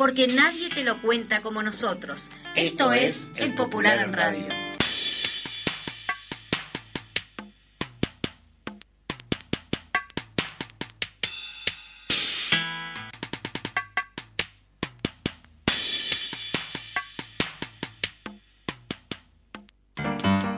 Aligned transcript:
Porque 0.00 0.28
nadie 0.28 0.70
te 0.70 0.82
lo 0.82 1.02
cuenta 1.02 1.42
como 1.42 1.62
nosotros. 1.62 2.30
Esto, 2.56 2.90
es 2.90 3.30
El 3.36 3.54
Popular 3.54 3.98
en 3.98 4.14
Radio. 4.14 4.46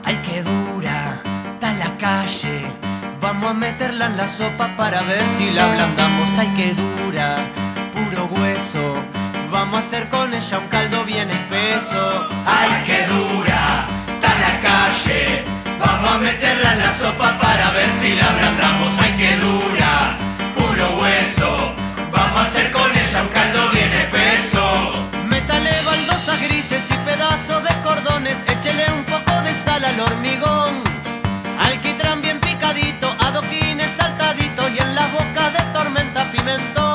Ay, 0.05 0.21
qué 0.25 0.41
dura 0.41 1.21
está 1.55 1.73
la 1.73 1.97
calle. 1.97 2.71
Vamos 3.19 3.49
a 3.49 3.53
meterla 3.53 4.05
en 4.05 4.15
la 4.15 4.29
sopa 4.29 4.73
para 4.77 5.01
ver 5.03 5.27
si 5.37 5.51
la 5.51 5.69
ablandamos. 5.69 6.29
Ay, 6.37 6.53
qué 6.55 6.73
dura, 6.73 7.51
puro 7.91 8.27
hueso. 8.27 9.12
Vamos 9.53 9.83
a 9.83 9.87
hacer 9.87 10.09
con 10.09 10.33
ella 10.33 10.57
un 10.57 10.67
caldo 10.67 11.05
bien 11.05 11.29
espeso. 11.29 12.27
Ay, 12.43 12.81
qué 12.87 13.05
dura 13.05 13.87
está 14.15 14.29
la 14.39 14.59
calle. 14.59 15.45
Vamos 15.79 16.11
a 16.11 16.17
meterla 16.17 16.73
en 16.73 16.79
la 16.79 16.93
sopa 16.97 17.37
para 17.39 17.69
ver 17.69 17.91
si 18.01 18.15
la 18.15 18.31
ablandamos. 18.31 18.99
Ay, 18.99 19.13
qué 19.15 19.35
dura, 19.37 20.17
puro 20.55 20.97
hueso. 20.99 21.75
Vamos 22.11 22.39
a 22.39 22.45
hacer 22.47 22.71
con 22.71 22.97
ella 22.97 23.21
un 23.21 23.27
caldo 23.27 23.69
bien 23.69 23.93
espeso. 23.93 25.07
Métale 25.29 25.71
baldosas 25.85 26.41
grises 26.41 26.83
y 26.89 26.95
pedazos 27.05 27.63
de 27.63 27.81
cordones. 27.83 28.37
Échele 28.47 28.91
un 28.91 29.03
poco 29.03 29.39
de 29.43 29.53
sal 29.53 29.85
al 29.85 29.99
hormigón. 29.99 30.81
Alquitrán 31.59 32.23
bien 32.23 32.39
picadito, 32.39 33.15
adoquines 33.19 33.95
saltadito 33.97 34.67
y 34.69 34.79
en 34.79 34.95
las 34.95 35.11
bocas 35.11 35.53
de 35.53 35.63
tormenta 35.73 36.23
pimentón. 36.31 36.92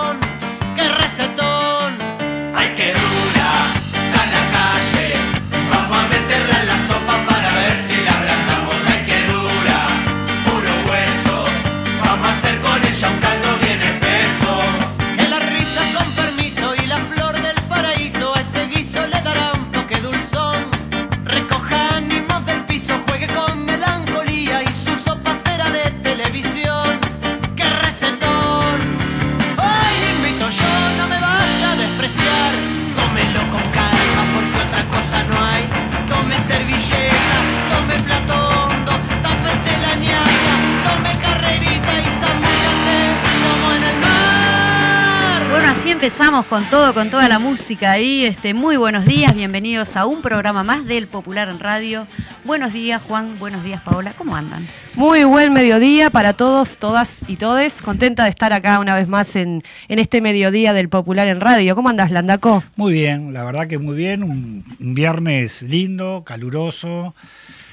Con 46.47 46.69
todo, 46.71 46.95
con 46.95 47.11
toda 47.11 47.29
la 47.29 47.41
música 47.41 47.91
ahí. 47.91 48.25
Este, 48.25 48.55
muy 48.55 48.77
buenos 48.77 49.05
días, 49.05 49.35
bienvenidos 49.35 49.97
a 49.97 50.07
un 50.07 50.23
programa 50.23 50.63
más 50.63 50.87
del 50.87 51.09
Popular 51.09 51.49
en 51.49 51.59
Radio. 51.59 52.07
Buenos 52.45 52.73
días, 52.73 53.03
Juan. 53.03 53.39
Buenos 53.41 53.65
días, 53.65 53.81
Paola. 53.81 54.15
¿Cómo 54.17 54.37
andan? 54.37 54.65
Muy 54.95 55.25
buen 55.25 55.53
mediodía 55.53 56.11
para 56.11 56.35
todos, 56.35 56.79
todas 56.79 57.17
y 57.27 57.37
todes. 57.37 57.83
Contenta 57.83 58.23
de 58.25 58.31
estar 58.31 58.53
acá 58.53 58.79
una 58.79 58.95
vez 58.95 59.09
más 59.09 59.35
en, 59.35 59.65
en 59.89 59.99
este 59.99 60.21
mediodía 60.21 60.73
del 60.73 60.89
Popular 60.89 61.27
en 61.27 61.41
Radio. 61.41 61.75
¿Cómo 61.75 61.89
andas, 61.89 62.13
Landaco? 62.13 62.63
Muy 62.77 62.93
bien, 62.93 63.33
la 63.33 63.43
verdad 63.43 63.67
que 63.67 63.79
muy 63.79 63.97
bien. 63.97 64.23
Un, 64.23 64.65
un 64.79 64.95
viernes 64.95 65.63
lindo, 65.63 66.23
caluroso, 66.25 67.17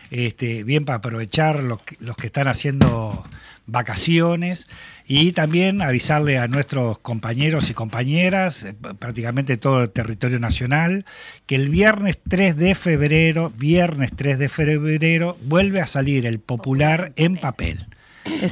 este, 0.10 0.64
bien 0.64 0.86
para 0.86 0.98
aprovechar 0.98 1.64
los 1.64 1.82
que, 1.84 1.98
los 2.00 2.18
que 2.18 2.28
están 2.28 2.48
haciendo 2.48 3.26
vacaciones 3.68 4.68
y 5.08 5.34
también 5.34 5.82
avisarle 5.82 6.38
a 6.38 6.48
nuestros 6.48 7.00
compañeros 7.00 7.70
y 7.70 7.74
compañeras, 7.74 8.64
eh, 8.64 8.76
prácticamente 8.98 9.58
todo 9.58 9.84
el 9.84 9.92
territorio 9.92 10.40
nacional, 10.40 11.06
que 11.46 11.56
el 11.56 11.70
viernes 11.70 12.18
3 12.28 12.56
de 12.56 12.76
febrero, 12.76 13.52
viernes 13.56 14.12
3 14.16 14.40
de 14.40 14.50
febrero, 14.50 15.38
vuelve 15.44 15.82
a 15.82 15.88
salir 15.88 16.26
el 16.26 16.40
popular 16.40 17.14
en 17.16 17.38
papel. 17.38 17.88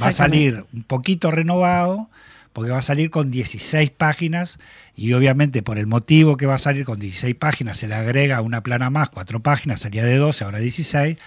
Va 0.01 0.09
a 0.09 0.11
salir 0.11 0.65
un 0.71 0.83
poquito 0.83 1.31
renovado, 1.31 2.09
porque 2.53 2.69
va 2.71 2.77
a 2.77 2.83
salir 2.83 3.09
con 3.09 3.31
16 3.31 3.89
páginas 3.89 4.59
y 4.95 5.13
obviamente 5.13 5.63
por 5.63 5.79
el 5.79 5.87
motivo 5.87 6.37
que 6.37 6.45
va 6.45 6.55
a 6.55 6.59
salir 6.59 6.85
con 6.85 6.99
16 6.99 7.35
páginas 7.35 7.79
se 7.79 7.87
le 7.87 7.95
agrega 7.95 8.41
una 8.41 8.61
plana 8.61 8.91
más, 8.91 9.09
cuatro 9.09 9.41
páginas, 9.41 9.81
salía 9.81 10.05
de 10.05 10.17
12, 10.17 10.43
ahora 10.43 10.59
16, 10.59 11.17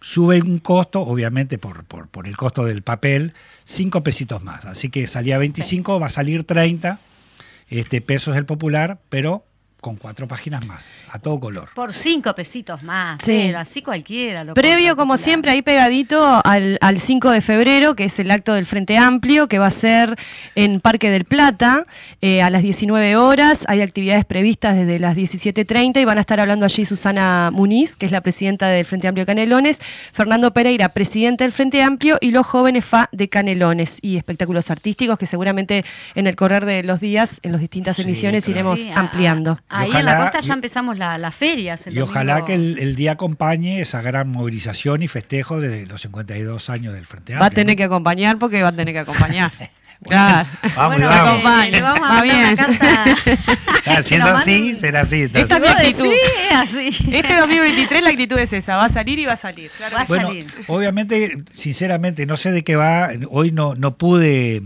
sube 0.00 0.40
un 0.40 0.58
costo, 0.58 1.00
obviamente 1.02 1.58
por, 1.58 1.84
por, 1.84 2.26
el 2.26 2.36
costo 2.36 2.64
del 2.64 2.82
papel, 2.82 3.34
5 3.64 4.02
pesitos 4.02 4.42
más. 4.42 4.64
Así 4.64 4.90
que 4.90 5.06
salía 5.06 5.38
25, 5.38 5.98
va 6.00 6.06
a 6.06 6.10
salir 6.10 6.44
30 6.44 7.00
este, 7.68 8.00
pesos 8.00 8.36
el 8.36 8.46
popular, 8.46 8.98
pero 9.08 9.44
con 9.80 9.94
cuatro 9.96 10.26
páginas 10.26 10.66
más, 10.66 10.90
a 11.10 11.18
todo 11.20 11.38
color. 11.38 11.68
Por 11.74 11.92
cinco 11.92 12.34
pesitos 12.34 12.82
más, 12.82 13.18
Sí. 13.22 13.44
pero 13.46 13.60
así 13.60 13.80
cualquiera. 13.80 14.42
Lo 14.42 14.54
Previo, 14.54 14.96
como 14.96 15.12
popular. 15.14 15.24
siempre, 15.24 15.50
ahí 15.52 15.62
pegadito 15.62 16.40
al, 16.44 16.78
al 16.80 16.98
5 16.98 17.30
de 17.30 17.40
febrero, 17.40 17.94
que 17.94 18.04
es 18.04 18.18
el 18.18 18.30
acto 18.32 18.54
del 18.54 18.66
Frente 18.66 18.98
Amplio, 18.98 19.46
que 19.46 19.60
va 19.60 19.68
a 19.68 19.70
ser 19.70 20.16
en 20.56 20.80
Parque 20.80 21.10
del 21.10 21.24
Plata 21.24 21.86
eh, 22.20 22.42
a 22.42 22.50
las 22.50 22.62
19 22.62 23.16
horas. 23.16 23.64
Hay 23.68 23.80
actividades 23.80 24.24
previstas 24.24 24.74
desde 24.76 24.98
las 24.98 25.16
17.30 25.16 26.00
y 26.00 26.04
van 26.04 26.18
a 26.18 26.22
estar 26.22 26.40
hablando 26.40 26.64
allí 26.64 26.84
Susana 26.84 27.50
Muniz, 27.52 27.94
que 27.94 28.06
es 28.06 28.12
la 28.12 28.20
presidenta 28.20 28.66
del 28.68 28.84
Frente 28.84 29.06
Amplio 29.06 29.26
Canelones, 29.26 29.78
Fernando 30.12 30.52
Pereira, 30.52 30.88
presidente 30.88 31.44
del 31.44 31.52
Frente 31.52 31.82
Amplio, 31.84 32.18
y 32.20 32.32
los 32.32 32.44
jóvenes 32.46 32.84
FA 32.84 33.08
de 33.12 33.28
Canelones 33.28 33.98
y 34.02 34.16
espectáculos 34.16 34.70
artísticos 34.72 35.18
que 35.18 35.26
seguramente 35.26 35.84
en 36.16 36.26
el 36.26 36.34
correr 36.34 36.64
de 36.64 36.82
los 36.82 36.98
días, 36.98 37.38
en 37.44 37.52
las 37.52 37.60
distintas 37.60 37.94
Sí, 37.96 38.02
emisiones, 38.02 38.44
claro. 38.44 38.58
iremos 38.60 38.80
Sí, 38.80 38.90
a- 38.90 38.98
ampliando. 38.98 39.60
Ahí 39.70 39.90
en 39.94 40.04
la 40.04 40.16
costa 40.18 40.40
ya 40.40 40.54
empezamos 40.54 40.96
la- 40.98 41.18
las 41.18 41.34
ferias. 41.34 41.86
el 41.86 41.96
Y 41.96 42.00
ojalá 42.00 42.44
que 42.44 42.54
el, 42.54 42.78
el 42.78 42.96
día 42.96 43.12
acompañe 43.12 43.80
esa 43.80 44.00
gran 44.02 44.28
movilización 44.28 45.02
y 45.02 45.08
festejo 45.08 45.60
de 45.60 45.84
los 45.86 46.00
52 46.02 46.70
años 46.70 46.94
del 46.94 47.04
Frente 47.06 47.34
Va 47.34 47.40
a 47.40 47.44
Amplio. 47.46 47.54
tener 47.62 47.74
¿no? 47.74 47.78
que 47.78 47.84
acompañar 47.84 48.38
porque 48.38 48.62
va 48.62 48.68
a 48.70 48.76
tener 48.76 48.94
que 48.94 49.00
acompañar. 49.00 49.50
Claro. 50.00 50.48
Vamos, 50.76 50.96
bueno, 50.98 51.08
vamos. 51.08 51.42
le- 51.64 51.70
le 51.72 51.82
vamos 51.82 51.98
a 51.98 52.02
Va 52.02 52.08
mandar 52.20 52.24
una 52.24 52.44
bien. 52.44 52.56
carta. 52.56 53.04
Ah, 53.84 54.02
si 54.04 54.14
es 54.14 54.22
así, 54.22 54.74
será 54.76 55.00
así. 55.00 55.22
Esta 55.22 55.56
Si 55.56 55.60
mi 55.60 55.66
actitud. 55.66 56.06
es 56.12 56.56
así. 56.56 56.88
Este 57.10 57.34
2023 57.36 58.02
la 58.04 58.10
actitud 58.10 58.38
es 58.38 58.52
esa, 58.52 58.76
va 58.76 58.84
a 58.84 58.88
salir 58.90 59.18
y 59.18 59.24
va 59.24 59.32
a 59.32 59.36
salir. 59.36 59.72
Claro 59.76 59.96
Va 59.96 60.02
a. 60.02 60.04
Bueno, 60.04 60.28
salir. 60.28 60.46
obviamente, 60.68 61.38
sinceramente, 61.52 62.26
no 62.26 62.36
sé 62.36 62.52
de 62.52 62.62
qué 62.62 62.76
va. 62.76 63.10
Hoy 63.28 63.50
no, 63.50 63.74
no 63.74 63.96
pude, 63.96 64.62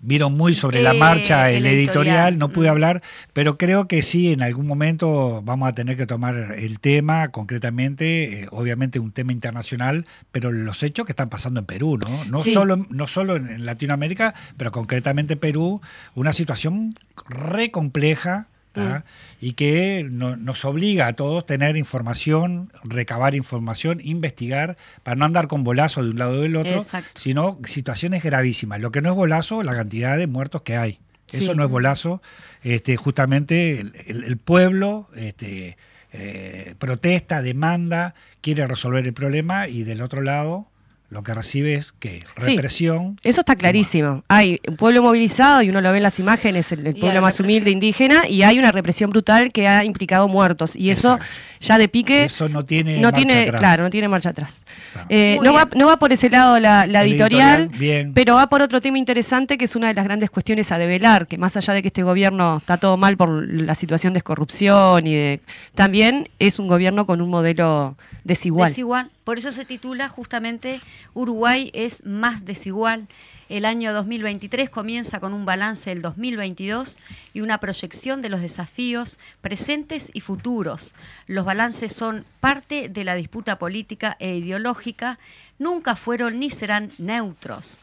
vieron 0.00 0.36
muy 0.36 0.54
sobre 0.54 0.82
la 0.82 0.92
Eh, 0.94 0.98
marcha 0.98 1.50
el 1.50 1.58
el, 1.58 1.66
editorial, 1.66 2.06
editorial. 2.06 2.38
no 2.38 2.48
pude 2.50 2.68
Mm. 2.68 2.70
hablar, 2.70 3.02
pero 3.32 3.56
creo 3.58 3.88
que 3.88 4.02
sí, 4.02 4.32
en 4.32 4.42
algún 4.42 4.66
momento 4.66 5.42
vamos 5.44 5.68
a 5.68 5.74
tener 5.74 5.96
que 5.96 6.06
tomar 6.06 6.54
el 6.58 6.80
tema 6.80 7.28
concretamente, 7.28 8.42
eh, 8.42 8.48
obviamente 8.50 8.98
un 8.98 9.12
tema 9.12 9.32
internacional, 9.32 10.06
pero 10.32 10.52
los 10.52 10.82
hechos 10.82 11.06
que 11.06 11.12
están 11.12 11.28
pasando 11.28 11.60
en 11.60 11.66
Perú, 11.66 11.98
¿no? 11.98 12.24
No, 12.24 12.42
Sí. 12.42 12.52
solo, 12.54 12.86
no 12.90 13.06
solo 13.06 13.36
en, 13.36 13.48
en 13.48 13.66
Latinoamérica, 13.66 14.34
pero 14.56 14.72
concretamente 14.72 15.34
en 15.34 15.40
Perú, 15.40 15.80
una 16.14 16.32
situación 16.32 16.94
re 17.28 17.70
compleja. 17.70 18.46
¿Tá? 18.84 19.04
y 19.40 19.52
que 19.52 20.06
no- 20.10 20.36
nos 20.36 20.64
obliga 20.64 21.06
a 21.08 21.12
todos 21.14 21.44
tener 21.46 21.76
información, 21.76 22.70
recabar 22.84 23.34
información, 23.34 24.00
investigar, 24.02 24.76
para 25.02 25.16
no 25.16 25.24
andar 25.24 25.46
con 25.48 25.64
bolazo 25.64 26.02
de 26.02 26.10
un 26.10 26.18
lado 26.18 26.38
o 26.38 26.42
del 26.42 26.56
otro, 26.56 26.72
Exacto. 26.74 27.20
sino 27.20 27.58
situaciones 27.66 28.22
gravísimas. 28.22 28.80
Lo 28.80 28.90
que 28.92 29.02
no 29.02 29.10
es 29.10 29.16
bolazo, 29.16 29.62
la 29.62 29.74
cantidad 29.74 30.16
de 30.16 30.26
muertos 30.26 30.62
que 30.62 30.76
hay. 30.76 30.98
Eso 31.32 31.52
Sí. 31.52 31.56
no 31.56 31.64
es 31.64 31.70
bolazo. 31.70 32.22
Este, 32.62 32.96
justamente 32.96 33.80
el, 33.80 33.92
el- 34.06 34.24
el 34.24 34.36
pueblo 34.36 35.08
este, 35.16 35.76
eh, 36.12 36.74
protesta, 36.78 37.42
demanda, 37.42 38.14
quiere 38.40 38.66
resolver 38.66 39.04
el 39.06 39.12
problema 39.12 39.68
y 39.68 39.82
del 39.82 40.00
otro 40.02 40.22
lado 40.22 40.66
lo 41.08 41.22
que 41.22 41.34
recibe 41.34 41.74
es 41.74 41.92
que 41.92 42.24
represión. 42.34 43.18
eso 43.22 43.40
está 43.40 43.54
clarísimo. 43.54 44.24
Hay 44.28 44.60
un 44.66 44.76
pueblo 44.76 45.02
movilizado 45.02 45.62
y 45.62 45.70
uno 45.70 45.80
lo 45.80 45.90
ve 45.92 45.98
en 45.98 46.02
las 46.02 46.18
imágenes, 46.18 46.72
el, 46.72 46.94
pueblo 46.96 47.22
más 47.22 47.38
humilde, 47.38 47.70
indígena, 47.70 48.28
y 48.28 48.42
hay 48.42 48.58
una 48.58 48.72
represión 48.72 49.10
brutal 49.10 49.52
que 49.52 49.68
ha 49.68 49.84
implicado 49.84 50.26
muertos. 50.26 50.74
Y 50.74 50.90
eso 50.90 51.18
ya 51.60 51.78
de 51.78 51.88
pique. 51.88 52.24
Eso 52.24 52.48
no 52.48 52.64
tiene 52.64 52.98
no 53.00 53.12
tiene, 53.12 53.50
Claro, 53.50 53.82
no 53.84 53.90
tiene 53.90 54.08
marcha 54.08 54.30
atrás. 54.30 54.62
Eh, 55.08 55.38
no, 55.42 55.52
va, 55.52 55.68
no 55.74 55.86
va 55.86 55.98
por 55.98 56.12
ese 56.12 56.30
lado 56.30 56.58
la, 56.58 56.84
editorial, 57.02 57.70
pero 58.14 58.34
va 58.34 58.48
por 58.48 58.62
otro 58.62 58.80
tema 58.80 58.98
interesante 58.98 59.58
que 59.58 59.64
es 59.64 59.76
una 59.76 59.88
de 59.88 59.94
las 59.94 60.04
grandes 60.04 60.30
cuestiones 60.30 60.72
a 60.72 60.78
develar, 60.78 61.26
que 61.26 61.38
más 61.38 61.56
allá 61.56 61.74
de 61.74 61.82
que 61.82 61.88
este 61.88 62.02
gobierno 62.02 62.58
está 62.58 62.76
todo 62.76 62.96
mal 62.96 63.16
por 63.16 63.48
la 63.48 63.74
situación 63.74 64.12
de 64.12 64.22
corrupción 64.22 65.06
y 65.06 65.14
de, 65.14 65.40
también 65.74 66.28
es 66.38 66.58
un 66.58 66.68
gobierno 66.68 67.06
con 67.06 67.20
un 67.20 67.30
modelo 67.30 67.96
desigual. 68.24 68.68
Desigual 68.68 69.10
por 69.26 69.38
eso 69.38 69.50
se 69.50 69.64
titula 69.64 70.08
justamente 70.08 70.80
Uruguay 71.12 71.72
es 71.74 72.06
más 72.06 72.44
desigual. 72.44 73.08
El 73.48 73.64
año 73.64 73.92
2023 73.92 74.70
comienza 74.70 75.20
con 75.20 75.32
un 75.32 75.44
balance 75.44 75.90
del 75.90 76.02
2022 76.02 76.98
y 77.32 77.42
una 77.42 77.58
proyección 77.58 78.20
de 78.20 78.28
los 78.28 78.40
desafíos 78.40 79.20
presentes 79.40 80.10
y 80.12 80.20
futuros. 80.20 80.96
Los 81.28 81.44
balances 81.44 81.92
son 81.92 82.24
parte 82.40 82.88
de 82.88 83.04
la 83.04 83.14
disputa 83.14 83.56
política 83.56 84.16
e 84.18 84.36
ideológica, 84.36 85.20
nunca 85.60 85.94
fueron 85.94 86.40
ni 86.40 86.50
serán 86.50 86.90
neutros. 86.98 87.78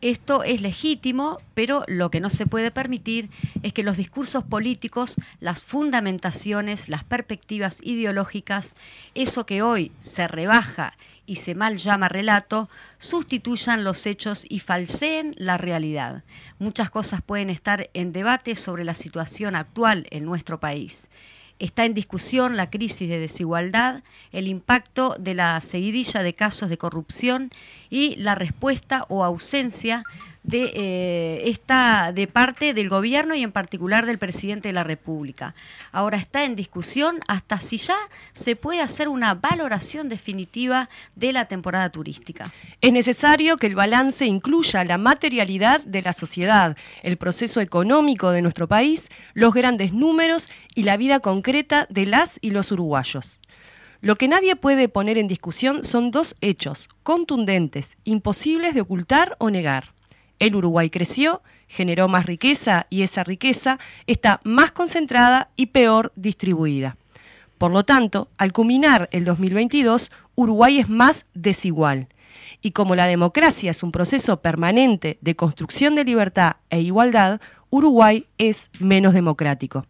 Esto 0.00 0.44
es 0.44 0.62
legítimo, 0.62 1.38
pero 1.52 1.84
lo 1.88 2.10
que 2.10 2.20
no 2.20 2.30
se 2.30 2.46
puede 2.46 2.70
permitir 2.70 3.28
es 3.62 3.74
que 3.74 3.84
los 3.84 3.98
discursos 3.98 4.42
políticos, 4.42 5.16
las 5.40 5.62
fundamentaciones, 5.62 6.88
las 6.88 7.04
perspectivas 7.04 7.80
ideológicas, 7.82 8.74
eso 9.14 9.44
que 9.44 9.60
hoy 9.60 9.92
se 10.00 10.26
rebaja 10.26 10.94
y 11.26 11.36
se 11.36 11.54
mal 11.54 11.78
llama 11.78 12.08
relato, 12.08 12.68
sustituyan 12.98 13.84
los 13.84 14.06
hechos 14.06 14.44
y 14.48 14.58
falseen 14.58 15.34
la 15.38 15.58
realidad. 15.58 16.24
Muchas 16.58 16.90
cosas 16.90 17.22
pueden 17.22 17.50
estar 17.50 17.90
en 17.94 18.12
debate 18.12 18.56
sobre 18.56 18.84
la 18.84 18.94
situación 18.94 19.54
actual 19.54 20.06
en 20.10 20.24
nuestro 20.24 20.58
país. 20.60 21.08
Está 21.58 21.84
en 21.84 21.94
discusión 21.94 22.56
la 22.56 22.70
crisis 22.70 23.08
de 23.08 23.20
desigualdad, 23.20 24.02
el 24.32 24.48
impacto 24.48 25.14
de 25.18 25.34
la 25.34 25.60
seguidilla 25.60 26.22
de 26.22 26.34
casos 26.34 26.68
de 26.68 26.78
corrupción 26.78 27.50
y 27.88 28.16
la 28.16 28.34
respuesta 28.34 29.06
o 29.08 29.22
ausencia 29.22 30.02
de 30.42 30.72
eh, 30.74 31.42
esta 31.50 32.12
de 32.12 32.26
parte 32.26 32.74
del 32.74 32.88
gobierno 32.88 33.34
y 33.34 33.42
en 33.42 33.52
particular 33.52 34.06
del 34.06 34.18
presidente 34.18 34.68
de 34.68 34.74
la 34.74 34.84
República. 34.84 35.54
Ahora 35.92 36.16
está 36.16 36.44
en 36.44 36.56
discusión 36.56 37.20
hasta 37.28 37.60
si 37.60 37.76
ya 37.78 37.96
se 38.32 38.56
puede 38.56 38.80
hacer 38.80 39.08
una 39.08 39.34
valoración 39.34 40.08
definitiva 40.08 40.88
de 41.14 41.32
la 41.32 41.46
temporada 41.46 41.90
turística. 41.90 42.52
Es 42.80 42.92
necesario 42.92 43.56
que 43.56 43.68
el 43.68 43.74
balance 43.74 44.26
incluya 44.26 44.84
la 44.84 44.98
materialidad 44.98 45.80
de 45.82 46.02
la 46.02 46.12
sociedad, 46.12 46.76
el 47.02 47.16
proceso 47.16 47.60
económico 47.60 48.30
de 48.30 48.42
nuestro 48.42 48.66
país, 48.66 49.08
los 49.34 49.54
grandes 49.54 49.92
números 49.92 50.48
y 50.74 50.82
la 50.82 50.96
vida 50.96 51.20
concreta 51.20 51.86
de 51.88 52.06
las 52.06 52.38
y 52.40 52.50
los 52.50 52.72
uruguayos. 52.72 53.38
Lo 54.00 54.16
que 54.16 54.26
nadie 54.26 54.56
puede 54.56 54.88
poner 54.88 55.16
en 55.16 55.28
discusión 55.28 55.84
son 55.84 56.10
dos 56.10 56.34
hechos 56.40 56.88
contundentes, 57.04 57.96
imposibles 58.02 58.74
de 58.74 58.80
ocultar 58.80 59.36
o 59.38 59.48
negar. 59.48 59.92
El 60.42 60.56
Uruguay 60.56 60.90
creció, 60.90 61.40
generó 61.68 62.08
más 62.08 62.26
riqueza 62.26 62.88
y 62.90 63.02
esa 63.02 63.22
riqueza 63.22 63.78
está 64.08 64.40
más 64.42 64.72
concentrada 64.72 65.50
y 65.54 65.66
peor 65.66 66.12
distribuida. 66.16 66.96
Por 67.58 67.70
lo 67.70 67.84
tanto, 67.84 68.26
al 68.38 68.52
culminar 68.52 69.08
el 69.12 69.24
2022, 69.24 70.10
Uruguay 70.34 70.80
es 70.80 70.88
más 70.88 71.26
desigual. 71.32 72.08
Y 72.60 72.72
como 72.72 72.96
la 72.96 73.06
democracia 73.06 73.70
es 73.70 73.84
un 73.84 73.92
proceso 73.92 74.40
permanente 74.40 75.16
de 75.20 75.36
construcción 75.36 75.94
de 75.94 76.02
libertad 76.02 76.56
e 76.70 76.80
igualdad, 76.80 77.40
Uruguay 77.70 78.26
es 78.36 78.68
menos 78.80 79.14
democrático. 79.14 79.86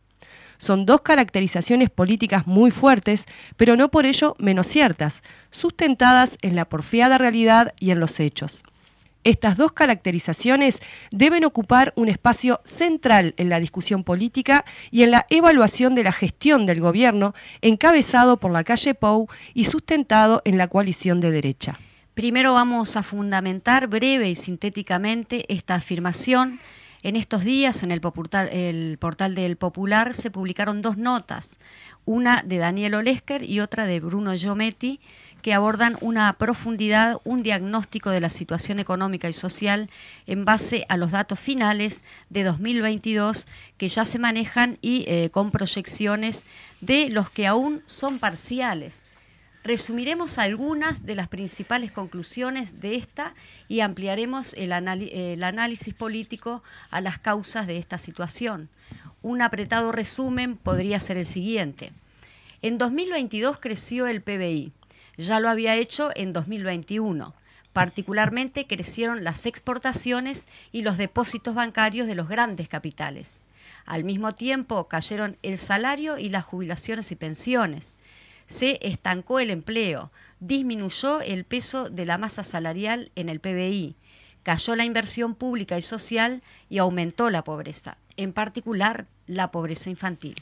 Son 0.59 0.85
dos 0.85 1.01
caracterizaciones 1.01 1.89
políticas 1.89 2.47
muy 2.47 2.71
fuertes, 2.71 3.25
pero 3.57 3.75
no 3.75 3.91
por 3.91 4.05
ello 4.05 4.37
menos 4.39 4.67
ciertas, 4.67 5.23
sustentadas 5.51 6.37
en 6.43 6.57
la 6.57 6.67
porfiada 6.67 7.17
realidad 7.17 7.73
y 7.81 7.91
en 7.91 8.01
los 8.01 8.21
hechos. 8.21 8.63
Estas 9.25 9.57
dos 9.57 9.73
caracterizaciones 9.73 10.81
deben 11.13 11.45
ocupar 11.45 11.93
un 11.95 12.09
espacio 12.09 12.61
central 12.65 13.35
en 13.37 13.49
la 13.49 13.61
discusión 13.61 14.03
política 14.03 14.65
y 14.91 15.05
en 15.05 15.13
la 15.13 15.27
evaluación 15.31 15.95
de 15.95 16.03
la 16.03 16.13
gestión 16.13 16.67
del 16.67 16.81
gobierno, 16.81 17.33
encabezado 17.61 18.39
por 18.39 18.51
la 18.51 18.65
calle 18.65 18.95
Pou 18.95 19.29
y 19.55 19.65
sustentado 19.65 20.43
en 20.45 20.59
la 20.59 20.67
coalición 20.67 21.21
de 21.21 21.31
derecha. 21.31 21.79
Primero 22.15 22.53
vamos 22.53 22.97
a 22.97 23.03
fundamentar 23.03 23.87
breve 23.87 24.29
y 24.29 24.35
sintéticamente 24.35 25.45
esta 25.49 25.77
afirmación. 25.77 26.59
En 27.05 27.17
estos 27.17 27.43
días, 27.43 27.83
en 27.83 27.91
el 27.91 28.01
portal, 28.01 28.49
el 28.53 28.99
del 29.35 29.57
Popular, 29.57 30.15
se 30.15 30.31
publicaron 30.31 30.83
dos 30.83 30.97
notas, 30.97 31.59
una 32.05 32.43
de 32.43 32.59
Daniel 32.59 32.95
Olesker 32.95 33.43
y 33.43 33.61
otra 33.61 33.87
de 33.87 34.01
Bruno 34.01 34.35
Giometti, 34.35 35.01
que 35.43 35.53
abordan 35.53 35.99
una 36.01 36.33
profundidad, 36.35 37.21
un 37.25 37.43
diagnóstico 37.43 38.11
de 38.11 38.21
la 38.21 38.31
situación 38.31 38.79
económica 38.79 39.29
y 39.29 39.33
social 39.33 39.91
en 40.27 40.45
base 40.45 40.87
a 40.89 40.97
los 40.97 41.11
datos 41.11 41.39
finales 41.39 42.05
de 42.31 42.45
2022 42.45 43.47
que 43.77 43.89
ya 43.89 44.05
se 44.05 44.21
manejan 44.21 44.79
y 44.81 45.05
eh, 45.09 45.31
con 45.31 45.51
proyecciones 45.51 46.47
de 46.81 47.09
los 47.09 47.29
que 47.29 47.47
aún 47.47 47.83
son 47.87 48.21
parciales. 48.21 49.03
Resumiremos 49.65 50.39
algunas 50.39 51.07
de 51.07 51.15
las 51.15 51.29
principales 51.29 51.93
conclusiones 51.93 52.81
de 52.81 52.97
esta 52.97 53.35
y 53.69 53.81
ampliaremos 53.81 54.55
el, 54.55 54.73
el 54.73 55.45
análisis 55.45 55.95
político 55.95 56.63
a 56.91 57.01
las 57.01 57.19
causas 57.19 57.67
de 57.67 57.79
esta 57.79 57.99
situación. 57.99 58.69
Un 59.23 59.41
apretado 59.41 59.93
resumen 59.93 60.57
podría 60.57 60.99
ser 60.99 61.17
el 61.17 61.27
siguiente. 61.27 61.93
En 62.61 62.79
2022 62.79 63.59
creció 63.59 64.07
el 64.07 64.23
PBI, 64.23 64.73
ya 65.17 65.41
lo 65.41 65.49
había 65.49 65.77
hecho 65.77 66.11
en 66.15 66.33
2021. 66.33 67.35
Particularmente 67.73 68.67
crecieron 68.67 69.25
las 69.25 69.47
exportaciones 69.47 70.47
y 70.73 70.83
los 70.83 70.99
depósitos 70.99 71.55
bancarios 71.55 72.07
de 72.07 72.15
los 72.15 72.29
grandes 72.29 72.69
capitales. 72.69 73.41
Al 73.87 74.05
mismo 74.05 74.35
tiempo 74.35 74.89
cayeron 74.89 75.37
el 75.43 75.59
salario 75.59 76.19
y 76.19 76.29
las 76.29 76.45
jubilaciones 76.45 77.11
y 77.13 77.17
pensiones. 77.17 77.97
Se 78.47 78.79
estancó 78.83 79.41
el 79.41 79.51
empleo, 79.51 80.11
disminuyó 80.41 81.21
el 81.21 81.45
peso 81.45 81.89
de 81.89 82.05
la 82.05 82.19
masa 82.19 82.45
salarial 82.45 83.11
en 83.17 83.29
el 83.29 83.41
PBI, 83.41 83.95
cayó 84.43 84.77
la 84.77 84.85
inversión 84.85 85.35
pública 85.35 85.79
y 85.79 85.83
social 85.83 86.43
y 86.69 86.79
aumentó 86.79 87.31
la 87.31 87.45
pobreza, 87.45 87.97
en 88.17 88.33
particular 88.33 89.07
la 89.27 89.51
pobreza 89.51 89.89
infantil. 89.89 90.37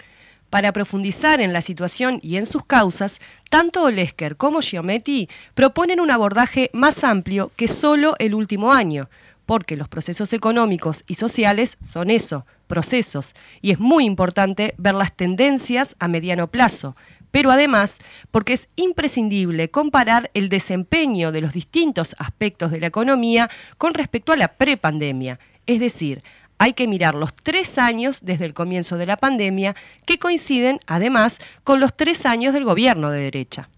Para 0.51 0.73
profundizar 0.73 1.41
en 1.41 1.53
la 1.53 1.63
situación 1.63 2.19
y 2.23 2.37
en 2.37 2.45
sus 2.45 2.65
causas, 2.65 3.19
tanto 3.49 3.85
Olesker 3.85 4.37
como 4.37 4.61
Giometti 4.61 5.29
proponen 5.55 6.01
un 6.01 6.11
abordaje 6.11 6.71
más 6.73 7.05
amplio 7.05 7.53
que 7.55 7.69
solo 7.69 8.17
el 8.19 8.35
último 8.35 8.73
año, 8.73 9.09
porque 9.47 9.77
los 9.77 9.89
procesos 9.89 10.33
económicos 10.33 11.05
y 11.07 11.15
sociales 11.15 11.79
son 11.89 12.11
eso, 12.11 12.47
procesos, 12.67 13.35
y 13.63 13.71
es 13.71 13.79
muy 13.79 14.05
importante 14.05 14.75
ver 14.77 14.95
las 14.95 15.13
tendencias 15.13 15.95
a 16.01 16.09
mediano 16.09 16.49
plazo, 16.49 16.97
pero 17.31 17.53
además 17.53 17.99
porque 18.33 18.55
es 18.55 18.69
imprescindible 18.75 19.71
comparar 19.71 20.33
el 20.35 20.49
desempeño 20.49 21.31
de 21.31 21.43
los 21.43 21.53
distintos 21.53 22.17
aspectos 22.19 22.73
de 22.73 22.81
la 22.81 22.89
economía 22.89 23.51
con 23.79 23.95
respecto 23.95 24.33
a 24.33 24.37
la 24.37 24.49
prepandemia, 24.49 25.39
es 25.67 25.79
decir, 25.79 26.25
hay 26.61 26.75
que 26.75 26.87
mirar 26.87 27.15
los 27.15 27.35
tres 27.35 27.79
años 27.79 28.19
desde 28.21 28.45
el 28.45 28.53
comienzo 28.53 28.99
de 28.99 29.07
la 29.07 29.17
pandemia, 29.17 29.75
que 30.05 30.19
coinciden 30.19 30.79
además 30.87 31.39
con 31.65 31.81
los 31.81 31.97
tres 31.97 32.27
años 32.27 32.53
del 32.53 32.67
gobierno 32.67 33.11
de 33.11 33.19
derecha. 33.19 33.71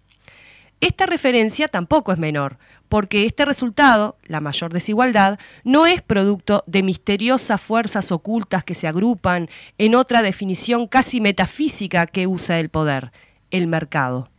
Esta 0.80 1.06
referencia 1.06 1.68
tampoco 1.68 2.10
es 2.10 2.18
menor, 2.18 2.58
porque 2.88 3.24
este 3.24 3.44
resultado, 3.44 4.16
la 4.24 4.40
mayor 4.40 4.72
desigualdad, 4.72 5.38
no 5.62 5.86
es 5.86 6.02
producto 6.02 6.64
de 6.66 6.82
misteriosas 6.82 7.60
fuerzas 7.60 8.10
ocultas 8.10 8.64
que 8.64 8.74
se 8.74 8.88
agrupan 8.88 9.48
en 9.78 9.94
otra 9.94 10.20
definición 10.20 10.88
casi 10.88 11.20
metafísica 11.20 12.08
que 12.08 12.26
usa 12.26 12.58
el 12.58 12.68
poder, 12.68 13.12
el 13.52 13.68
mercado. 13.68 14.31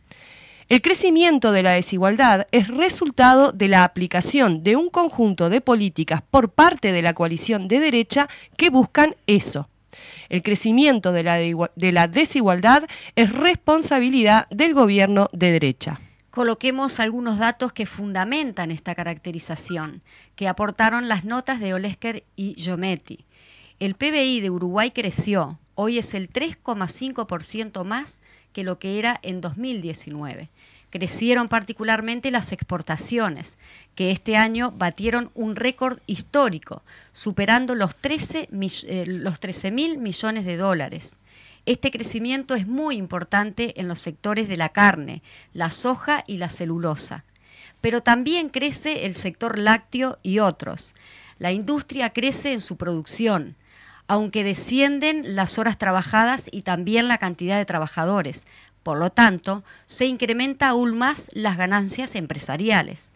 El 0.74 0.82
crecimiento 0.82 1.52
de 1.52 1.62
la 1.62 1.70
desigualdad 1.70 2.48
es 2.50 2.66
resultado 2.66 3.52
de 3.52 3.68
la 3.68 3.84
aplicación 3.84 4.64
de 4.64 4.74
un 4.74 4.90
conjunto 4.90 5.48
de 5.48 5.60
políticas 5.60 6.20
por 6.28 6.48
parte 6.48 6.90
de 6.90 7.00
la 7.00 7.14
coalición 7.14 7.68
de 7.68 7.78
derecha 7.78 8.28
que 8.56 8.70
buscan 8.70 9.14
eso. 9.28 9.68
El 10.28 10.42
crecimiento 10.42 11.12
de 11.12 11.22
la, 11.22 12.08
desigualdad 12.08 12.88
es 13.14 13.30
responsabilidad 13.30 14.48
del 14.50 14.74
gobierno 14.74 15.30
de 15.32 15.52
derecha. 15.52 16.00
Coloquemos 16.30 16.98
algunos 16.98 17.38
datos 17.38 17.72
que 17.72 17.86
fundamentan 17.86 18.72
esta 18.72 18.96
caracterización, 18.96 20.02
que 20.34 20.48
aportaron 20.48 21.06
las 21.06 21.24
notas 21.24 21.60
de 21.60 21.72
Olesker 21.72 22.24
y 22.34 22.54
Giometti. 22.54 23.24
El 23.78 23.94
PBI 23.94 24.40
de 24.40 24.50
Uruguay 24.50 24.90
creció, 24.90 25.56
hoy 25.76 25.98
es 25.98 26.14
el 26.14 26.28
3,5% 26.32 27.84
más 27.84 28.20
que 28.52 28.64
lo 28.64 28.80
que 28.80 28.98
era 28.98 29.20
en 29.22 29.40
2019 29.40 30.50
Crecieron 30.94 31.48
particularmente 31.48 32.30
las 32.30 32.52
exportaciones, 32.52 33.56
que 33.96 34.12
este 34.12 34.36
año 34.36 34.70
batieron 34.70 35.32
un 35.34 35.56
récord 35.56 35.98
histórico, 36.06 36.84
superando 37.12 37.74
los 37.74 37.96
13 37.96 38.48
eh, 38.52 39.04
los 39.08 39.40
13 39.40 39.72
mil 39.72 39.98
millones 39.98 40.44
de 40.44 40.56
dólares. 40.56 41.16
Este 41.66 41.90
crecimiento 41.90 42.54
es 42.54 42.68
muy 42.68 42.94
importante 42.94 43.80
en 43.80 43.88
los 43.88 43.98
sectores 43.98 44.46
de 44.48 44.56
la 44.56 44.68
carne, 44.68 45.22
la 45.52 45.72
soja 45.72 46.22
y 46.28 46.36
la 46.38 46.48
celulosa. 46.48 47.24
Pero 47.80 48.00
también 48.00 48.48
crece 48.48 49.04
el 49.04 49.16
sector 49.16 49.58
lácteo 49.58 50.20
y 50.22 50.38
otros. 50.38 50.94
La 51.40 51.50
industria 51.50 52.10
crece 52.10 52.52
en 52.52 52.60
su 52.60 52.76
producción, 52.76 53.56
aunque 54.06 54.44
descienden 54.44 55.34
las 55.34 55.58
horas 55.58 55.76
trabajadas 55.76 56.48
y 56.52 56.62
también 56.62 57.08
la 57.08 57.18
cantidad 57.18 57.58
de 57.58 57.64
trabajadores. 57.64 58.46
Por 58.84 58.98
lo 58.98 59.10
tanto, 59.10 59.64
se 59.86 60.06
incrementa 60.06 60.68
aún 60.68 60.96
más 60.96 61.30
las 61.32 61.56
ganancias 61.56 62.14
empresariales. 62.14 63.10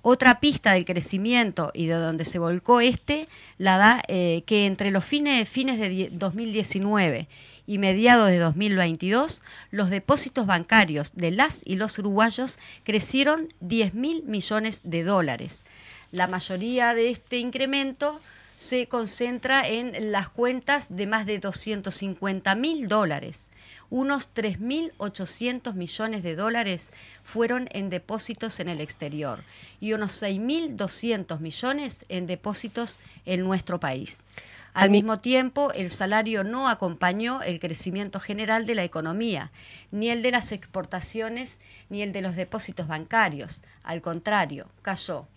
Otra 0.00 0.40
pista 0.40 0.72
del 0.72 0.84
crecimiento 0.84 1.70
y 1.74 1.86
de 1.86 1.94
donde 1.94 2.24
se 2.24 2.40
volcó 2.40 2.80
este 2.80 3.28
la 3.56 3.76
da 3.76 4.02
eh, 4.08 4.42
que 4.46 4.66
entre 4.66 4.90
los 4.90 5.04
fines, 5.04 5.48
fines 5.48 5.78
de 5.78 6.08
2019 6.10 7.28
y 7.68 7.78
mediados 7.78 8.28
de 8.28 8.38
2022, 8.38 9.42
los 9.70 9.90
depósitos 9.90 10.46
bancarios 10.46 11.12
de 11.14 11.30
las 11.30 11.62
y 11.64 11.76
los 11.76 11.96
uruguayos 12.00 12.58
crecieron 12.82 13.54
10 13.60 13.94
mil 13.94 14.24
millones 14.24 14.80
de 14.82 15.04
dólares. 15.04 15.64
La 16.10 16.26
mayoría 16.26 16.94
de 16.94 17.10
este 17.10 17.38
incremento 17.38 18.18
se 18.56 18.88
concentra 18.88 19.68
en 19.68 20.10
las 20.10 20.28
cuentas 20.28 20.94
de 20.94 21.06
más 21.06 21.26
de 21.26 21.38
250 21.38 22.54
mil 22.56 22.88
dólares. 22.88 23.51
Unos 23.92 24.34
3.800 24.34 25.74
millones 25.74 26.22
de 26.22 26.34
dólares 26.34 26.92
fueron 27.24 27.68
en 27.72 27.90
depósitos 27.90 28.58
en 28.58 28.70
el 28.70 28.80
exterior 28.80 29.44
y 29.82 29.92
unos 29.92 30.22
6.200 30.22 31.40
millones 31.40 32.06
en 32.08 32.26
depósitos 32.26 32.98
en 33.26 33.44
nuestro 33.44 33.80
país. 33.80 34.24
Al 34.72 34.88
mismo 34.88 35.18
tiempo, 35.18 35.72
el 35.72 35.90
salario 35.90 36.42
no 36.42 36.70
acompañó 36.70 37.42
el 37.42 37.60
crecimiento 37.60 38.18
general 38.18 38.64
de 38.64 38.76
la 38.76 38.84
economía, 38.84 39.52
ni 39.90 40.08
el 40.08 40.22
de 40.22 40.30
las 40.30 40.52
exportaciones, 40.52 41.60
ni 41.90 42.00
el 42.00 42.14
de 42.14 42.22
los 42.22 42.34
depósitos 42.34 42.88
bancarios. 42.88 43.60
Al 43.82 44.00
contrario, 44.00 44.70
cayó. 44.80 45.28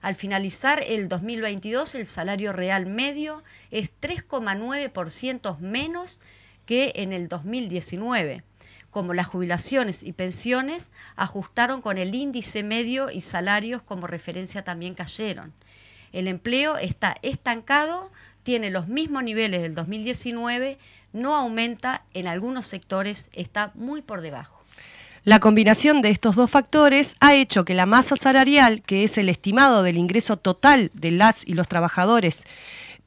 Al 0.00 0.14
finalizar 0.14 0.82
el 0.82 1.10
2022, 1.10 1.94
el 1.94 2.06
salario 2.06 2.54
real 2.54 2.86
medio 2.86 3.42
es 3.70 3.90
3,9% 4.00 5.58
menos 5.58 6.20
que 6.68 6.92
en 6.96 7.14
el 7.14 7.28
2019, 7.28 8.42
como 8.90 9.14
las 9.14 9.26
jubilaciones 9.26 10.02
y 10.02 10.12
pensiones 10.12 10.92
ajustaron 11.16 11.80
con 11.80 11.96
el 11.96 12.14
índice 12.14 12.62
medio 12.62 13.10
y 13.10 13.22
salarios 13.22 13.80
como 13.80 14.06
referencia 14.06 14.64
también 14.64 14.94
cayeron. 14.94 15.54
El 16.12 16.28
empleo 16.28 16.76
está 16.76 17.16
estancado, 17.22 18.10
tiene 18.42 18.68
los 18.68 18.86
mismos 18.86 19.22
niveles 19.24 19.62
del 19.62 19.74
2019, 19.74 20.76
no 21.14 21.36
aumenta, 21.36 22.02
en 22.12 22.26
algunos 22.26 22.66
sectores 22.66 23.30
está 23.32 23.72
muy 23.74 24.02
por 24.02 24.20
debajo. 24.20 24.62
La 25.24 25.40
combinación 25.40 26.02
de 26.02 26.10
estos 26.10 26.36
dos 26.36 26.50
factores 26.50 27.16
ha 27.20 27.34
hecho 27.34 27.64
que 27.64 27.72
la 27.72 27.86
masa 27.86 28.14
salarial, 28.14 28.82
que 28.82 29.04
es 29.04 29.16
el 29.16 29.30
estimado 29.30 29.82
del 29.82 29.96
ingreso 29.96 30.36
total 30.36 30.90
de 30.92 31.12
las 31.12 31.46
y 31.46 31.54
los 31.54 31.66
trabajadores, 31.66 32.44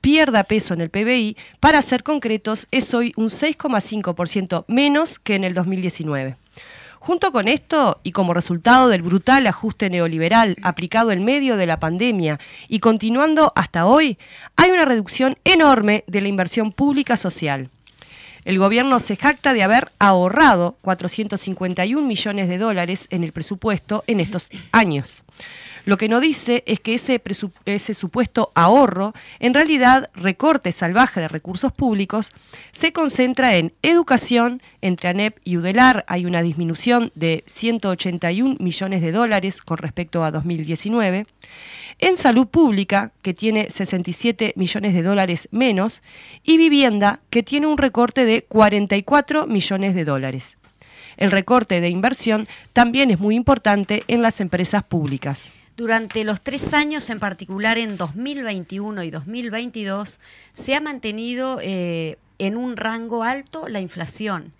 pierda 0.01 0.43
peso 0.43 0.73
en 0.73 0.81
el 0.81 0.89
PBI, 0.89 1.37
para 1.59 1.81
ser 1.81 2.03
concretos, 2.03 2.67
es 2.71 2.93
hoy 2.93 3.13
un 3.15 3.29
6,5% 3.29 4.65
menos 4.67 5.19
que 5.19 5.35
en 5.35 5.43
el 5.43 5.53
2019. 5.53 6.35
Junto 6.99 7.31
con 7.31 7.47
esto, 7.47 7.99
y 8.03 8.11
como 8.11 8.35
resultado 8.35 8.87
del 8.87 9.01
brutal 9.01 9.47
ajuste 9.47 9.89
neoliberal 9.89 10.55
aplicado 10.61 11.11
en 11.11 11.25
medio 11.25 11.57
de 11.57 11.65
la 11.65 11.79
pandemia 11.79 12.39
y 12.67 12.79
continuando 12.79 13.53
hasta 13.55 13.87
hoy, 13.87 14.19
hay 14.55 14.69
una 14.69 14.85
reducción 14.85 15.35
enorme 15.43 16.03
de 16.05 16.21
la 16.21 16.27
inversión 16.27 16.71
pública 16.71 17.17
social. 17.17 17.69
El 18.45 18.59
gobierno 18.59 18.99
se 18.99 19.15
jacta 19.15 19.53
de 19.53 19.63
haber 19.63 19.91
ahorrado 19.97 20.75
451 20.81 22.05
millones 22.05 22.47
de 22.47 22.57
dólares 22.59 23.07
en 23.09 23.23
el 23.23 23.31
presupuesto 23.31 24.03
en 24.05 24.19
estos 24.19 24.49
años. 24.71 25.23
Lo 25.85 25.97
que 25.97 26.09
no 26.09 26.19
dice 26.19 26.63
es 26.67 26.79
que 26.79 26.95
ese, 26.95 27.21
ese, 27.65 27.93
supuesto 27.93 28.51
ahorro, 28.53 29.13
en 29.39 29.53
realidad 29.53 30.11
recorte 30.13 30.71
salvaje 30.71 31.21
de 31.21 31.27
recursos 31.27 31.71
públicos, 31.71 32.31
se 32.71 32.93
concentra 32.93 33.55
en 33.55 33.73
educación, 33.81 34.61
entre 34.81 35.09
ANEP 35.09 35.39
y 35.43 35.57
UDELAR 35.57 36.05
hay 36.07 36.25
una 36.25 36.41
disminución 36.41 37.11
de 37.15 37.43
181 37.47 38.57
millones 38.59 39.01
de 39.01 39.11
dólares 39.11 39.61
con 39.61 39.77
respecto 39.77 40.23
a 40.23 40.31
2019, 40.31 41.25
en 41.99 42.17
salud 42.17 42.47
pública, 42.47 43.11
que 43.21 43.33
tiene 43.33 43.69
67 43.69 44.53
millones 44.55 44.93
de 44.93 45.03
dólares 45.03 45.47
menos, 45.51 46.03
y 46.43 46.57
vivienda, 46.57 47.19
que 47.29 47.43
tiene 47.43 47.67
un 47.67 47.77
recorte 47.77 48.25
de 48.25 48.43
44 48.43 49.47
millones 49.47 49.95
de 49.95 50.05
dólares. 50.05 50.57
El 51.17 51.31
recorte 51.31 51.81
de 51.81 51.89
inversión 51.89 52.47
también 52.73 53.11
es 53.11 53.19
muy 53.19 53.35
importante 53.35 54.03
en 54.07 54.21
las 54.21 54.41
empresas 54.41 54.83
públicas. 54.83 55.53
Durante 55.77 56.23
los 56.23 56.41
tres 56.41 56.73
años, 56.73 57.09
en 57.09 57.19
particular 57.19 57.77
en 57.77 57.97
2021 57.97 59.03
y 59.03 59.11
2022, 59.11 60.19
se 60.53 60.75
ha 60.75 60.81
mantenido 60.81 61.59
eh, 61.61 62.17
en 62.39 62.57
un 62.57 62.75
rango 62.75 63.23
alto 63.23 63.67
la 63.67 63.79
inflación. 63.79 64.53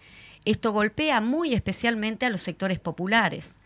Esto 0.45 0.71
golpea 0.71 1.21
muy 1.21 1.53
especialmente 1.53 2.25
a 2.25 2.29
los 2.29 2.41
sectores 2.41 2.79
populares 2.79 3.57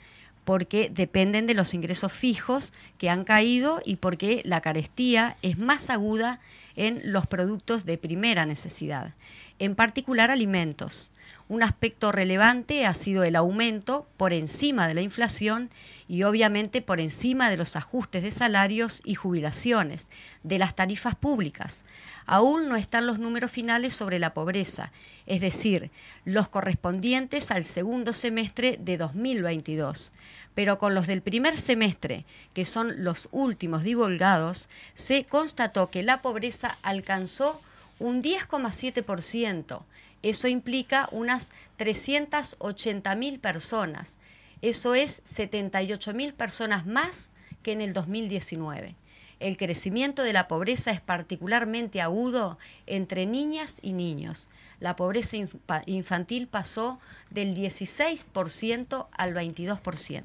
porque 0.44 0.92
dependen 0.94 1.48
de 1.48 1.56
los 1.56 1.74
ingresos 1.74 2.14
fijos 2.14 2.72
que 2.98 3.10
han 3.10 3.24
caído 3.24 3.82
y 3.84 3.98
porque 3.98 4.42
la 4.46 4.62
carestía 4.62 5.38
es 5.42 5.58
más 5.58 5.90
aguda 5.90 6.40
en 6.76 7.02
los 7.04 7.26
productos 7.26 7.86
de 7.86 7.98
primera 7.98 8.46
necesidad, 8.46 9.14
en 9.60 9.76
particular 9.76 10.32
alimentos. 10.32 11.12
Un 11.48 11.64
aspecto 11.64 12.12
relevante 12.12 12.86
ha 12.86 12.94
sido 12.94 13.24
el 13.24 13.36
aumento 13.36 14.08
por 14.18 14.34
encima 14.34 14.88
de 14.88 14.94
la 14.94 15.02
inflación 15.02 15.70
y 16.08 16.24
obviamente 16.24 16.82
por 16.82 17.00
encima 17.00 17.50
de 17.50 17.58
los 17.58 17.76
ajustes 17.76 18.24
de 18.24 18.32
salarios 18.32 19.02
y 19.06 19.16
jubilaciones, 19.16 20.10
de 20.44 20.60
las 20.60 20.76
tarifas 20.76 21.16
públicas. 21.16 21.84
Aún 22.26 22.70
no 22.70 22.76
están 22.76 23.08
los 23.08 23.20
números 23.20 23.52
finales 23.52 23.96
sobre 23.96 24.20
la 24.20 24.34
pobreza, 24.34 24.92
es 25.26 25.42
decir, 25.42 25.92
los 26.24 26.48
correspondientes 26.48 27.50
al 27.52 27.66
segundo 27.66 28.14
semestre 28.14 28.78
de 28.80 28.98
2022. 28.98 30.12
Pero 30.54 30.78
con 30.78 30.96
los 30.96 31.08
del 31.08 31.22
primer 31.22 31.58
semestre, 31.58 32.26
que 32.54 32.66
son 32.66 33.04
los 33.04 33.28
últimos 33.32 33.84
divulgados, 33.84 34.70
se 34.94 35.26
constató 35.26 35.90
que 35.90 36.04
la 36.04 36.22
pobreza 36.22 36.78
alcanzó 36.82 37.60
un 38.00 38.22
10,7%. 38.22 39.82
Eso 40.22 40.48
implica 40.48 41.10
unas 41.12 41.52
380.000 41.78 43.40
personas. 43.40 44.18
Eso 44.62 44.96
es 44.96 45.24
78.000 45.26 46.34
personas 46.34 46.86
más 46.86 47.32
que 47.64 47.72
en 47.72 47.82
el 47.82 47.94
2019. 47.94 48.96
El 49.40 49.58
crecimiento 49.58 50.24
de 50.24 50.34
la 50.34 50.48
pobreza 50.48 50.92
es 50.92 51.02
particularmente 51.02 52.02
agudo 52.02 52.58
entre 52.88 53.26
niñas 53.26 53.80
y 53.82 53.92
niños. 53.94 54.50
La 54.80 54.96
pobreza 54.96 55.38
infantil 55.86 56.48
pasó 56.48 57.00
del 57.32 57.56
16% 57.56 59.08
al 59.12 59.34
22%. 59.34 60.24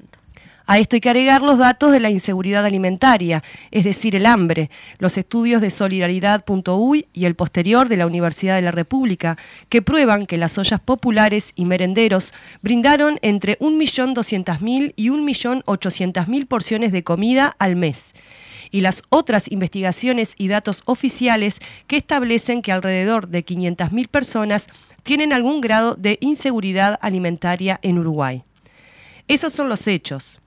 A 0.71 0.79
esto 0.79 0.95
hay 0.95 1.01
que 1.01 1.09
agregar 1.09 1.41
los 1.41 1.57
datos 1.57 1.91
de 1.91 1.99
la 1.99 2.09
inseguridad 2.09 2.65
alimentaria, 2.65 3.43
es 3.71 3.83
decir, 3.83 4.15
el 4.15 4.25
hambre, 4.25 4.69
los 4.99 5.17
estudios 5.17 5.59
de 5.59 5.69
solidaridad.uy 5.69 7.07
y 7.11 7.25
el 7.25 7.35
posterior 7.35 7.89
de 7.89 7.97
la 7.97 8.05
Universidad 8.05 8.55
de 8.55 8.61
la 8.61 8.71
República, 8.71 9.37
que 9.67 9.81
prueban 9.81 10.25
que 10.25 10.37
las 10.37 10.57
ollas 10.57 10.79
populares 10.79 11.51
y 11.55 11.65
merenderos 11.65 12.33
brindaron 12.61 13.19
entre 13.21 13.59
1.200.000 13.59 14.93
y 14.95 15.09
1.800.000 15.09 16.47
porciones 16.47 16.93
de 16.93 17.03
comida 17.03 17.53
al 17.59 17.75
mes 17.75 18.15
y 18.71 18.79
las 18.79 19.03
otras 19.09 19.51
investigaciones 19.51 20.35
y 20.37 20.47
datos 20.47 20.83
oficiales 20.85 21.59
que 21.87 21.97
establecen 21.97 22.61
que 22.61 22.71
alrededor 22.71 23.27
de 23.27 23.45
500.000 23.45 24.07
personas 24.07 24.67
tienen 25.03 25.33
algún 25.33 25.59
grado 25.59 25.95
de 25.95 26.17
inseguridad 26.21 26.97
alimentaria 27.01 27.77
en 27.83 27.99
Uruguay. 27.99 28.45
Esos 29.27 29.51
son 29.51 29.67
los 29.67 29.85
hechos. 29.87 30.40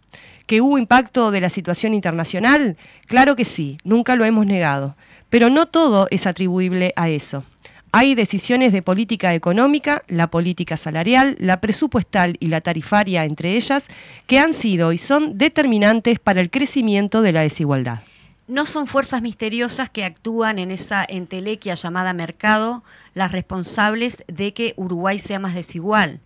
¿Que 0.47 0.61
hubo 0.61 0.77
impacto 0.79 1.31
de 1.31 1.41
la 1.41 1.49
situación 1.49 1.95
internacional? 1.95 2.77
Claro 3.07 3.35
que 3.35 3.45
sí, 3.45 3.79
nunca 3.83 4.15
lo 4.17 4.25
hemos 4.25 4.47
negado. 4.47 4.95
Pero 5.31 5.49
no 5.49 5.67
todo 5.67 6.07
es 6.11 6.27
atribuible 6.27 6.93
a 6.97 7.09
eso. 7.09 7.45
Hay 7.93 8.17
decisiones 8.17 8.73
de 8.73 8.83
política 8.83 9.35
económica, 9.35 10.03
la 10.09 10.27
política 10.27 10.77
salarial, 10.77 11.37
la 11.39 11.61
presupuestal 11.61 12.37
y 12.41 12.49
la 12.49 12.61
tarifaria 12.61 13.25
entre 13.25 13.55
ellas, 13.55 13.87
que 14.27 14.41
han 14.41 14.53
sido 14.53 14.93
y 14.93 14.99
son 14.99 15.39
determinantes 15.39 16.19
para 16.19 16.41
el 16.41 16.51
crecimiento 16.51 17.23
de 17.23 17.33
la 17.33 17.43
desigualdad. 17.43 18.01
No 18.49 18.67
son 18.67 18.87
fuerzas 18.87 19.23
misteriosas 19.23 19.89
que 19.89 20.05
actúan 20.05 20.59
en 20.59 20.73
esa 20.73 21.07
entelequia 21.09 21.75
llamada 21.75 22.13
mercado 22.13 22.83
las 23.15 23.33
responsables 23.33 24.25
de 24.27 24.53
que 24.53 24.75
Uruguay 24.77 25.19
sea 25.19 25.39
más 25.39 25.55
desigual. 25.55 26.21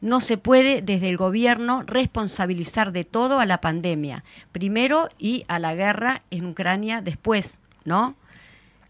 No 0.00 0.20
se 0.20 0.36
puede 0.36 0.80
desde 0.80 1.08
el 1.08 1.16
gobierno 1.16 1.82
responsabilizar 1.84 2.92
de 2.92 3.04
todo 3.04 3.40
a 3.40 3.46
la 3.46 3.60
pandemia, 3.60 4.22
primero 4.52 5.08
y 5.18 5.44
a 5.48 5.58
la 5.58 5.74
guerra 5.74 6.22
en 6.30 6.46
Ucrania 6.46 7.02
después, 7.02 7.60
¿no? 7.84 8.14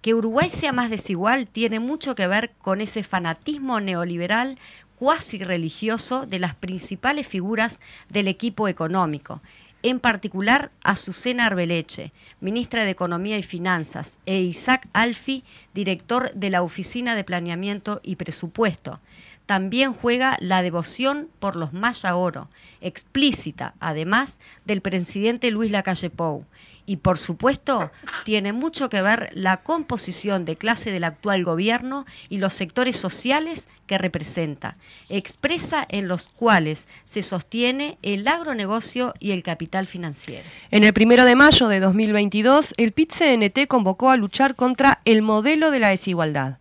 Que 0.02 0.14
Uruguay 0.14 0.50
sea 0.50 0.72
más 0.72 0.90
desigual 0.90 1.46
tiene 1.46 1.80
mucho 1.80 2.14
que 2.14 2.26
ver 2.26 2.52
con 2.60 2.80
ese 2.80 3.02
fanatismo 3.02 3.80
neoliberal 3.80 4.58
cuasi 4.98 5.38
religioso 5.38 6.26
de 6.26 6.38
las 6.38 6.54
principales 6.54 7.26
figuras 7.26 7.80
del 8.10 8.28
equipo 8.28 8.68
económico, 8.68 9.40
en 9.82 10.00
particular 10.00 10.70
Azucena 10.82 11.46
Arbeleche, 11.46 12.12
ministra 12.40 12.84
de 12.84 12.90
Economía 12.90 13.38
y 13.38 13.42
Finanzas, 13.42 14.18
e 14.26 14.40
Isaac 14.40 14.88
Alfi, 14.92 15.44
director 15.72 16.32
de 16.34 16.50
la 16.50 16.62
Oficina 16.62 17.14
de 17.14 17.24
Planeamiento 17.24 18.00
y 18.02 18.16
Presupuesto. 18.16 19.00
También 19.48 19.94
juega 19.94 20.36
la 20.40 20.62
devoción 20.62 21.30
por 21.38 21.56
los 21.56 21.72
Maya 21.72 22.14
Oro, 22.16 22.50
explícita, 22.82 23.72
además, 23.80 24.40
del 24.66 24.82
presidente 24.82 25.50
Luis 25.50 25.70
Lacalle 25.70 26.10
Pou, 26.10 26.44
y 26.84 26.96
por 26.96 27.16
supuesto, 27.16 27.90
tiene 28.26 28.52
mucho 28.52 28.90
que 28.90 29.00
ver 29.00 29.30
la 29.32 29.56
composición 29.56 30.44
de 30.44 30.56
clase 30.56 30.92
del 30.92 31.04
actual 31.04 31.44
gobierno 31.44 32.04
y 32.28 32.36
los 32.36 32.52
sectores 32.52 32.96
sociales 32.96 33.68
que 33.86 33.96
representa, 33.96 34.76
expresa 35.08 35.86
en 35.88 36.08
los 36.08 36.28
cuales 36.28 36.86
se 37.04 37.22
sostiene 37.22 37.96
el 38.02 38.28
agronegocio 38.28 39.14
y 39.18 39.30
el 39.30 39.42
capital 39.42 39.86
financiero. 39.86 40.44
En 40.70 40.84
el 40.84 40.92
primero 40.92 41.24
de 41.24 41.36
mayo 41.36 41.68
de 41.68 41.80
2022, 41.80 42.74
el 42.76 42.92
PIT-CNT 42.92 43.66
convocó 43.66 44.10
a 44.10 44.18
luchar 44.18 44.56
contra 44.56 45.00
el 45.06 45.22
modelo 45.22 45.70
de 45.70 45.78
la 45.78 45.88
desigualdad 45.88 46.58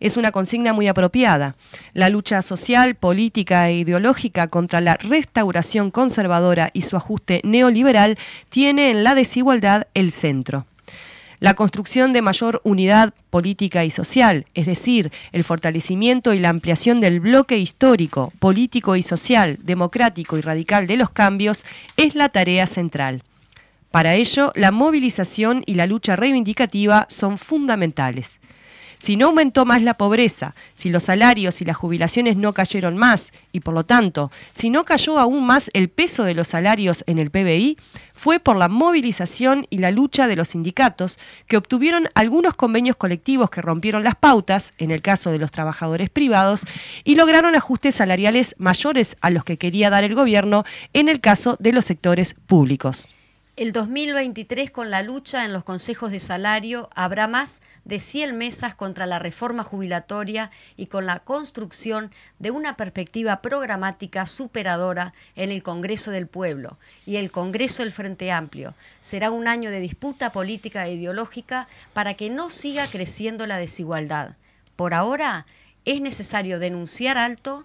es 0.00 0.16
una 0.16 0.32
consigna 0.32 0.72
muy 0.72 0.88
apropiada. 0.88 1.56
La 1.94 2.08
lucha 2.08 2.42
social, 2.42 2.94
política 2.94 3.68
e 3.68 3.78
ideológica 3.78 4.48
contra 4.48 4.80
la 4.80 4.96
restauración 4.96 5.90
conservadora 5.90 6.70
y 6.72 6.82
su 6.82 6.96
ajuste 6.96 7.40
neoliberal 7.44 8.18
tiene 8.50 8.90
en 8.90 9.04
la 9.04 9.14
desigualdad 9.14 9.86
el 9.94 10.12
centro. 10.12 10.66
La 11.40 11.54
construcción 11.54 12.12
de 12.12 12.20
mayor 12.20 12.60
unidad 12.64 13.14
política 13.30 13.84
y 13.84 13.90
social, 13.90 14.46
es 14.54 14.66
decir, 14.66 15.12
el 15.30 15.44
fortalecimiento 15.44 16.34
y 16.34 16.40
la 16.40 16.48
ampliación 16.48 17.00
del 17.00 17.20
bloque 17.20 17.58
histórico, 17.58 18.32
político 18.40 18.96
y 18.96 19.02
social, 19.02 19.58
democrático 19.62 20.36
y 20.36 20.40
radical 20.40 20.88
de 20.88 20.96
los 20.96 21.10
cambios, 21.10 21.64
es 21.96 22.16
la 22.16 22.28
tarea 22.30 22.66
central. 22.66 23.22
Para 23.92 24.14
ello, 24.14 24.52
la 24.56 24.72
movilización 24.72 25.62
y 25.64 25.74
la 25.74 25.86
lucha 25.86 26.16
reivindicativa 26.16 27.06
son 27.08 27.38
fundamentales. 27.38 28.37
Si 28.98 29.16
no 29.16 29.26
aumentó 29.26 29.64
más 29.64 29.82
la 29.82 29.94
pobreza, 29.94 30.54
si 30.74 30.90
los 30.90 31.04
salarios 31.04 31.60
y 31.60 31.64
las 31.64 31.76
jubilaciones 31.76 32.36
no 32.36 32.52
cayeron 32.52 32.96
más 32.96 33.32
y 33.52 33.60
por 33.60 33.74
lo 33.74 33.84
tanto, 33.84 34.30
si 34.52 34.70
no 34.70 34.84
cayó 34.84 35.18
aún 35.18 35.46
más 35.46 35.70
el 35.72 35.88
peso 35.88 36.24
de 36.24 36.34
los 36.34 36.48
salarios 36.48 37.04
en 37.06 37.18
el 37.18 37.30
PBI, 37.30 37.78
fue 38.14 38.40
por 38.40 38.56
la 38.56 38.68
movilización 38.68 39.66
y 39.70 39.78
la 39.78 39.92
lucha 39.92 40.26
de 40.26 40.36
los 40.36 40.48
sindicatos 40.48 41.18
que 41.46 41.56
obtuvieron 41.56 42.08
algunos 42.14 42.54
convenios 42.54 42.96
colectivos 42.96 43.50
que 43.50 43.62
rompieron 43.62 44.02
las 44.02 44.16
pautas, 44.16 44.74
en 44.78 44.90
el 44.90 45.02
caso 45.02 45.30
de 45.30 45.38
los 45.38 45.52
trabajadores 45.52 46.10
privados, 46.10 46.62
y 47.04 47.14
lograron 47.14 47.54
ajustes 47.54 47.94
salariales 47.94 48.56
mayores 48.58 49.16
a 49.20 49.30
los 49.30 49.44
que 49.44 49.56
quería 49.56 49.90
dar 49.90 50.04
el 50.04 50.14
gobierno 50.14 50.64
en 50.92 51.08
el 51.08 51.20
caso 51.20 51.56
de 51.60 51.72
los 51.72 51.84
sectores 51.84 52.34
públicos. 52.34 53.08
El 53.58 53.72
2023, 53.72 54.70
con 54.70 54.88
la 54.88 55.02
lucha 55.02 55.44
en 55.44 55.52
los 55.52 55.64
consejos 55.64 56.12
de 56.12 56.20
salario, 56.20 56.88
habrá 56.94 57.26
más 57.26 57.60
de 57.84 57.98
100 57.98 58.38
mesas 58.38 58.76
contra 58.76 59.04
la 59.04 59.18
reforma 59.18 59.64
jubilatoria 59.64 60.52
y 60.76 60.86
con 60.86 61.06
la 61.06 61.18
construcción 61.18 62.12
de 62.38 62.52
una 62.52 62.76
perspectiva 62.76 63.42
programática 63.42 64.28
superadora 64.28 65.12
en 65.34 65.50
el 65.50 65.64
Congreso 65.64 66.12
del 66.12 66.28
Pueblo 66.28 66.78
y 67.04 67.16
el 67.16 67.32
Congreso 67.32 67.82
del 67.82 67.90
Frente 67.90 68.30
Amplio. 68.30 68.74
Será 69.00 69.32
un 69.32 69.48
año 69.48 69.72
de 69.72 69.80
disputa 69.80 70.30
política 70.30 70.86
e 70.86 70.94
ideológica 70.94 71.66
para 71.94 72.14
que 72.14 72.30
no 72.30 72.50
siga 72.50 72.86
creciendo 72.86 73.44
la 73.44 73.58
desigualdad. 73.58 74.36
Por 74.76 74.94
ahora, 74.94 75.46
es 75.84 76.00
necesario 76.00 76.60
denunciar 76.60 77.18
alto, 77.18 77.64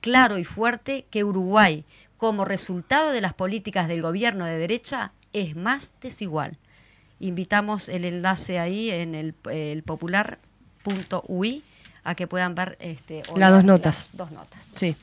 claro 0.00 0.38
y 0.38 0.44
fuerte 0.44 1.06
que 1.08 1.22
Uruguay, 1.22 1.84
como 2.16 2.44
resultado 2.44 3.12
de 3.12 3.20
las 3.20 3.32
políticas 3.32 3.86
del 3.86 4.02
gobierno 4.02 4.44
de 4.44 4.58
derecha, 4.58 5.12
es 5.32 5.56
más 5.56 5.92
desigual. 6.00 6.56
Invitamos 7.18 7.88
el 7.88 8.04
enlace 8.04 8.58
ahí 8.58 8.90
en 8.90 9.14
el, 9.14 9.34
el 9.50 9.82
popular.ui 9.82 11.64
a 12.02 12.14
que 12.14 12.26
puedan 12.26 12.54
ver 12.54 12.78
este, 12.80 13.22
las 13.36 13.50
dos 13.50 13.64
notas. 13.64 14.10
dos 14.14 14.30
notas. 14.30 14.66
Sí. 14.76 14.96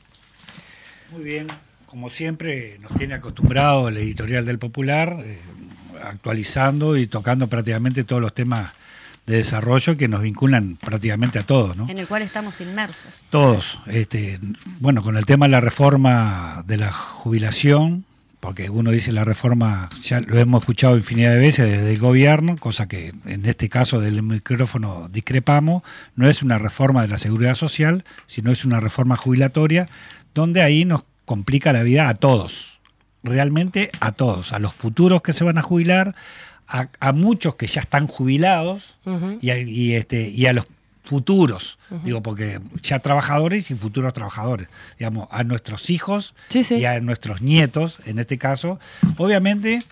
Muy 1.12 1.22
bien, 1.22 1.46
como 1.86 2.10
siempre 2.10 2.78
nos 2.80 2.94
tiene 2.96 3.14
acostumbrado 3.14 3.88
el 3.88 3.96
editorial 3.96 4.44
del 4.44 4.58
Popular, 4.58 5.22
eh, 5.24 5.38
actualizando 6.02 6.96
y 6.96 7.06
tocando 7.06 7.46
prácticamente 7.46 8.04
todos 8.04 8.20
los 8.20 8.34
temas 8.34 8.72
de 9.26 9.36
desarrollo 9.36 9.96
que 9.96 10.08
nos 10.08 10.22
vinculan 10.22 10.76
prácticamente 10.76 11.38
a 11.38 11.44
todos, 11.44 11.76
¿no? 11.76 11.88
En 11.88 11.98
el 11.98 12.06
cual 12.06 12.22
estamos 12.22 12.60
inmersos. 12.60 13.24
Todos. 13.30 13.78
Este, 13.86 14.40
bueno, 14.80 15.02
con 15.02 15.16
el 15.16 15.26
tema 15.26 15.46
de 15.46 15.52
la 15.52 15.60
reforma 15.60 16.64
de 16.66 16.78
la 16.78 16.92
jubilación, 16.92 18.04
porque 18.40 18.70
uno 18.70 18.90
dice 18.90 19.12
la 19.12 19.24
reforma, 19.24 19.88
ya 20.02 20.20
lo 20.20 20.38
hemos 20.38 20.62
escuchado 20.62 20.96
infinidad 20.96 21.32
de 21.32 21.38
veces 21.38 21.70
desde 21.70 21.92
el 21.92 21.98
gobierno, 21.98 22.56
cosa 22.56 22.86
que 22.86 23.12
en 23.26 23.46
este 23.46 23.68
caso 23.68 24.00
del 24.00 24.22
micrófono 24.22 25.08
discrepamos, 25.12 25.82
no 26.14 26.28
es 26.28 26.42
una 26.42 26.58
reforma 26.58 27.02
de 27.02 27.08
la 27.08 27.18
seguridad 27.18 27.54
social, 27.54 28.04
sino 28.26 28.52
es 28.52 28.64
una 28.64 28.80
reforma 28.80 29.16
jubilatoria, 29.16 29.88
donde 30.34 30.62
ahí 30.62 30.84
nos 30.84 31.04
complica 31.24 31.72
la 31.72 31.82
vida 31.82 32.08
a 32.08 32.14
todos, 32.14 32.78
realmente 33.22 33.90
a 34.00 34.12
todos, 34.12 34.52
a 34.52 34.58
los 34.58 34.72
futuros 34.72 35.22
que 35.22 35.32
se 35.32 35.44
van 35.44 35.58
a 35.58 35.62
jubilar, 35.62 36.14
a, 36.68 37.12
muchos 37.12 37.54
que 37.54 37.66
ya 37.66 37.80
están 37.80 38.06
jubilados 38.06 38.96
y, 39.40 39.50
y, 39.50 39.94
este, 39.94 40.28
y 40.28 40.46
a 40.46 40.52
los 40.52 40.66
futuros, 41.08 41.78
digo, 42.04 42.22
porque 42.22 42.60
ya 42.82 42.98
trabajadores 42.98 43.70
y 43.70 43.74
futuros 43.74 44.12
trabajadores, 44.12 44.68
digamos, 44.98 45.26
a 45.30 45.42
nuestros 45.42 45.88
hijos 45.88 46.34
y 46.52 46.84
a 46.84 47.00
nuestros 47.00 47.40
nietos, 47.40 47.98
en 48.04 48.18
este 48.18 48.36
caso. 48.36 48.78
Obviamente, 49.16 49.82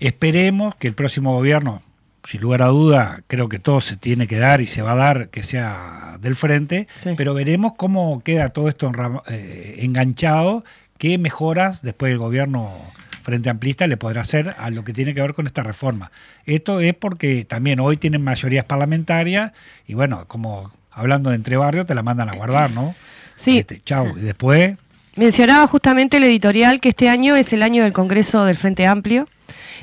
esperemos 0.00 0.74
que 0.74 0.88
el 0.88 0.94
próximo 0.94 1.32
gobierno, 1.34 1.82
sin 2.24 2.40
lugar 2.40 2.62
a 2.62 2.66
duda, 2.66 3.22
creo 3.28 3.48
que 3.48 3.60
todo 3.60 3.80
se 3.80 3.96
tiene 3.96 4.26
que 4.26 4.38
dar 4.38 4.60
y 4.60 4.66
se 4.66 4.82
va 4.82 4.92
a 4.92 4.96
dar 4.96 5.28
que 5.28 5.44
sea 5.44 6.18
del 6.20 6.34
frente, 6.34 6.88
pero 7.16 7.32
veremos 7.32 7.74
cómo 7.76 8.20
queda 8.24 8.48
todo 8.48 8.68
esto 8.68 8.90
eh, 9.28 9.76
enganchado, 9.78 10.64
qué 10.98 11.16
mejoras 11.16 11.80
después 11.80 12.10
del 12.10 12.18
gobierno 12.18 12.76
Frente 13.22 13.50
Amplista 13.50 13.86
le 13.86 13.96
podrá 13.96 14.22
hacer 14.22 14.54
a 14.58 14.70
lo 14.70 14.84
que 14.84 14.92
tiene 14.92 15.14
que 15.14 15.22
ver 15.22 15.34
con 15.34 15.46
esta 15.46 15.62
reforma. 15.62 16.10
Esto 16.46 16.80
es 16.80 16.94
porque 16.94 17.44
también 17.44 17.80
hoy 17.80 17.96
tienen 17.96 18.22
mayorías 18.22 18.64
parlamentarias 18.64 19.52
y 19.86 19.94
bueno, 19.94 20.24
como 20.26 20.72
hablando 20.90 21.30
de 21.30 21.36
entre 21.36 21.56
barrios, 21.56 21.86
te 21.86 21.94
la 21.94 22.02
mandan 22.02 22.28
a 22.28 22.34
guardar, 22.34 22.70
¿no? 22.70 22.94
Sí. 23.36 23.58
Este, 23.58 23.80
chau. 23.84 24.16
Y 24.16 24.20
después... 24.20 24.76
Mencionaba 25.16 25.66
justamente 25.66 26.18
el 26.18 26.24
editorial 26.24 26.80
que 26.80 26.90
este 26.90 27.08
año 27.08 27.36
es 27.36 27.52
el 27.52 27.62
año 27.62 27.82
del 27.82 27.92
Congreso 27.92 28.44
del 28.44 28.56
Frente 28.56 28.86
Amplio. 28.86 29.28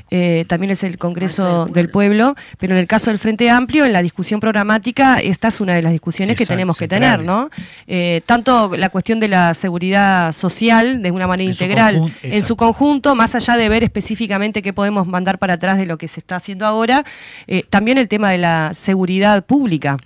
Eh, 0.10 0.46
también 0.48 0.72
es 0.72 0.84
el 0.84 0.98
Congreso 0.98 1.66
del 1.66 1.90
pueblo. 1.90 2.36
pero 2.58 2.74
en 2.74 2.80
el 2.80 2.88
caso 2.88 3.10
del 3.10 3.20
Frente 3.20 3.50
Amplio, 3.50 3.86
en 3.86 3.94
la 3.94 4.02
discusión 4.02 4.40
programática, 4.40 5.16
esta 5.16 5.50
es 5.50 5.62
una 5.62 5.76
de 5.76 5.82
las 5.82 5.92
discusiones 5.92 6.38
que 6.38 6.46
tenemos 6.46 6.78
que 6.78 6.88
tener, 6.88 7.24
¿no? 7.24 7.50
Eh, 7.88 8.22
tanto 8.26 8.72
la 8.76 8.90
cuestión 8.90 9.20
de 9.20 9.28
la 9.28 9.54
seguridad 9.54 10.32
social, 10.34 11.02
de 11.02 11.12
una 11.12 11.28
manera 11.28 11.50
integral, 11.50 12.14
en 12.22 12.44
su 12.44 12.56
conjunto, 12.56 13.16
más 13.16 13.36
allá 13.36 13.58
de 13.58 13.70
ver 13.70 13.84
específicamente 13.84 14.62
qué 14.62 14.74
podemos 14.74 15.08
mandar 15.08 15.40
para 15.40 15.56
atrás 15.56 15.78
de 15.78 15.86
lo 15.86 15.98
que 15.98 16.08
se 16.08 16.20
está 16.20 16.38
haciendo 16.38 16.66
ahora, 16.66 17.04
eh, 17.48 17.64
también 17.70 17.98
el 17.98 18.08
tema 18.08 18.32
de 18.32 18.38
la 18.38 18.72
seguridad 18.74 19.46
pública. 19.46 19.98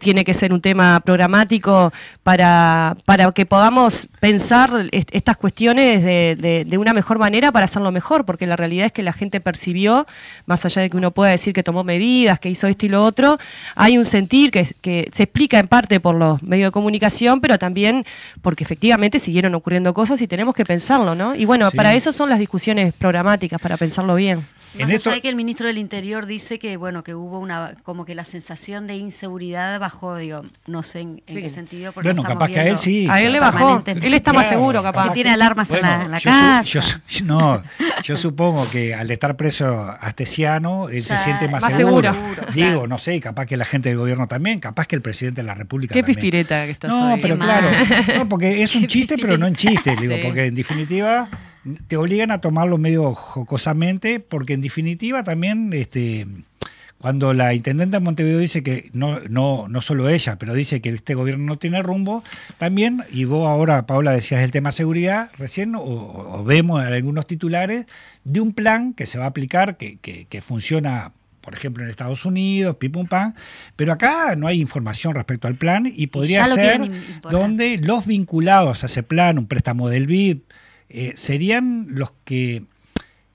tiene 0.00 0.24
que 0.24 0.34
ser 0.34 0.52
un 0.52 0.60
tema 0.60 1.00
programático 1.00 1.92
para, 2.22 2.96
para 3.04 3.30
que 3.32 3.46
podamos 3.46 4.08
pensar 4.20 4.88
estas 4.90 5.36
cuestiones 5.36 6.02
de, 6.02 6.64
de 6.66 6.78
una 6.78 6.92
mejor 6.92 7.18
manera 7.18 7.52
para 7.52 7.66
hacerlo 7.66 7.92
mejor, 7.92 8.24
porque 8.24 8.46
la 8.46 8.56
realidad 8.56 8.86
es 8.86 8.92
que 8.92 9.02
la 9.02 9.11
gente 9.12 9.40
percibió, 9.40 10.06
más 10.46 10.64
allá 10.64 10.82
de 10.82 10.90
que 10.90 10.96
uno 10.96 11.10
pueda 11.10 11.30
decir 11.30 11.52
que 11.52 11.62
tomó 11.62 11.84
medidas, 11.84 12.38
que 12.38 12.50
hizo 12.50 12.66
esto 12.66 12.86
y 12.86 12.88
lo 12.88 13.04
otro, 13.04 13.38
hay 13.74 13.98
un 13.98 14.04
sentir 14.04 14.50
que, 14.50 14.64
se 15.12 15.22
explica 15.22 15.58
en 15.58 15.68
parte 15.68 16.00
por 16.00 16.14
los 16.14 16.42
medios 16.42 16.68
de 16.68 16.72
comunicación, 16.72 17.40
pero 17.40 17.58
también 17.58 18.04
porque 18.40 18.64
efectivamente 18.64 19.18
siguieron 19.18 19.54
ocurriendo 19.54 19.94
cosas 19.94 20.20
y 20.22 20.26
tenemos 20.26 20.54
que 20.54 20.64
pensarlo, 20.64 21.14
¿no? 21.14 21.34
Y 21.34 21.44
bueno, 21.44 21.70
para 21.70 21.94
eso 21.94 22.12
son 22.12 22.30
las 22.30 22.38
discusiones 22.38 22.94
programáticas, 22.94 23.60
para 23.60 23.76
pensarlo 23.76 24.14
bien. 24.14 24.46
En 24.78 24.86
Más 24.86 24.96
esto, 24.96 25.10
de 25.10 25.20
que 25.20 25.28
el 25.28 25.36
ministro 25.36 25.66
del 25.66 25.76
Interior 25.78 26.24
dice 26.26 26.58
que 26.58 26.76
bueno 26.76 27.02
que 27.04 27.14
hubo 27.14 27.38
una 27.38 27.74
como 27.82 28.04
que 28.06 28.14
la 28.14 28.24
sensación 28.24 28.86
de 28.86 28.96
inseguridad 28.96 29.78
bajó, 29.78 30.16
digo, 30.16 30.42
no 30.66 30.82
sé 30.82 31.00
en, 31.00 31.22
en 31.26 31.36
Sí. 31.36 31.42
qué 31.42 31.48
sentido. 31.50 31.92
porque 31.92 32.08
bueno, 32.08 32.22
capaz 32.22 32.48
que 32.48 32.60
a 32.60 32.66
él 32.68 32.78
sí. 32.78 33.06
A 33.10 33.20
él 33.20 33.32
le 33.32 33.40
bajó. 33.40 33.82
Él 33.86 34.14
está 34.14 34.32
más 34.32 34.48
seguro, 34.48 34.82
capaz. 34.82 35.08
Que 35.08 35.14
tiene 35.14 35.30
alarmas 35.30 35.70
en 35.72 35.82
la, 35.82 36.02
en 36.04 36.10
la 36.10 36.18
yo 36.18 36.30
su- 36.30 36.36
casa. 36.78 37.02
yo 37.08 37.24
no, 37.26 37.62
yo 38.02 38.16
supongo 38.16 38.68
que 38.70 38.94
al 38.94 39.10
estar 39.10 39.36
preso 39.36 39.94
Astesiano, 40.00 40.88
él 40.88 41.02
se 41.04 41.16
siente 41.18 41.48
más, 41.48 41.62
más 41.62 41.74
seguro. 41.74 42.12
seguro. 42.12 42.46
Digo, 42.54 42.66
claro. 42.68 42.86
no 42.86 42.98
sé, 42.98 43.20
capaz 43.20 43.46
que 43.46 43.56
la 43.56 43.64
gente 43.64 43.88
del 43.90 43.98
gobierno 43.98 44.26
también, 44.28 44.60
capaz 44.60 44.86
que 44.86 44.96
el 44.96 45.02
presidente 45.02 45.42
de 45.42 45.46
la 45.46 45.54
República 45.54 45.92
Qué 45.92 46.00
también. 46.02 46.16
pispireta 46.16 46.64
que 46.64 46.70
estás 46.70 46.90
No, 46.90 47.14
hoy. 47.14 47.20
pero 47.20 47.38
Qué 47.38 47.44
claro, 47.44 47.68
mal. 47.70 48.18
no, 48.18 48.28
porque 48.28 48.62
es 48.62 48.74
un 48.76 48.86
chiste, 48.86 49.16
pero 49.18 49.36
no 49.36 49.46
en 49.46 49.54
chiste, 49.54 49.96
digo, 50.00 50.14
Sí. 50.16 50.20
porque 50.24 50.46
en 50.46 50.54
definitiva 50.54 51.28
te 51.86 51.96
obligan 51.96 52.30
a 52.30 52.40
tomarlo 52.40 52.78
medio 52.78 53.14
jocosamente, 53.14 54.20
porque 54.20 54.54
en 54.54 54.60
definitiva 54.60 55.22
también, 55.24 55.72
este, 55.72 56.26
cuando 56.98 57.32
la 57.34 57.54
intendente 57.54 57.96
de 57.96 58.00
Montevideo 58.00 58.38
dice 58.38 58.62
que 58.62 58.90
no, 58.92 59.18
no, 59.28 59.68
no 59.68 59.80
solo 59.80 60.08
ella, 60.08 60.38
pero 60.38 60.54
dice 60.54 60.80
que 60.80 60.90
este 60.90 61.14
gobierno 61.14 61.44
no 61.44 61.58
tiene 61.58 61.82
rumbo, 61.82 62.24
también, 62.58 63.04
y 63.10 63.24
vos 63.24 63.48
ahora, 63.48 63.86
Paula, 63.86 64.12
decías 64.12 64.42
el 64.42 64.50
tema 64.50 64.72
seguridad, 64.72 65.30
recién, 65.38 65.74
o, 65.74 65.82
o 65.82 66.44
vemos 66.44 66.82
en 66.84 66.92
algunos 66.92 67.26
titulares 67.26 67.86
de 68.24 68.40
un 68.40 68.52
plan 68.52 68.94
que 68.94 69.06
se 69.06 69.18
va 69.18 69.24
a 69.24 69.28
aplicar, 69.28 69.76
que, 69.76 69.98
que, 69.98 70.26
que 70.26 70.42
funciona 70.42 71.12
por 71.42 71.54
ejemplo, 71.54 71.82
en 71.82 71.90
Estados 71.90 72.24
Unidos, 72.24 72.76
pim 72.76 72.92
pum 72.92 73.06
pam, 73.08 73.34
pero 73.74 73.92
acá 73.92 74.36
no 74.36 74.46
hay 74.46 74.60
información 74.60 75.12
respecto 75.14 75.48
al 75.48 75.56
plan 75.56 75.92
y 75.92 76.06
podría 76.06 76.46
ser 76.46 76.88
donde 77.28 77.78
los 77.78 78.06
vinculados 78.06 78.84
a 78.84 78.86
ese 78.86 79.02
plan, 79.02 79.38
un 79.38 79.48
préstamo 79.48 79.88
del 79.88 80.06
BID, 80.06 80.38
eh, 80.88 81.12
serían 81.16 81.86
los 81.90 82.12
que 82.24 82.64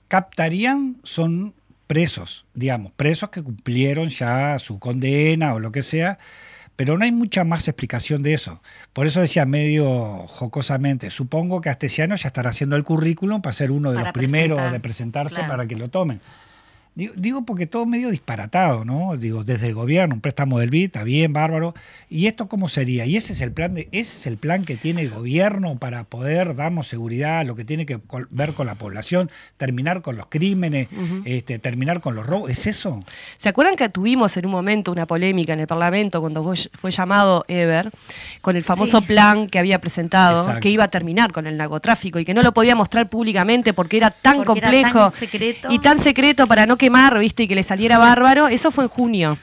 captarían 0.08 0.96
son 1.02 1.54
presos, 1.86 2.44
digamos, 2.54 2.92
presos 2.92 3.30
que 3.30 3.42
cumplieron 3.42 4.08
ya 4.08 4.58
su 4.58 4.78
condena 4.78 5.54
o 5.54 5.60
lo 5.60 5.72
que 5.72 5.82
sea, 5.82 6.18
pero 6.76 6.96
no 6.96 7.04
hay 7.04 7.12
mucha 7.12 7.42
más 7.44 7.66
explicación 7.66 8.22
de 8.22 8.34
eso. 8.34 8.62
Por 8.92 9.06
eso 9.06 9.20
decía 9.20 9.46
medio 9.46 10.26
jocosamente, 10.28 11.10
supongo 11.10 11.60
que 11.60 11.70
Astesiano 11.70 12.14
ya 12.14 12.28
estará 12.28 12.50
haciendo 12.50 12.76
el 12.76 12.84
currículum 12.84 13.42
para 13.42 13.52
ser 13.52 13.70
uno 13.70 13.90
de 13.90 13.96
Para 13.96 14.08
los 14.08 14.12
primeros 14.12 14.70
de 14.70 14.78
presentarse 14.78 15.36
claro. 15.36 15.48
para 15.50 15.66
que 15.66 15.76
lo 15.76 15.88
tomen. 15.88 16.20
Digo, 16.98 17.14
digo 17.16 17.42
porque 17.42 17.68
todo 17.68 17.86
medio 17.86 18.10
disparatado, 18.10 18.84
¿no? 18.84 19.16
Digo, 19.16 19.44
desde 19.44 19.68
el 19.68 19.74
gobierno, 19.74 20.16
un 20.16 20.20
préstamo 20.20 20.58
del 20.58 20.68
BID, 20.70 20.86
está 20.86 21.04
bien, 21.04 21.32
bárbaro. 21.32 21.72
¿Y 22.10 22.26
esto 22.26 22.48
cómo 22.48 22.68
sería? 22.68 23.06
¿Y 23.06 23.14
ese 23.16 23.34
es 23.34 23.40
el 23.40 23.52
plan 23.52 23.72
de, 23.74 23.82
ese 23.92 24.16
es 24.16 24.26
el 24.26 24.36
plan 24.36 24.64
que 24.64 24.74
tiene 24.76 25.02
el 25.02 25.10
gobierno 25.10 25.76
para 25.78 26.02
poder 26.02 26.56
darnos 26.56 26.88
seguridad, 26.88 27.46
lo 27.46 27.54
que 27.54 27.64
tiene 27.64 27.86
que 27.86 28.00
ver 28.30 28.52
con 28.52 28.66
la 28.66 28.74
población, 28.74 29.30
terminar 29.58 30.02
con 30.02 30.16
los 30.16 30.26
crímenes, 30.26 30.88
este, 31.24 31.60
terminar 31.60 32.00
con 32.00 32.16
los 32.16 32.26
robos? 32.26 32.50
¿Es 32.50 32.66
eso? 32.66 32.98
¿Se 33.38 33.48
acuerdan 33.48 33.76
que 33.76 33.88
tuvimos 33.90 34.36
en 34.36 34.46
un 34.46 34.50
momento 34.50 34.90
una 34.90 35.06
polémica 35.06 35.52
en 35.52 35.60
el 35.60 35.68
Parlamento 35.68 36.20
cuando 36.20 36.42
fue, 36.80 36.90
llamado 36.90 37.44
Ever 37.46 37.92
con 38.40 38.56
el 38.56 38.64
famoso 38.64 39.00
Sí. 39.02 39.06
plan 39.06 39.46
que 39.46 39.60
había 39.60 39.80
presentado 39.80 40.38
Exacto. 40.40 40.60
que 40.62 40.70
iba 40.70 40.82
a 40.82 40.88
terminar 40.88 41.30
con 41.30 41.46
el 41.46 41.56
narcotráfico 41.56 42.18
y 42.18 42.24
que 42.24 42.34
no 42.34 42.42
lo 42.42 42.50
podía 42.52 42.74
mostrar 42.74 43.08
públicamente 43.08 43.72
porque 43.72 43.98
era 43.98 44.10
tan 44.10 44.38
Porque 44.42 44.58
era 44.58 44.70
complejo 44.72 44.98
tan 44.98 45.10
secreto. 45.12 45.70
y 45.70 45.78
tan 45.78 46.00
secreto 46.00 46.48
para 46.48 46.66
no 46.66 46.76
quemar, 46.88 47.18
¿viste? 47.18 47.42
Y 47.42 47.48
que 47.48 47.54
le 47.54 47.62
saliera 47.62 47.98
bárbaro? 47.98 48.48
Eso 48.48 48.70
fue 48.70 48.84
en 48.84 48.88
junio. 48.88 49.38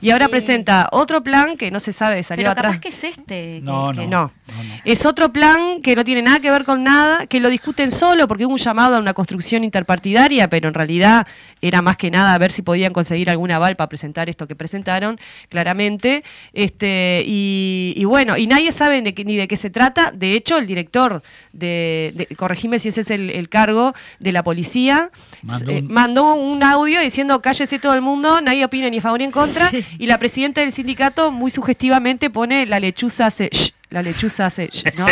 Y 0.00 0.10
ahora 0.10 0.26
Sí. 0.26 0.30
presenta 0.30 0.88
otro 0.92 1.22
plan 1.22 1.56
que 1.56 1.70
no 1.70 1.80
se 1.80 1.92
sabe, 1.92 2.22
salió 2.22 2.42
Pero 2.44 2.50
atrás. 2.52 2.66
capaz 2.72 2.80
que 2.80 2.88
es 2.88 3.04
este. 3.04 3.24
que- 3.26 3.60
No, 3.62 3.92
que- 3.92 4.06
No. 4.06 4.32
No, 4.50 4.64
no. 4.64 4.74
Es 4.84 5.06
otro 5.06 5.32
plan 5.32 5.80
que 5.80 5.94
no 5.94 6.04
tiene 6.04 6.22
nada 6.22 6.40
que 6.40 6.50
ver 6.50 6.64
con 6.64 6.82
nada, 6.82 7.26
que 7.26 7.38
lo 7.38 7.48
discuten 7.50 7.90
solo 7.92 8.26
porque 8.26 8.44
hubo 8.46 8.52
un 8.54 8.58
llamado 8.58 8.96
a 8.96 8.98
una 8.98 9.14
construcción 9.14 9.62
interpartidaria, 9.62 10.48
pero 10.48 10.66
en 10.68 10.74
realidad 10.74 11.26
era 11.62 11.82
más 11.82 11.96
que 11.96 12.10
nada 12.10 12.34
a 12.34 12.38
ver 12.38 12.50
si 12.50 12.62
podían 12.62 12.92
conseguir 12.92 13.30
algún 13.30 13.50
aval 13.52 13.76
para 13.76 13.88
presentar 13.88 14.28
esto 14.28 14.48
que 14.48 14.56
presentaron, 14.56 15.18
claramente. 15.50 16.24
Este, 16.52 17.22
y, 17.26 17.94
y 17.96 18.04
bueno, 18.06 18.36
y 18.36 18.46
nadie 18.46 18.72
sabe 18.72 19.02
de 19.02 19.14
qué- 19.14 19.24
ni 19.24 19.36
de 19.36 19.46
qué 19.46 19.56
se 19.56 19.70
trata. 19.70 20.10
De 20.12 20.32
hecho, 20.34 20.58
el 20.58 20.66
director 20.66 21.22
de, 21.52 22.12
de- 22.14 22.34
corregime 22.36 22.78
si 22.78 22.88
ese 22.88 23.02
es 23.02 23.10
el, 23.10 23.30
el 23.30 23.48
cargo 23.48 23.94
de 24.18 24.32
la 24.32 24.42
policía, 24.42 25.10
Mandó 25.42 25.70
eh, 25.70 25.78
un- 25.80 25.92
mandó 25.92 26.34
un 26.34 26.62
audio 26.62 27.00
diciendo 27.00 27.40
cállese 27.42 27.78
todo 27.78 27.94
el 27.94 28.00
mundo, 28.00 28.40
nadie 28.40 28.64
opina 28.64 28.88
ni 28.90 28.98
a 28.98 29.00
favor 29.00 29.18
ni 29.18 29.26
en 29.26 29.30
contra. 29.30 29.70
Sí. 29.70 29.84
Y 29.98 30.06
la 30.06 30.18
presidenta 30.18 30.60
del 30.60 30.72
sindicato 30.72 31.30
muy 31.30 31.50
sugestivamente 31.50 32.30
pone 32.30 32.66
la 32.66 32.80
lechuza 32.80 33.26
hace 33.26 33.48
shh, 33.52 33.72
la 33.90 34.02
lechuza 34.02 34.46
hace 34.46 34.68
shh, 34.68 34.94
¿no? 34.98 35.06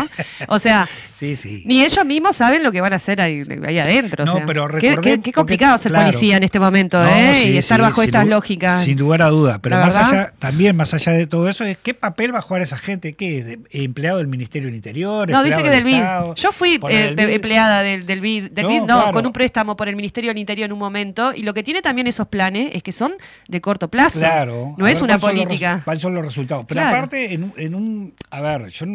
O 0.48 0.58
sea, 0.58 0.88
Sí, 1.18 1.34
sí. 1.34 1.62
ni 1.66 1.82
ellos 1.84 2.04
mismos 2.06 2.36
saben 2.36 2.62
lo 2.62 2.70
que 2.70 2.80
van 2.80 2.92
a 2.92 2.96
hacer 2.96 3.20
ahí, 3.20 3.42
ahí 3.66 3.78
adentro. 3.78 4.22
o 4.22 4.26
No, 4.26 4.36
sea. 4.36 4.46
pero 4.46 4.68
qué, 4.68 4.92
recordé- 4.92 5.02
qué- 5.16 5.20
qué 5.20 5.32
complicado 5.32 5.72
porque, 5.72 5.82
ser 5.82 5.92
claro. 5.92 6.06
policía 6.10 6.36
en 6.36 6.42
este 6.44 6.60
momento, 6.60 7.02
No, 7.02 7.08
¿eh? 7.08 7.40
sí, 7.42 7.48
y 7.50 7.56
estar 7.58 7.78
sí, 7.78 7.82
bajo 7.82 8.02
estas 8.02 8.26
lógicas. 8.28 8.84
Sin 8.84 8.98
lugar 8.98 9.22
a 9.22 9.28
duda. 9.28 9.58
Pero 9.60 9.76
más 9.78 9.96
allá, 9.96 10.32
también 10.38 10.76
más 10.76 10.94
allá 10.94 11.12
de 11.12 11.26
todo 11.26 11.48
eso, 11.48 11.64
es 11.64 11.76
qué 11.78 11.92
papel 11.94 12.32
va 12.32 12.38
a 12.38 12.42
jugar 12.42 12.62
esa 12.62 12.78
gente, 12.78 13.14
qué 13.14 13.38
es 13.40 13.46
de- 13.46 13.58
empleado 13.72 14.18
del 14.18 14.28
Ministerio 14.28 14.68
del 14.68 14.76
Interior, 14.76 15.28
No, 15.28 15.42
dice 15.42 15.62
que 15.62 15.70
del 15.70 15.82
BID. 15.84 15.96
Estado, 15.96 16.34
Yo 16.36 16.52
fui 16.52 16.74
eh, 16.88 17.14
BID. 17.16 17.28
empleada 17.30 17.82
del, 17.82 18.06
del 18.06 18.20
BID, 18.20 18.50
del 18.52 18.62
No, 18.62 18.68
BID, 18.68 18.78
no, 18.80 18.86
claro. 18.86 19.12
con 19.12 19.26
un 19.26 19.32
préstamo 19.32 19.76
por 19.76 19.88
el 19.88 19.96
Ministerio 19.96 20.30
del 20.30 20.38
Interior 20.38 20.66
en 20.66 20.72
un 20.72 20.78
momento. 20.78 21.32
Y 21.34 21.42
lo 21.42 21.52
que 21.52 21.62
tiene 21.64 21.82
también 21.82 22.06
esos 22.06 22.28
planes 22.28 22.70
es 22.74 22.82
que 22.84 22.92
son 22.92 23.12
de 23.48 23.60
corto 23.60 23.88
plazo. 23.88 24.20
Claro. 24.20 24.74
No 24.78 24.86
a 24.86 24.90
es 24.92 24.98
ver 24.98 25.04
una 25.04 25.18
política. 25.18 25.80
¿Cuáles 25.84 26.00
son 26.00 26.14
los 26.14 26.24
resultados? 26.24 26.64
Pero 26.68 26.80
Claro. 26.80 26.96
aparte, 26.96 27.34
en 27.34 27.42
un, 27.44 27.52
en 27.56 27.74
un- 27.74 28.14
A 28.30 28.40
ver, 28.40 28.68
yo. 28.68 28.86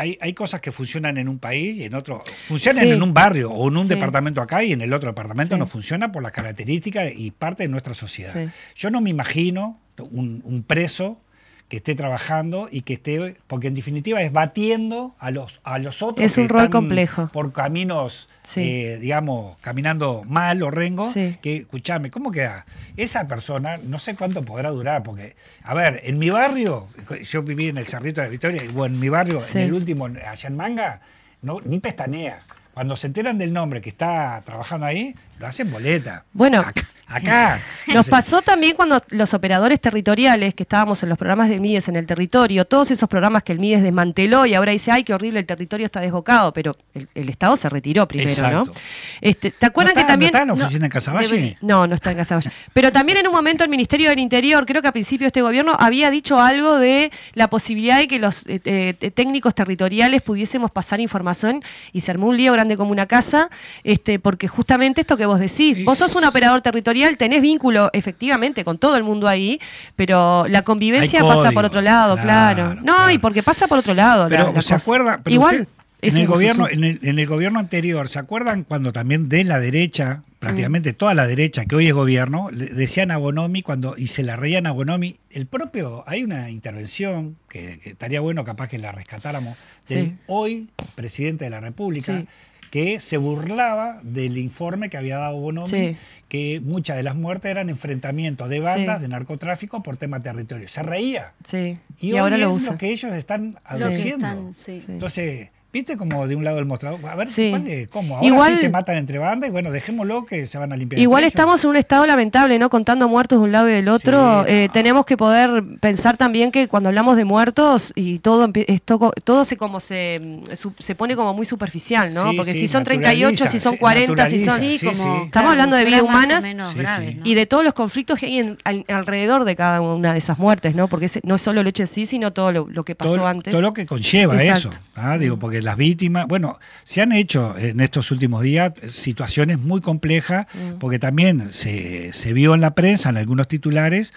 Hay, 0.00 0.18
hay 0.20 0.32
cosas 0.32 0.60
que 0.60 0.72
funcionan 0.72 1.16
en 1.18 1.28
un 1.28 1.38
país 1.38 1.76
y 1.76 1.84
en 1.84 1.94
otro. 1.94 2.22
Funcionan 2.48 2.84
Sí. 2.84 2.90
en 2.90 3.02
un 3.02 3.12
barrio 3.12 3.50
o 3.50 3.68
en 3.68 3.76
un 3.76 3.82
Sí. 3.84 3.90
departamento 3.90 4.40
acá 4.40 4.64
y 4.64 4.72
en 4.72 4.80
el 4.80 4.92
otro 4.92 5.10
departamento 5.10 5.56
Sí. 5.56 5.58
no 5.58 5.66
funciona 5.66 6.10
por 6.10 6.22
las 6.22 6.32
características 6.32 7.12
y 7.14 7.30
parte 7.32 7.64
de 7.64 7.68
nuestra 7.68 7.94
sociedad. 7.94 8.34
Yo 8.74 8.90
no 8.90 9.00
me 9.00 9.10
imagino 9.10 9.78
un, 9.98 10.40
un 10.44 10.62
preso 10.62 11.20
que 11.68 11.76
esté 11.76 11.94
trabajando 11.94 12.68
y 12.70 12.82
que 12.82 12.94
esté, 12.94 13.36
porque 13.46 13.68
en 13.68 13.74
definitiva 13.74 14.20
es 14.22 14.32
batiendo 14.32 15.14
a 15.20 15.30
los, 15.30 15.60
a 15.62 15.78
los 15.78 16.02
otros. 16.02 16.24
Es 16.26 16.34
que 16.34 16.40
un 16.40 16.48
rol 16.48 16.62
están 16.62 16.72
complejo. 16.72 17.28
Por 17.32 17.52
caminos, 17.52 18.28
Sí. 18.42 18.60
eh, 18.62 18.98
digamos, 18.98 19.56
caminando 19.58 20.22
mal 20.26 20.62
o 20.62 20.70
rengo, 20.70 21.12
Sí. 21.12 21.36
que, 21.42 21.56
escuchame, 21.58 22.10
¿cómo 22.10 22.30
queda? 22.32 22.64
Esa 22.96 23.28
persona, 23.28 23.78
no 23.82 23.98
sé 23.98 24.14
cuánto 24.16 24.42
podrá 24.44 24.70
durar, 24.70 25.02
porque, 25.02 25.36
a 25.62 25.74
ver, 25.74 26.00
en 26.04 26.18
mi 26.18 26.30
barrio, 26.30 26.88
yo 27.22 27.42
viví 27.42 27.68
en 27.68 27.78
el 27.78 27.86
Cerrito 27.86 28.20
de 28.20 28.26
la 28.26 28.30
Victoria, 28.30 28.62
o 28.74 28.86
en 28.86 28.98
mi 28.98 29.08
barrio, 29.08 29.42
en 29.52 29.58
el 29.58 29.72
último, 29.74 30.06
allá 30.06 30.48
en 30.48 30.56
Manga, 30.56 31.00
no, 31.42 31.60
ni 31.64 31.78
pestañea. 31.80 32.40
Cuando 32.80 32.96
se 32.96 33.08
enteran 33.08 33.36
del 33.36 33.52
nombre 33.52 33.82
que 33.82 33.90
está 33.90 34.40
trabajando 34.42 34.86
ahí, 34.86 35.14
lo 35.38 35.46
hacen 35.46 35.70
boleta. 35.70 36.24
Bueno. 36.32 36.60
Acá. 36.60 36.82
acá. 37.06 37.60
Nos 37.88 38.08
pasó 38.08 38.40
también 38.40 38.74
cuando 38.74 39.02
los 39.10 39.34
operadores 39.34 39.78
territoriales 39.82 40.54
que 40.54 40.62
estábamos 40.62 41.02
en 41.02 41.10
los 41.10 41.18
programas 41.18 41.50
de 41.50 41.60
MIDES 41.60 41.88
en 41.88 41.96
el 41.96 42.06
territorio, 42.06 42.64
todos 42.64 42.90
esos 42.90 43.06
programas 43.06 43.42
que 43.42 43.52
el 43.52 43.58
MIDES 43.58 43.82
desmanteló 43.82 44.46
y 44.46 44.54
ahora 44.54 44.72
dice, 44.72 44.90
ay, 44.92 45.04
qué 45.04 45.12
horrible, 45.12 45.40
el 45.40 45.46
territorio 45.46 45.84
está 45.84 46.00
desbocado, 46.00 46.54
pero 46.54 46.74
el, 46.94 47.06
el 47.14 47.28
Estado 47.28 47.54
se 47.58 47.68
retiró 47.68 48.08
primero, 48.08 48.30
Exacto. 48.30 48.64
¿no? 48.64 48.72
Este, 49.20 49.50
¿Te 49.50 49.66
¿No 49.66 49.68
acuerdan 49.68 49.92
está, 49.92 50.02
que 50.02 50.12
también... 50.12 50.32
¿No 50.32 50.38
está 50.38 50.42
en 50.42 50.48
la 50.48 50.54
no, 50.54 50.64
oficina 50.64 50.86
en 50.86 50.90
Casaballe? 50.90 51.28
debería. 51.28 51.58
No, 51.60 51.86
no 51.86 51.94
está 51.94 52.12
en 52.12 52.16
Casaballe. 52.16 52.50
Pero 52.72 52.92
también 52.92 53.18
en 53.18 53.26
un 53.26 53.34
momento 53.34 53.62
el 53.62 53.70
Ministerio 53.70 54.08
del 54.08 54.20
Interior, 54.20 54.64
creo 54.64 54.80
que 54.80 54.88
a 54.88 54.92
principio 54.92 55.26
de 55.26 55.28
este 55.28 55.42
gobierno, 55.42 55.76
había 55.78 56.10
dicho 56.10 56.40
algo 56.40 56.78
de 56.78 57.12
la 57.34 57.50
posibilidad 57.50 57.98
de 57.98 58.08
que 58.08 58.18
los 58.18 58.46
eh, 58.46 58.60
eh, 58.64 59.10
técnicos 59.10 59.54
territoriales 59.54 60.22
pudiésemos 60.22 60.70
pasar 60.70 61.00
información 61.00 61.62
y 61.92 62.00
se 62.00 62.10
armó 62.10 62.28
un 62.28 62.38
lío 62.38 62.54
grande 62.54 62.69
como 62.76 62.90
una 62.92 63.06
casa, 63.06 63.50
este, 63.84 64.18
porque 64.18 64.48
justamente 64.48 65.00
esto 65.02 65.16
que 65.16 65.26
vos 65.26 65.38
decís, 65.40 65.84
vos 65.84 65.98
sos 65.98 66.14
un 66.16 66.24
operador 66.24 66.60
territorial, 66.62 67.16
tenés 67.16 67.42
vínculo 67.42 67.90
efectivamente 67.92 68.64
con 68.64 68.78
todo 68.78 68.96
el 68.96 69.02
mundo 69.02 69.28
ahí, 69.28 69.60
pero 69.96 70.46
la 70.48 70.62
convivencia 70.62 71.20
pasa 71.20 71.52
por 71.52 71.64
otro 71.64 71.80
lado, 71.80 72.14
claro. 72.16 72.54
claro, 72.62 72.74
No, 72.82 72.94
claro. 72.96 73.10
y 73.10 73.18
porque 73.18 73.42
pasa 73.42 73.66
por 73.68 73.78
otro 73.78 73.94
lado. 73.94 74.24
la- 74.24 74.28
Pero 74.28 74.42
la 74.52 74.62
se 74.62 74.74
cosa. 74.74 74.76
acuerda, 74.76 75.20
pero 75.22 75.34
Igual. 75.34 75.54
usted, 75.54 75.68
en 76.02 76.16
el 76.16 76.26
gobierno, 76.26 76.64
susu. 76.64 76.76
en 76.76 76.84
el, 76.84 76.98
en 77.02 77.18
el 77.18 77.26
gobierno 77.26 77.58
anterior, 77.58 78.08
¿se 78.08 78.18
acuerdan 78.18 78.64
cuando 78.64 78.90
también 78.90 79.28
de 79.28 79.44
la 79.44 79.60
derecha, 79.60 80.22
prácticamente 80.38 80.94
toda 80.94 81.12
la 81.12 81.26
derecha 81.26 81.66
que 81.66 81.76
hoy 81.76 81.88
es 81.88 81.92
gobierno, 81.92 82.50
le 82.50 82.66
decían 82.68 83.10
a 83.10 83.18
Bonomi 83.18 83.60
cuando 83.62 83.94
y 83.98 84.06
se 84.06 84.22
la 84.22 84.34
reían 84.36 84.66
a 84.66 84.72
Bonomi, 84.72 85.16
el 85.30 85.44
propio, 85.46 86.02
hay 86.06 86.24
una 86.24 86.48
intervención 86.48 87.36
que, 87.50 87.78
que 87.80 87.90
estaría 87.90 88.20
bueno 88.22 88.44
capaz 88.44 88.68
que 88.68 88.78
la 88.78 88.92
rescatáramos 88.92 89.58
del 89.88 90.06
Sí. 90.06 90.14
hoy 90.26 90.68
presidente 90.94 91.44
de 91.44 91.50
la 91.50 91.60
República. 91.60 92.16
Sí. 92.18 92.26
Que 92.70 93.00
se 93.00 93.16
burlaba 93.16 94.00
del 94.02 94.38
informe 94.38 94.88
que 94.90 94.96
había 94.96 95.18
dado 95.18 95.36
Bonomi, 95.40 95.68
Sí. 95.68 95.96
que 96.28 96.60
muchas 96.64 96.96
de 96.96 97.02
las 97.02 97.16
muertes 97.16 97.50
eran 97.50 97.68
enfrentamientos 97.68 98.48
de 98.48 98.60
bandas 98.60 98.98
Sí. 98.98 99.02
de 99.02 99.08
narcotráfico 99.08 99.82
por 99.82 99.96
tema 99.96 100.22
territorio. 100.22 100.68
Se 100.68 100.82
reía. 100.82 101.32
Sí. 101.48 101.78
Y, 102.00 102.08
Y, 102.08 102.12
hoy 102.12 102.18
ahora 102.18 102.36
es 102.36 102.42
lo 102.42 102.48
lo 102.48 102.54
usa. 102.54 102.78
que 102.78 102.90
ellos 102.90 103.12
están 103.14 103.54
Lo 103.72 103.78
que 103.78 103.84
aduciendo. 103.84 104.26
están. 104.26 104.52
Sí. 104.54 104.84
Entonces, 104.88 105.48
viste 105.72 105.96
como 105.96 106.26
de 106.26 106.36
un 106.36 106.44
lado 106.44 106.56
del 106.56 106.66
mostrador. 106.66 107.00
A 107.06 107.14
ver, 107.14 107.30
Sí. 107.30 107.50
¿cuál 107.50 107.66
es? 107.68 107.88
¿cómo? 107.88 108.16
Ahora 108.16 108.26
Igual- 108.26 108.54
sí 108.56 108.62
se 108.62 108.68
matan 108.68 108.96
entre 108.96 109.18
bandas 109.18 109.48
y 109.48 109.52
bueno, 109.52 109.70
dejémoslo 109.70 110.24
que 110.26 110.46
se 110.46 110.58
van 110.58 110.72
a 110.72 110.76
limpiar. 110.76 111.00
Igual 111.00 111.24
estamos 111.24 111.62
en 111.64 111.70
un 111.70 111.76
estado 111.76 112.06
lamentable, 112.06 112.58
¿no? 112.58 112.68
Contando 112.70 113.08
muertos 113.08 113.38
de 113.38 113.44
un 113.44 113.52
lado 113.52 113.68
y 113.68 113.72
del 113.72 113.88
otro. 113.88 114.44
Sí, 114.44 114.52
Eh, 114.52 114.64
no. 114.66 114.72
tenemos 114.72 115.06
que 115.06 115.16
poder 115.16 115.62
pensar 115.80 116.16
también 116.16 116.50
que 116.50 116.68
cuando 116.68 116.88
hablamos 116.88 117.16
de 117.16 117.24
muertos 117.24 117.92
y 117.94 118.18
todo 118.18 118.50
esto, 118.54 119.12
todo 119.24 119.44
se 119.44 119.56
como 119.56 119.80
se, 119.80 120.20
mm, 120.50 120.56
su- 120.56 120.72
se 120.78 120.94
pone 120.94 121.16
como 121.16 121.34
muy 121.34 121.46
superficial, 121.46 122.12
¿no? 122.12 122.30
Sí, 122.30 122.36
Porque 122.36 122.52
sí, 122.54 122.60
si 122.60 122.68
son 122.68 122.84
38, 122.84 123.46
si 123.46 123.58
son 123.58 123.72
naturaliza, 123.74 123.78
40, 123.80 124.26
si 124.26 124.44
son... 124.44 124.60
Sí, 124.60 124.78
sí, 124.78 124.86
como 124.86 125.02
claro, 125.04 125.24
Estamos 125.26 125.50
hablando 125.52 125.76
de 125.76 125.84
vidas 125.84 126.02
humanas. 126.02 126.42
menos 126.42 126.72
Sí, 126.72 126.78
graves, 126.78 127.08
sí. 127.10 127.14
¿no? 127.16 127.22
Y 127.26 127.34
de 127.34 127.46
todos 127.46 127.64
los 127.64 127.74
conflictos 127.74 128.18
que 128.18 128.26
hay 128.26 128.38
en- 128.38 128.58
al- 128.64 128.84
alrededor 128.88 129.44
de 129.44 129.56
cada 129.56 129.80
una 129.80 130.12
de 130.12 130.18
esas 130.18 130.38
muertes, 130.38 130.74
¿no? 130.74 130.88
Porque 130.88 131.06
ese- 131.06 131.20
no 131.24 131.36
es 131.36 131.42
solo 131.42 131.60
el 131.60 131.66
hecho 131.66 131.82
en 131.82 131.86
sí, 131.86 132.06
sino 132.06 132.32
todo 132.32 132.52
lo, 132.52 132.66
lo 132.68 132.84
que 132.84 132.94
pasó 132.94 133.14
todo, 133.14 133.26
antes. 133.26 133.50
todo 133.52 133.62
lo 133.62 133.72
que 133.72 133.86
conlleva 133.86 134.34
Exacto. 134.42 134.70
eso. 134.70 134.80
¿ah? 134.96 135.16
Digo, 135.18 135.38
porque 135.38 135.59
las 135.62 135.76
víctimas, 135.76 136.26
bueno, 136.26 136.58
se 136.84 137.00
han 137.02 137.12
hecho 137.12 137.56
en 137.58 137.80
estos 137.80 138.10
últimos 138.10 138.42
días 138.42 138.72
situaciones 138.90 139.58
muy 139.58 139.80
complejas, 139.80 140.46
Mm. 140.54 140.78
porque 140.78 140.98
también 140.98 141.52
se, 141.52 142.12
se 142.12 142.32
vio 142.32 142.54
en 142.54 142.60
la 142.60 142.74
prensa, 142.74 143.08
en 143.10 143.16
algunos 143.16 143.48
titulares, 143.48 144.12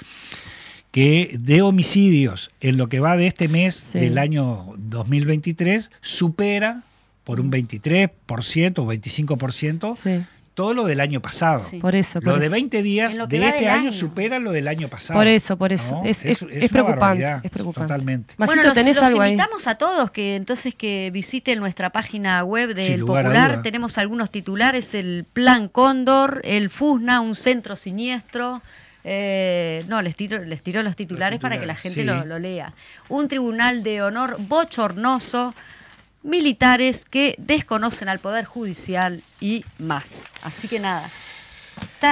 que 0.92 1.36
de 1.40 1.62
homicidios 1.64 2.52
en 2.62 2.78
lo 2.78 2.88
que 2.88 3.00
va 3.00 3.18
de 3.18 3.28
este 3.28 3.48
mes 3.48 3.76
Sí. 3.76 4.00
del 4.00 4.18
año 4.18 4.74
2023 4.78 5.90
supera 6.02 6.84
por 7.24 7.40
un 7.40 7.50
23% 7.50 8.80
o 8.84 8.86
25% 8.86 9.96
Sí, 10.02 10.24
todo 10.54 10.74
lo 10.74 10.86
del 10.86 11.00
año 11.00 11.22
pasado. 11.22 11.64
Sí. 11.64 11.80
por 11.80 11.96
eso. 11.96 12.20
Lo 12.22 12.32
por 12.32 12.40
de 12.40 12.46
eso. 12.46 12.52
20 12.54 12.84
días 12.84 13.16
lo 13.16 13.28
de 13.28 13.38
este 13.46 13.70
año, 13.70 13.82
año. 13.90 13.92
supera 13.92 14.40
lo 14.40 14.52
del 14.52 14.68
año 14.68 14.88
pasado. 14.88 15.20
Por 15.20 15.28
eso, 15.28 15.58
por 15.58 15.74
eso. 15.74 16.02
¿no? 16.02 16.06
Es, 16.06 16.24
es- 16.24 16.42
es 16.50 16.70
preocupante, 16.72 17.26
es 17.44 17.52
preocupante. 17.52 17.88
Totalmente. 17.88 18.36
Majito, 18.38 18.46
bueno, 18.56 18.64
los, 18.64 18.74
¿tenés 18.74 18.96
los 18.96 19.06
algo 19.06 19.22
ahí? 19.22 19.32
invitamos 19.32 19.68
a 19.68 19.76
todos 19.76 20.12
que 20.12 20.36
entonces 20.36 20.76
que 20.76 21.10
visiten 21.12 21.60
nuestra 21.60 21.90
página 21.90 22.44
web 22.44 22.76
del 22.76 23.02
a 23.02 23.06
Popular. 23.06 23.62
Tenemos 23.64 23.98
algunos 23.98 24.30
titulares, 24.32 24.94
el 24.94 25.26
Plan 25.34 25.68
Cóndor, 25.68 26.42
el 26.44 26.70
FUSNA, 26.70 27.20
un 27.22 27.36
centro 27.36 27.76
siniestro. 27.76 28.62
Eh, 29.06 29.84
no, 29.90 30.02
les 30.02 30.16
tiro, 30.16 30.44
les 30.46 30.62
tiro 30.62 30.82
los 30.82 30.96
titulares, 30.96 31.40
para 31.40 31.60
que 31.60 31.66
la 31.66 31.76
gente 31.76 32.06
lo, 32.06 32.26
lo 32.26 32.40
lea. 32.40 32.74
Un 33.10 33.28
tribunal 33.28 33.84
de 33.84 34.02
honor 34.02 34.38
bochornoso, 34.40 35.54
militares 36.24 37.06
que 37.06 37.36
desconocen 37.38 38.10
al 38.10 38.20
Poder 38.20 38.46
Judicial 38.46 39.24
y 39.40 39.66
más. 39.78 40.32
Así 40.42 40.68
que 40.68 40.80
nada. 40.80 41.10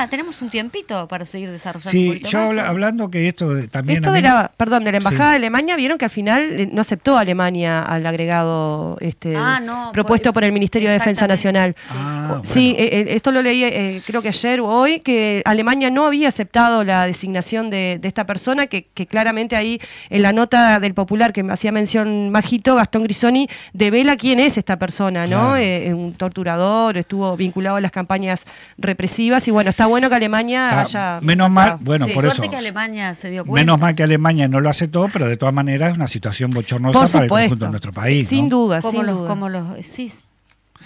Tenemos 0.10 0.41
un 0.41 0.49
tiempito 0.49 1.08
para 1.08 1.25
seguir 1.25 1.51
desarrollando 1.51 1.89
un 1.89 2.04
Sí, 2.04 2.08
poquito 2.10 2.30
yo 2.30 2.39
más, 2.39 2.49
habla- 2.49 2.63
¿o? 2.63 2.67
hablando 2.67 3.12
que 3.12 3.27
esto 3.27 3.54
de- 3.54 3.67
también... 3.67 3.97
Esto 3.99 4.10
a 4.10 4.13
de 4.13 4.21
la, 4.21 4.51
perdón, 4.56 4.84
de 4.84 4.91
la 4.91 4.97
embajada 4.99 5.25
Sí. 5.25 5.30
de 5.32 5.36
Alemania, 5.36 5.75
vieron 5.75 5.97
que 5.97 6.06
al 6.06 6.12
final 6.12 6.41
eh, 6.60 6.69
no 6.71 6.82
aceptó 6.82 7.17
Alemania 7.17 7.82
al 7.84 8.06
agregado 8.06 8.97
este, 9.01 9.36
Ah, 9.36 9.60
no, 9.60 9.91
propuesto 9.91 10.30
por- 10.30 10.36
por 10.36 10.43
el 10.45 10.51
Ministerio 10.54 10.89
de 10.89 10.93
Defensa. 10.97 11.27
Nacional. 11.27 11.75
Ah, 11.91 12.25
bueno. 12.30 12.43
Sí, 12.45 12.75
eh, 12.77 12.89
eh, 12.91 13.06
esto 13.15 13.32
lo 13.32 13.41
leí 13.41 13.63
eh, 13.63 14.01
creo 14.06 14.21
que 14.21 14.30
ayer 14.30 14.60
o 14.62 14.67
hoy, 14.67 15.01
que 15.01 15.41
Alemania 15.45 15.89
no 15.91 16.06
había 16.06 16.30
aceptado 16.30 16.84
la 16.84 17.06
designación 17.06 17.69
de, 17.69 17.99
de 18.01 18.08
esta 18.08 18.25
persona, 18.25 18.67
que, 18.67 18.88
que 18.93 19.06
claramente 19.08 19.56
ahí 19.56 19.80
en 20.10 20.21
la 20.23 20.34
nota 20.34 20.80
del 20.80 20.93
Popular 20.93 21.32
que 21.34 21.43
me 21.43 21.54
hacía 21.54 21.71
mención 21.71 22.32
Majito, 22.32 22.75
Gastón 22.75 23.04
Grisoni, 23.04 23.47
devela 23.73 24.15
quién 24.17 24.39
es 24.39 24.58
esta 24.58 24.77
persona, 24.77 25.27
¿no? 25.27 25.49
Claro. 25.49 25.58
Eh, 25.58 25.93
un 25.93 26.13
torturador, 26.13 26.97
estuvo 26.97 27.36
vinculado 27.38 27.75
a 27.77 27.82
las 27.82 27.91
campañas 27.91 28.45
represivas 28.77 29.47
y 29.47 29.51
bueno, 29.51 29.69
está 29.69 29.81
bueno 29.88 30.10
que 30.10 30.15
Alemania 30.15 30.70
Ah, 30.70 30.82
haya... 30.82 31.20
menos 31.22 31.50
mal, 31.50 31.70
aceptado. 31.70 31.86
bueno, 31.86 32.06
Sí, 32.08 32.12
por 32.13 32.24
suerte 32.24 32.41
eso... 32.44 32.52
que 32.52 32.58
Alemania 32.58 33.15
se 33.15 33.30
dio 33.30 33.46
cuenta. 33.46 33.62
Menos 33.65 33.80
mal 33.80 33.96
que 33.96 34.04
Alemania 34.04 34.48
no 34.48 34.60
lo 34.60 34.70
aceptó, 34.70 35.10
pero 35.12 35.28
de 35.28 35.38
todas 35.38 35.54
maneras 35.54 35.91
es 35.91 35.96
una 35.96 36.08
situación 36.08 36.52
bochornosa 36.52 37.00
Por 37.00 37.12
para 37.12 37.24
el 37.24 37.30
conjunto 37.30 37.65
de 37.65 37.72
nuestro 37.72 37.94
país. 37.94 38.28
Sin 38.28 38.46
¿no? 38.50 38.58
duda, 38.58 38.82
como 38.82 38.91
sin 39.00 39.06
los, 39.08 39.17
duda. 39.17 39.28
como 39.30 39.50
los, 39.50 39.86
sí. 39.86 40.12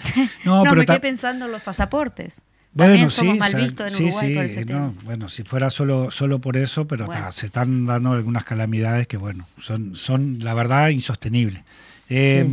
No, 0.44 0.58
No, 0.58 0.62
pero 0.64 0.76
me 0.76 0.86
quedé 0.86 1.00
pensando 1.00 1.46
en 1.46 1.52
los 1.52 1.62
pasaportes. 1.62 2.40
Bueno, 2.72 2.92
También 2.92 3.08
somos 3.10 3.32
sí, 3.34 3.38
mal 3.38 3.50
sa- 3.52 3.56
vistos 3.58 3.86
en 3.92 3.96
sí, 3.96 4.04
Uruguay 4.04 4.28
sí, 4.28 4.34
por 4.34 4.44
ese 4.44 4.60
no, 4.60 4.66
tema. 4.66 4.92
bueno, 5.04 5.28
si 5.30 5.42
fuera 5.44 5.70
solo 5.70 6.10
solo 6.10 6.40
por 6.40 6.58
eso, 6.58 6.86
pero 6.86 7.06
Bueno. 7.06 7.22
ta, 7.24 7.32
se 7.32 7.46
están 7.46 7.86
dando 7.86 8.12
algunas 8.12 8.44
calamidades 8.44 9.06
que, 9.06 9.16
bueno, 9.16 9.46
son, 9.58 9.96
son 9.96 10.40
la 10.40 10.52
verdad 10.52 10.88
insostenibles. 10.90 11.62
Eh, 12.08 12.46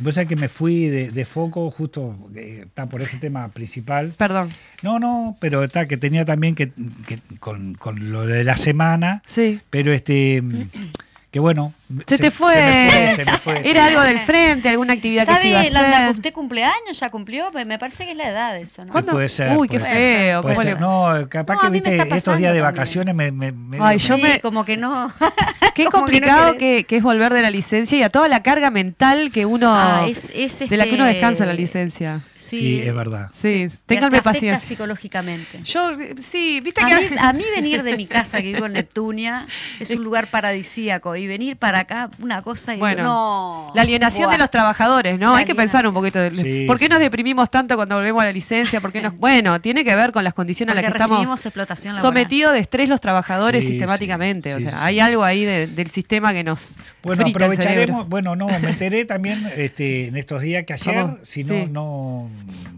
Vos 0.00 0.14
sabés 0.14 0.28
que 0.28 0.36
me 0.36 0.48
fui 0.48 0.86
de, 0.86 1.10
de 1.10 1.24
foco 1.24 1.70
justo 1.70 2.16
eh, 2.36 2.62
está 2.66 2.88
por 2.88 3.02
ese 3.02 3.16
tema 3.18 3.48
principal. 3.48 4.14
Perdón. 4.16 4.50
No, 4.82 4.98
no, 5.00 5.36
pero 5.40 5.64
está 5.64 5.86
que 5.88 5.96
tenía 5.96 6.24
también 6.24 6.54
que, 6.54 6.70
que 7.06 7.18
con, 7.40 7.74
con 7.74 8.12
lo 8.12 8.24
de 8.26 8.44
la 8.44 8.56
semana, 8.56 9.22
Sí. 9.26 9.60
pero 9.70 9.92
este 9.92 10.42
que 11.32 11.40
bueno, 11.40 11.72
Se, 12.06 12.18
te 12.18 12.30
fue. 12.30 12.54
Se 12.54 12.60
me 12.60 12.90
fue, 12.90 13.16
se 13.16 13.24
me 13.24 13.38
fue, 13.38 13.68
Era 13.70 13.82
sí. 13.86 13.88
algo 13.94 14.02
del 14.02 14.18
frente, 14.20 14.68
alguna 14.68 14.92
actividad 14.92 15.26
que 15.26 15.34
se 15.42 15.48
iba 15.48 15.60
a 15.60 15.64
¿Sabe, 15.64 15.74
Landa, 15.74 15.90
que 15.90 15.96
hacer. 16.04 16.10
usted 16.16 16.32
cumpleaños? 16.32 17.00
¿Ya 17.00 17.10
cumplió? 17.10 17.48
Pues 17.50 17.66
Me 17.66 17.78
parece 17.78 18.04
que 18.04 18.12
es 18.12 18.16
la 18.16 18.28
edad 18.28 18.56
eso, 18.58 18.84
¿no? 18.84 18.92
¿Cuándo? 18.92 19.12
Puede 19.12 19.28
ser, 19.28 19.56
Uy, 19.56 19.68
qué 19.68 19.80
feo. 19.80 20.42
Puede 20.42 20.54
¿cómo 20.54 20.64
ser. 20.64 20.74
le- 20.74 20.80
No, 20.80 21.28
capaz 21.28 21.54
No, 21.56 21.60
que 21.62 21.70
viste 21.70 22.16
estos 22.16 22.38
días 22.38 22.54
de 22.54 22.60
vacaciones 22.60 23.14
me, 23.14 23.32
me, 23.32 23.50
me- 23.52 23.78
Ay, 23.80 23.98
yo 23.98 24.16
Sí, 24.16 24.22
me- 24.22 24.40
como 24.40 24.64
que 24.64 24.76
no. 24.76 25.12
Qué 25.74 25.84
Como 25.90 26.06
que 26.06 26.20
no 26.20 26.26
complicado 26.26 26.56
que, 26.58 26.84
que 26.84 26.96
es 26.98 27.02
volver 27.02 27.32
de 27.32 27.42
la 27.42 27.50
licencia 27.50 27.98
y 27.98 28.02
a 28.02 28.10
toda 28.10 28.28
la 28.28 28.42
carga 28.42 28.70
mental 28.70 29.30
que 29.32 29.46
uno. 29.46 29.70
Ah, 29.72 30.06
es, 30.08 30.30
es 30.34 30.68
de 30.68 30.76
la 30.76 30.84
que 30.84 30.94
uno 30.94 31.04
este- 31.06 31.14
descansa 31.14 31.44
en 31.44 31.48
la 31.48 31.54
licencia. 31.54 32.20
Sí, 32.36 32.58
Sí, 32.58 32.82
es 32.82 32.94
verdad. 32.94 33.28
Sí, 33.34 33.68
ténganme 33.86 34.22
paciencia. 34.22 34.66
psicológicamente. 34.66 35.60
Yo, 35.64 35.92
sí, 36.20 36.60
viste 36.60 36.82
A 36.82 36.86
que. 36.86 37.10
mí, 37.10 37.16
a 37.18 37.32
mí 37.32 37.44
venir 37.54 37.82
de 37.82 37.96
mi 37.96 38.06
casa, 38.06 38.40
que 38.42 38.52
vivo 38.52 38.66
en 38.66 38.72
Neptunia, 38.72 39.46
es 39.78 39.90
un 39.90 40.02
lugar 40.02 40.30
paradisíaco. 40.30 41.14
Y 41.16 41.26
venir 41.28 41.56
para 41.56 41.79
acá, 41.80 42.10
una 42.20 42.42
cosa 42.42 42.74
y 42.74 42.78
Bueno, 42.78 43.02
no. 43.02 43.72
La 43.74 43.82
alienación 43.82 44.24
Buah. 44.24 44.32
de 44.32 44.38
los 44.38 44.50
trabajadores, 44.50 45.18
¿no? 45.18 45.32
La 45.32 45.38
Hay 45.38 45.44
que 45.44 45.54
pensar 45.54 45.86
un 45.86 45.94
poquito. 45.94 46.18
De, 46.18 46.30
Sí, 46.36 46.64
¿Por 46.66 46.78
qué 46.78 46.84
sí. 46.86 46.88
nos 46.90 46.98
deprimimos 47.00 47.50
tanto 47.50 47.76
cuando 47.76 47.96
volvemos 47.96 48.22
a 48.22 48.26
la 48.26 48.32
licencia? 48.32 48.80
¿Por 48.80 48.92
qué 48.92 49.00
nos, 49.02 49.16
bueno, 49.18 49.60
tiene 49.60 49.84
que 49.84 49.94
ver 49.96 50.12
con 50.12 50.24
las 50.24 50.34
condiciones 50.34 50.74
Porque 50.74 50.86
a 50.86 50.90
las 50.90 50.96
que 50.98 51.02
estamos 51.04 51.44
explotación 51.46 51.94
laboral. 51.94 52.12
sometidos 52.14 52.52
de 52.52 52.58
estrés 52.60 52.88
los 52.88 53.00
trabajadores 53.00 53.64
Sí, 53.64 53.70
sistemáticamente. 53.70 54.50
sí, 54.50 54.56
o 54.56 54.60
sea, 54.60 54.70
sí. 54.70 54.76
hay 54.80 55.00
algo 55.00 55.24
ahí 55.24 55.44
de- 55.44 55.66
del 55.66 55.90
sistema 55.90 56.32
que 56.32 56.44
nos. 56.44 56.76
Bueno, 57.02 57.22
frita 57.22 57.38
aprovecharemos, 57.44 58.08
bueno, 58.08 58.36
no, 58.36 58.46
me 58.46 58.70
enteré 58.70 59.04
también 59.04 59.50
este, 59.56 60.08
en 60.08 60.16
estos 60.16 60.42
días 60.42 60.64
que 60.64 60.74
ayer, 60.74 61.06
si 61.22 61.44
no, 61.44 61.54
sí. 61.64 61.70
no 61.70 62.28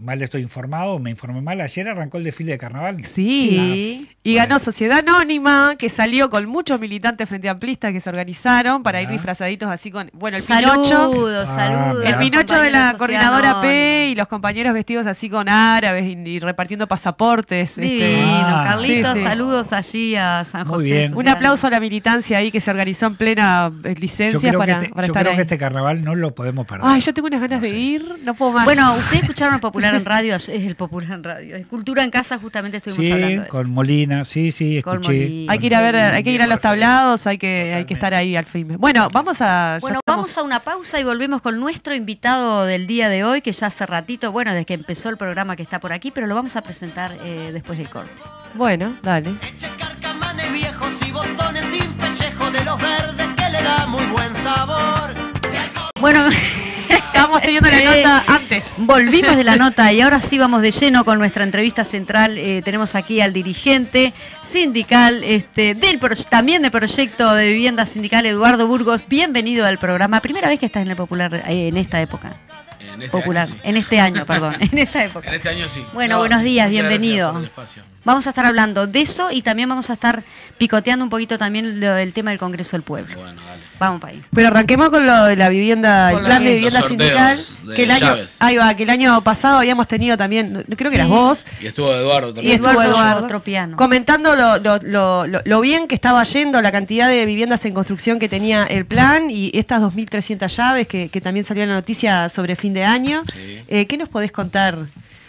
mal 0.01 0.21
estoy 0.21 0.41
informado, 0.41 0.99
me 0.99 1.09
informé 1.09 1.41
mal, 1.41 1.59
ayer 1.61 1.87
arrancó 1.89 2.17
el 2.17 2.23
desfile 2.23 2.53
de 2.53 2.57
carnaval. 2.57 3.03
Sí. 3.05 3.11
Sí. 3.13 4.09
Y 4.23 4.33
Bueno. 4.33 4.47
ganó 4.47 4.59
Sociedad 4.59 4.99
Anónima, 4.99 5.75
que 5.77 5.89
salió 5.89 6.29
con 6.29 6.45
muchos 6.47 6.79
militantes 6.79 7.27
frente 7.27 7.49
amplistas 7.49 7.91
que 7.91 7.99
se 8.01 8.09
organizaron 8.09 8.81
para 8.83 8.92
ir 9.01 9.09
disfrazaditos 9.09 9.69
así 9.69 9.91
con. 9.91 10.09
Bueno, 10.13 10.37
el 10.37 10.43
Saludos, 10.43 10.87
Pinocho. 10.89 11.27
Ah, 11.41 11.47
saludos. 11.47 12.05
El 12.05 12.15
Pinocho 12.17 12.61
de 12.61 12.71
la 12.71 12.95
coordinadora 12.97 13.61
P 13.61 14.09
y 14.11 14.15
los 14.15 14.27
compañeros 14.27 14.73
vestidos 14.73 15.07
así 15.07 15.29
con 15.29 15.49
árabes 15.49 16.05
y, 16.05 16.11
y 16.29 16.39
repartiendo 16.39 16.87
pasaportes. 16.87 17.77
este. 17.77 18.21
Ah, 18.25 18.65
Carlitos, 18.69 19.13
sí, 19.13 19.19
sí. 19.19 19.25
saludos 19.25 19.73
allí 19.73 20.15
a 20.15 20.43
San 20.45 20.67
Muy 20.67 20.75
José. 20.75 20.85
bien. 20.85 21.11
Un 21.15 21.27
aplauso 21.27 21.67
a 21.67 21.69
la 21.69 21.79
militancia 21.79 22.37
ahí 22.37 22.51
que 22.51 22.61
se 22.61 22.69
organizó 22.71 23.07
en 23.07 23.15
plena 23.15 23.71
eh, 23.83 23.93
Yo 23.95 23.99
licencia 23.99 24.53
para, 24.53 24.73
este, 24.81 24.89
para 24.93 25.07
yo 25.07 25.11
estar 25.13 25.23
creo 25.23 25.31
ahí. 25.31 25.35
que 25.37 25.41
este 25.43 25.57
carnaval 25.57 26.03
no 26.03 26.15
lo 26.15 26.33
podemos 26.35 26.65
perder. 26.65 26.85
Ay, 26.87 27.01
yo 27.01 27.13
tengo 27.13 27.27
unas 27.27 27.41
ganas 27.41 27.59
No 27.59 27.63
de 27.65 27.69
sé. 27.71 27.77
ir, 27.77 28.05
no 28.23 28.33
puedo 28.33 28.51
más. 28.51 28.65
Bueno, 28.65 28.93
ustedes 28.95 29.23
escucharon 29.23 29.55
el 29.55 29.61
Popular 29.61 29.95
en 29.95 30.05
Radio, 30.05 30.35
es 30.35 30.49
el 30.49 30.75
Popular 30.75 31.11
en 31.11 31.23
Radio. 31.23 31.55
Es 31.55 31.67
Cultura 31.67 32.03
en 32.03 32.11
Casa, 32.11 32.37
justamente 32.37 32.77
estuvimos 32.77 33.05
sí, 33.05 33.11
hablando 33.11 33.41
de 33.43 33.47
con. 33.47 33.71
Molina, 33.71 34.25
sí, 34.25 34.51
sí, 34.51 34.81
Con 34.81 35.01
escuché. 35.01 35.19
Molina. 35.23 35.51
hay 35.53 35.59
que 35.59 35.65
ir 35.67 35.75
a 35.75 35.81
ver, 35.81 35.95
hay 35.95 36.23
que 36.23 36.31
ir 36.31 36.41
a 36.41 36.47
los 36.47 36.59
tablados, 36.59 37.25
hay 37.27 37.37
que, 37.37 37.73
hay 37.75 37.85
que 37.85 37.93
estar 37.93 38.13
ahí 38.13 38.35
al 38.35 38.45
fin. 38.45 38.75
Bueno, 38.83 39.07
vamos 39.13 39.39
a. 39.39 39.77
Bueno, 39.79 39.99
estamos- 39.99 40.17
vamos 40.25 40.37
a 40.37 40.43
una 40.43 40.59
pausa 40.59 40.99
y 40.99 41.05
volvemos 41.05 41.41
con 41.41 41.57
nuestro 41.57 41.95
invitado 41.95 42.65
del 42.65 42.85
día 42.85 43.07
de 43.07 43.23
hoy, 43.23 43.39
que 43.41 43.53
ya 43.53 43.67
hace 43.67 43.85
ratito, 43.85 44.33
bueno, 44.33 44.51
desde 44.51 44.65
que 44.65 44.73
empezó 44.73 45.07
el 45.07 45.15
programa 45.15 45.55
que 45.55 45.63
está 45.63 45.79
por 45.79 45.93
aquí, 45.93 46.11
pero 46.11 46.27
lo 46.27 46.35
vamos 46.35 46.57
a 46.57 46.61
presentar 46.63 47.13
eh, 47.23 47.51
después 47.53 47.77
del 47.77 47.89
corte. 47.89 48.11
Bueno, 48.55 48.97
dale. 49.01 49.37
Eche 49.41 49.69
carcamanes 49.79 50.51
viejos 50.51 50.89
y 51.07 51.11
botones 51.13 51.63
sin 51.73 51.93
pellejo 51.93 52.51
de 52.51 52.65
los 52.65 52.81
verdes 52.81 53.27
que 53.37 53.49
le 53.51 53.63
da 53.63 53.87
muy 53.87 54.05
buen 54.07 54.35
sabor. 54.35 55.13
Bueno, 56.01 56.25
Estábamos 56.95 57.41
teniendo 57.41 57.69
la 57.69 57.81
nota 57.81 58.23
antes. 58.27 58.65
volvimos 58.77 59.35
de 59.35 59.43
la 59.43 59.55
nota 59.63 59.91
y 59.93 60.01
ahora 60.01 60.21
sí 60.21 60.37
vamos 60.37 60.61
de 60.61 60.71
lleno 60.71 61.03
con 61.05 61.19
nuestra 61.19 61.43
entrevista 61.43 61.83
central. 61.85 62.37
Eh, 62.37 62.61
tenemos 62.63 62.95
aquí 62.95 63.21
al 63.21 63.33
dirigente 63.33 64.13
sindical 64.41 65.23
este, 65.23 65.73
del 65.75 65.99
pro- 65.99 66.15
también 66.29 66.61
del 66.61 66.71
proyecto 66.71 67.33
de 67.33 67.47
vivienda 67.51 67.85
sindical, 67.85 68.25
Eduardo 68.25 68.67
Burgos. 68.67 69.07
Bienvenido 69.07 69.65
al 69.65 69.77
programa. 69.77 70.21
Primera 70.21 70.47
vez 70.47 70.59
que 70.59 70.65
estás 70.65 70.83
en 70.83 70.89
el 70.91 70.95
Popular 70.95 71.43
eh, 71.47 71.67
en 71.67 71.77
esta 71.77 72.01
época. 72.01 72.35
En 72.93 73.01
este 73.01 73.17
Popular, 73.17 73.47
año, 73.47 73.55
sí. 73.55 73.61
en 73.63 73.77
este 73.77 73.99
año, 73.99 74.25
perdón, 74.25 74.55
en 74.59 74.77
esta 74.77 75.03
época. 75.03 75.27
En 75.29 75.35
este 75.35 75.49
año 75.49 75.67
sí. 75.67 75.83
Bueno, 75.93 76.19
buenos 76.19 76.43
días, 76.43 76.69
bienvenido. 76.69 77.41
Vamos 78.05 78.27
a 78.27 78.31
estar 78.31 78.45
hablando 78.45 78.85
de 78.85 78.99
eso 79.01 79.31
y 79.31 79.41
también 79.43 79.69
vamos 79.69 79.89
a 79.89 79.93
estar 79.93 80.23
picoteando 80.57 81.05
un 81.05 81.09
poquito 81.09 81.37
también 81.37 81.79
lo 81.79 81.93
del 81.95 82.11
tema 82.11 82.31
del 82.31 82.39
Congreso 82.39 82.75
del 82.75 82.83
Pueblo. 82.83 83.15
Bueno, 83.15 83.41
dale. 83.45 83.63
Vamos 83.79 84.01
para 84.01 84.11
ahí. 84.13 84.21
Pero 84.33 84.47
arranquemos 84.49 84.89
con 84.89 85.05
lo 85.07 85.23
de 85.25 85.35
la 85.37 85.47
vivienda, 85.49 86.11
el 86.11 86.19
plan 86.19 86.43
la- 86.43 86.49
de 86.49 86.55
vivienda 86.55 86.79
Los 86.79 86.87
sindical. 86.89 87.39
de 87.63 87.73
Que 87.75 87.83
el 87.83 87.91
año, 87.91 87.99
llaves. 88.15 88.35
ahí 88.39 88.57
va, 88.57 88.73
que 88.75 88.83
el 88.83 88.89
año 88.89 89.21
pasado 89.23 89.57
habíamos 89.59 89.87
tenido 89.87 90.17
también, 90.17 90.51
no- 90.51 90.63
creo 90.63 90.77
que 90.77 90.89
Sí. 90.89 90.95
eras 90.95 91.07
vos, 91.07 91.45
Y 91.61 91.67
estuvo 91.67 91.93
Eduardo 91.93 92.29
y 92.31 92.33
también. 92.33 92.55
estuvo 92.55 92.71
Eduardo 92.71 92.91
Eduardo 92.91 93.27
Tropiano. 93.27 93.77
comentando 93.77 94.35
lo, 94.35 94.57
lo- 94.59 94.79
lo- 94.83 95.25
lo- 95.27 95.41
lo 95.43 95.61
bien 95.61 95.87
que 95.87 95.95
estaba 95.95 96.23
yendo, 96.25 96.61
la 96.61 96.71
cantidad 96.73 97.07
de 97.07 97.25
viviendas 97.25 97.63
en 97.65 97.73
construcción 97.73 98.19
que 98.19 98.27
tenía 98.27 98.63
el 98.65 98.85
plan 98.85 99.29
y 99.31 99.49
estas 99.53 99.81
2.300 99.81 100.55
llaves 100.57 100.87
que, 100.87 101.07
que 101.07 101.21
también 101.21 101.45
salió 101.45 101.63
en 101.63 101.69
la 101.69 101.75
noticia 101.75 102.27
sobre 102.29 102.55
fin 102.57 102.73
de 102.73 102.83
año. 102.83 103.23
Sí. 103.31 103.61
Eh, 103.67 103.85
¿Qué 103.87 103.97
nos 103.97 104.09
podés 104.09 104.31
contar 104.33 104.77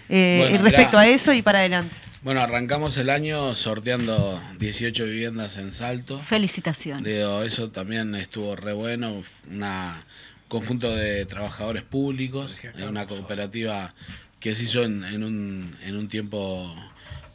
eh, 0.08 0.48
Bueno, 0.50 0.64
respecto 0.64 0.98
mirá. 0.98 1.00
a 1.00 1.06
eso 1.06 1.32
y 1.32 1.40
para 1.40 1.60
adelante? 1.60 1.94
Bueno, 2.24 2.40
arrancamos 2.40 2.96
el 2.96 3.10
año 3.10 3.54
sorteando 3.54 4.42
18 4.58 5.04
viviendas 5.04 5.56
en 5.58 5.72
Salto. 5.72 6.18
Felicitaciones. 6.20 7.04
Digo, 7.04 7.42
eso 7.42 7.70
también 7.70 8.14
estuvo 8.14 8.56
re 8.56 8.72
bueno, 8.72 9.22
una 9.50 10.04
conjunto 10.48 10.94
de 10.94 11.26
trabajadores 11.26 11.82
públicos, 11.82 12.50
eh, 12.62 12.86
una 12.88 13.06
cooperativa 13.06 13.92
que 14.40 14.54
se 14.54 14.64
hizo 14.64 14.82
en, 14.84 15.04
en 15.04 15.22
un, 15.22 15.76
en 15.84 15.96
un 15.96 16.08
tiempo 16.08 16.74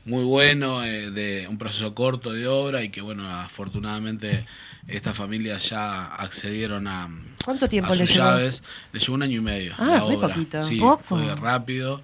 muy 0.06 0.24
bueno, 0.24 0.84
eh, 0.84 1.12
de 1.12 1.48
un 1.48 1.60
proceso 1.60 1.94
corto 1.94 2.32
de 2.34 2.48
obra 2.48 2.82
y 2.84 2.90
que 2.90 3.02
bueno, 3.02 3.30
afortunadamente 3.30 4.46
estas 4.88 5.16
familias 5.16 5.70
ya 5.70 6.06
accedieron 6.16 6.88
a, 6.88 7.10
¿Cuánto 7.46 7.68
tiempo 7.68 7.92
a 7.94 7.96
le 7.96 8.08
sus 8.08 8.16
llevó? 8.16 8.26
llaves. 8.30 8.64
Le 8.92 9.00
llevó 9.00 9.14
un 9.14 9.22
año 9.24 9.38
y 9.38 9.42
medio 9.42 9.76
Ah, 9.78 9.86
la 9.86 10.04
muy 10.06 10.16
obra. 10.16 10.30
poquito. 10.34 10.62
Sí, 10.64 10.78
Poco. 10.80 11.04
fue 11.04 11.36
rápido 11.36 12.02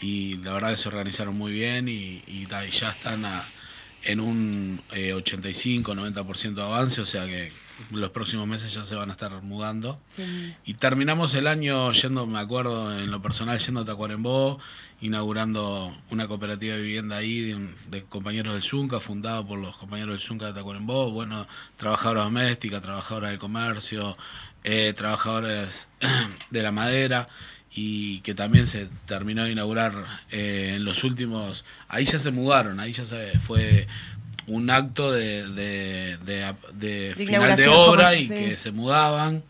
y 0.00 0.36
la 0.38 0.52
verdad 0.52 0.70
que 0.70 0.76
se 0.76 0.88
organizaron 0.88 1.36
muy 1.36 1.52
bien 1.52 1.88
y, 1.88 2.22
y 2.26 2.46
ta, 2.46 2.64
y 2.66 2.70
ya 2.70 2.90
están 2.90 3.24
a- 3.24 3.44
en 4.04 4.20
un 4.20 4.80
eh, 4.92 5.12
85-90% 5.14 6.54
de 6.54 6.62
avance, 6.62 7.00
o 7.00 7.06
sea 7.06 7.26
que 7.26 7.52
los 7.90 8.10
próximos 8.10 8.46
meses 8.46 8.72
ya 8.72 8.82
se 8.84 8.94
van 8.94 9.08
a 9.10 9.12
estar 9.12 9.30
mudando. 9.42 10.00
Y 10.64 10.74
terminamos 10.74 11.34
el 11.34 11.46
año 11.46 11.92
yendo, 11.92 12.26
me 12.26 12.38
acuerdo 12.40 12.96
en 12.98 13.10
lo 13.10 13.20
personal, 13.22 13.58
yendo 13.58 13.80
a 13.80 13.84
Tacuarembó, 13.84 14.58
inaugurando 15.00 15.96
una 16.10 16.26
cooperativa 16.26 16.74
de 16.76 16.82
vivienda 16.82 17.16
ahí 17.16 17.54
de, 17.88 18.04
compañeros 18.04 18.54
del 18.54 18.62
Zunca, 18.62 18.98
fundado 19.00 19.46
por 19.46 19.58
los 19.58 19.76
compañeros 19.76 20.12
del 20.14 20.20
Zunca 20.20 20.46
de 20.46 20.52
Tacuarembó, 20.54 21.10
bueno, 21.10 21.46
trabajadoras 21.76 22.24
domésticas, 22.24 22.82
trabajadoras 22.82 23.30
del 23.30 23.38
comercio, 23.38 24.16
eh, 24.64 24.92
trabajadores 24.96 25.88
de 26.50 26.62
la 26.62 26.72
madera 26.72 27.28
y 27.74 28.20
que 28.20 28.34
también 28.34 28.66
se 28.66 28.88
terminó 29.06 29.44
de 29.44 29.52
inaugurar 29.52 29.92
eh, 30.30 30.74
en 30.76 30.84
los 30.84 31.04
últimos, 31.04 31.64
ahí 31.88 32.04
ya 32.04 32.18
se 32.18 32.30
mudaron, 32.30 32.80
ahí 32.80 32.92
ya 32.92 33.04
se 33.04 33.38
fue 33.38 33.86
un 34.46 34.70
acto 34.70 35.12
de, 35.12 35.46
de, 35.50 36.16
de- 36.24 36.54
de 36.72 37.14
final 37.16 37.54
de 37.56 37.68
obra 37.68 38.14
y 38.14 38.20
sí. 38.22 38.28
que 38.28 38.56
se 38.56 38.70
mudaban. 38.72 39.42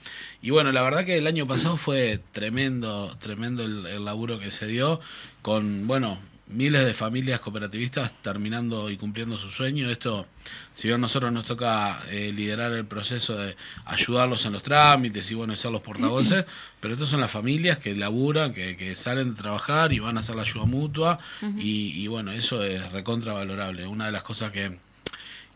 Y 0.42 0.50
bueno, 0.50 0.72
la 0.72 0.82
verdad 0.82 1.04
que 1.04 1.16
el 1.18 1.26
año 1.26 1.46
pasado 1.46 1.76
fue 1.76 2.20
tremendo, 2.32 3.16
tremendo 3.20 3.64
el, 3.64 3.86
el 3.86 4.04
laburo 4.04 4.38
que 4.38 4.50
se 4.50 4.66
dio, 4.66 5.00
con, 5.42 5.86
bueno, 5.86 6.18
miles 6.48 6.84
de 6.84 6.94
familias 6.94 7.40
cooperativistas 7.40 8.12
terminando 8.22 8.90
y 8.90 8.96
cumpliendo 8.96 9.36
su 9.36 9.50
sueño. 9.50 9.90
Esto, 9.90 10.26
si 10.72 10.88
bien 10.88 10.96
a 10.96 10.98
nosotros 11.02 11.32
nos 11.32 11.44
toca 11.44 12.00
eh, 12.10 12.32
liderar 12.34 12.72
el 12.72 12.86
proceso 12.86 13.36
de 13.36 13.56
ayudarlos 13.84 14.44
en 14.46 14.54
los 14.54 14.62
trámites 14.62 15.30
y 15.30 15.34
bueno, 15.34 15.54
ser 15.56 15.70
los 15.70 15.82
portavoces, 15.82 16.44
pero 16.80 16.94
estas 16.94 17.08
son 17.08 17.20
las 17.20 17.30
familias 17.30 17.78
que 17.78 17.94
laburan, 17.94 18.54
que, 18.54 18.76
que 18.76 18.96
salen 18.96 19.34
de 19.34 19.40
trabajar 19.40 19.92
y 19.92 19.98
van 19.98 20.16
a 20.16 20.20
hacer 20.20 20.36
la 20.36 20.42
ayuda 20.42 20.64
mutua 20.64 21.18
y, 21.58 22.02
y 22.02 22.06
bueno, 22.06 22.32
eso 22.32 22.62
es 22.62 22.90
recontra 22.92 23.32
valorable. 23.32 23.86
Una 23.86 24.06
de 24.06 24.12
las 24.12 24.22
cosas 24.22 24.52
que, 24.52 24.78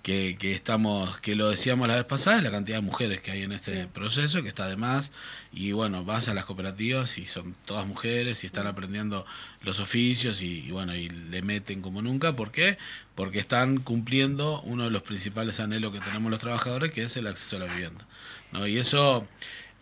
que, 0.03 0.37
que 0.39 0.53
estamos, 0.53 1.21
que 1.21 1.37
lo 1.37 1.49
decíamos 1.49 1.87
la 1.89 1.95
vez 1.95 2.05
pasada, 2.05 2.39
es 2.39 2.43
la 2.43 2.51
cantidad 2.51 2.79
de 2.79 2.83
mujeres 2.83 3.21
que 3.21 3.31
hay 3.31 3.43
en 3.43 3.53
este 3.53 3.87
proceso, 3.87 4.43
que 4.43 4.49
está 4.49 4.67
de 4.67 4.77
más, 4.77 5.13
y 5.53 5.73
bueno, 5.73 6.05
vas 6.05 6.29
a 6.29 6.35
las 6.35 6.45
cooperativas 6.45 7.19
y 7.19 7.27
son 7.27 7.55
todas 7.65 7.87
mujeres 7.87 8.43
y 8.43 8.47
están 8.47 8.67
aprendiendo 8.67 9.25
los 9.63 9.81
oficios 9.81 10.43
y, 10.43 10.65
y 10.67 10.71
bueno, 10.73 10.95
y 10.95 11.09
le 11.09 11.43
meten 11.43 11.83
como 11.83 12.03
nunca, 12.03 12.35
¿por 12.35 12.51
qué? 12.51 12.79
Porque 13.15 13.39
están 13.39 13.79
cumpliendo 13.79 14.61
uno 14.63 14.85
de 14.85 14.91
los 14.91 15.03
principales 15.03 15.61
anhelos 15.61 15.93
que 15.93 16.01
tenemos 16.01 16.31
los 16.31 16.41
trabajadores, 16.41 16.93
que 16.93 17.05
es 17.05 17.17
el 17.17 17.27
acceso 17.29 17.57
a 17.57 17.61
la 17.61 17.73
vivienda. 17.73 18.07
¿no? 18.53 18.67
Y 18.67 18.79
eso 18.79 19.27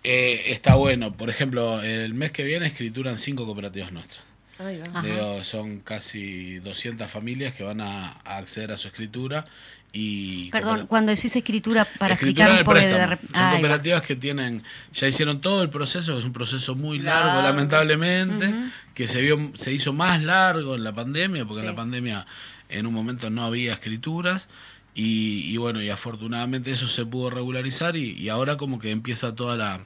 eh, 0.05 0.45
está 0.47 0.75
bueno. 0.75 1.15
Por 1.15 1.31
ejemplo, 1.31 1.83
el 1.83 2.15
mes 2.15 2.33
que 2.33 2.45
viene 2.45 2.67
escrituran 2.67 3.19
cinco 3.19 3.47
cooperativas 3.47 3.93
nuestras. 3.93 4.25
Digo, 5.03 5.43
son 5.43 5.81
casi 5.81 6.59
200 6.59 7.11
familias 7.11 7.55
que 7.55 7.63
van 7.63 7.81
a, 7.81 8.21
a 8.25 8.37
acceder 8.37 8.73
a 8.73 8.77
su 8.77 8.89
escritura 8.89 9.47
y 9.93 10.51
Perdón, 10.51 10.87
cuando 10.87 11.11
decís 11.11 11.35
escritura, 11.35 11.85
para 11.99 12.15
escritura 12.15 12.55
explicar 12.55 12.61
un 12.61 12.65
poco 12.65 12.79
de... 12.79 13.19
Son 13.19 13.19
Ah, 13.35 13.51
cooperativas 13.53 14.03
que 14.03 14.17
tienen, 14.17 14.63
ya 14.93 15.09
hicieron 15.09 15.41
todo 15.41 15.63
el 15.63 15.71
proceso, 15.71 16.13
que 16.13 16.19
es 16.21 16.25
un 16.25 16.33
proceso 16.33 16.75
muy 16.77 16.99
largo, 16.99 17.27
Largo. 17.29 17.43
lamentablemente, 17.43 18.53
que 18.95 19.07
se 19.09 19.21
vio, 19.21 19.51
se 19.55 19.73
hizo 19.73 19.93
más 19.93 20.23
largo 20.23 20.77
en 20.77 20.85
la 20.85 20.93
pandemia, 20.93 21.45
porque 21.45 21.61
en 21.61 21.67
la 21.67 21.75
pandemia 21.75 22.27
en 22.69 22.87
un 22.87 22.95
momento 22.95 23.31
no 23.31 23.45
había 23.45 23.73
escrituras. 23.73 24.49
Y, 24.95 25.43
y 25.47 25.57
bueno, 25.57 25.81
y 25.83 25.89
afortunadamente 25.89 26.71
eso 26.73 26.89
se 26.89 27.07
pudo 27.07 27.31
regularizar 27.31 27.97
y, 27.97 28.13
y 28.13 28.29
ahora 28.29 28.57
como 28.57 28.79
que 28.79 28.91
empieza 28.91 29.35
toda 29.35 29.57
la... 29.57 29.81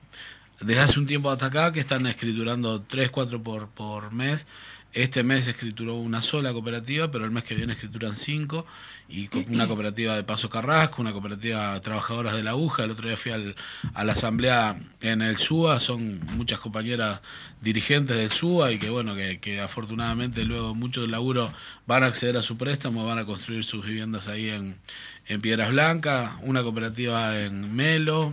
Desde 0.61 0.81
hace 0.81 0.99
un 0.99 1.07
tiempo 1.07 1.31
hasta 1.31 1.47
acá 1.47 1.73
que 1.73 1.81
están 1.81 2.07
escriturando 2.07 2.81
3, 2.83 3.11
4 3.11 3.43
por, 3.43 3.69
por 3.69 4.13
mes. 4.13 4.47
Este 4.95 5.25
mes 5.25 5.49
escrituró 5.49 5.97
una 5.97 6.23
sola 6.23 6.53
cooperativa, 6.53 7.11
pero 7.11 7.25
el 7.25 7.33
mes 7.33 7.43
que 7.45 7.57
viene 7.57 7.73
escrituran 7.73 8.15
cinco. 8.15 8.65
Y 9.09 9.29
una 9.53 9.67
cooperativa 9.67 10.15
de 10.17 10.23
Paso 10.25 10.49
Carrasco, 10.49 11.03
una 11.03 11.13
cooperativa 11.13 11.75
de 11.75 11.81
trabajadoras 11.81 12.35
de 12.35 12.43
la 12.43 12.53
aguja. 12.53 12.85
El 12.85 12.93
otro 12.93 13.07
día 13.09 13.17
fui 13.17 13.33
al- 13.33 13.55
a 13.93 14.05
la 14.05 14.13
asamblea 14.13 14.79
en 15.01 15.21
el 15.21 15.37
SUA, 15.37 15.79
son 15.81 16.21
muchas 16.37 16.59
compañeras 16.61 17.21
dirigentes 17.61 18.17
del 18.17 18.31
SUA 18.31 18.73
y 18.73 18.79
que 18.79 18.89
bueno, 18.89 19.15
que, 19.15 19.61
afortunadamente 19.61 20.45
luego 20.45 20.75
mucho 20.75 21.03
del 21.03 21.11
laburo 21.11 21.53
van 21.87 22.03
a 22.05 22.07
acceder 22.07 22.37
a 22.37 22.43
su 22.43 22.57
préstamo, 22.57 23.05
van 23.05 23.19
a 23.19 23.27
construir 23.27 23.65
sus 23.65 23.85
viviendas 23.85 24.29
ahí 24.29 24.49
en 24.49 25.41
Piedras 25.43 25.71
Blancas, 25.71 26.33
una 26.43 26.63
cooperativa 26.63 27.39
en 27.41 27.75
Melo, 27.75 28.33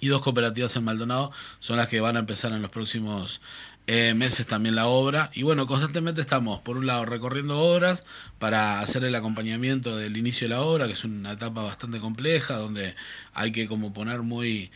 y 0.00 0.08
dos 0.08 0.22
cooperativas 0.22 0.74
en 0.76 0.84
Maldonado 0.84 1.30
son 1.60 1.76
las 1.76 1.88
que 1.88 2.00
van 2.00 2.16
a 2.16 2.20
empezar 2.20 2.52
en 2.52 2.62
los 2.62 2.70
próximos 2.72 3.40
eh, 3.86 4.14
meses 4.14 4.46
también 4.46 4.74
la 4.74 4.86
obra. 4.86 5.30
Y 5.34 5.42
bueno, 5.42 5.66
constantemente 5.66 6.20
estamos, 6.20 6.60
por 6.60 6.76
un 6.76 6.86
lado, 6.86 7.04
recorriendo 7.04 7.58
obras 7.58 8.04
para 8.38 8.80
hacer 8.80 9.04
el 9.04 9.14
acompañamiento 9.14 9.96
del 9.96 10.16
inicio 10.16 10.48
de 10.48 10.54
la 10.54 10.62
obra, 10.62 10.86
que 10.86 10.92
es 10.92 11.04
una 11.04 11.32
etapa 11.32 11.62
bastante 11.62 12.00
compleja, 12.00 12.56
donde 12.56 12.94
hay 13.34 13.52
que 13.52 13.66
como 13.68 13.92
poner 13.92 14.22
muy 14.22 14.70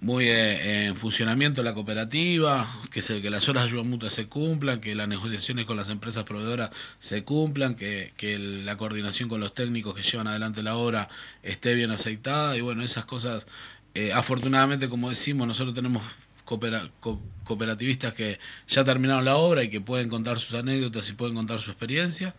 muy 0.00 0.28
eh, 0.28 0.86
en 0.86 0.96
funcionamiento 0.96 1.62
la 1.62 1.74
cooperativa, 1.74 2.68
que, 2.90 3.02
se, 3.02 3.22
que 3.22 3.30
las 3.30 3.48
horas 3.48 3.64
de 3.64 3.70
ayuda 3.70 3.82
mutua 3.82 4.10
se 4.10 4.26
cumplan, 4.26 4.80
que 4.80 4.94
las 4.94 5.08
negociaciones 5.08 5.64
con 5.64 5.76
las 5.76 5.88
empresas 5.88 6.24
proveedoras 6.24 6.70
se 6.98 7.24
cumplan, 7.24 7.76
que, 7.76 8.12
que 8.16 8.38
la 8.38 8.76
coordinación 8.76 9.28
con 9.28 9.40
los 9.40 9.54
técnicos 9.54 9.94
que 9.94 10.02
llevan 10.02 10.26
adelante 10.26 10.62
la 10.62 10.76
obra 10.76 11.08
esté 11.42 11.74
bien 11.74 11.90
aceitada 11.90 12.56
y 12.56 12.60
bueno, 12.60 12.82
esas 12.82 13.06
cosas, 13.06 13.46
eh, 13.94 14.12
afortunadamente 14.12 14.88
como 14.88 15.08
decimos, 15.08 15.48
nosotros 15.48 15.74
tenemos 15.74 16.02
coopera- 16.46 16.90
co- 17.00 17.20
cooperativistas 17.44 18.14
que 18.14 18.38
ya 18.66 18.84
terminaron 18.84 19.26
la 19.26 19.36
obra 19.36 19.62
y 19.62 19.68
que 19.68 19.82
pueden 19.82 20.08
contar 20.08 20.38
sus 20.38 20.54
anécdotas 20.54 21.10
y 21.10 21.12
pueden 21.12 21.34
contar 21.34 21.58
su 21.58 21.70
experiencia. 21.70 22.34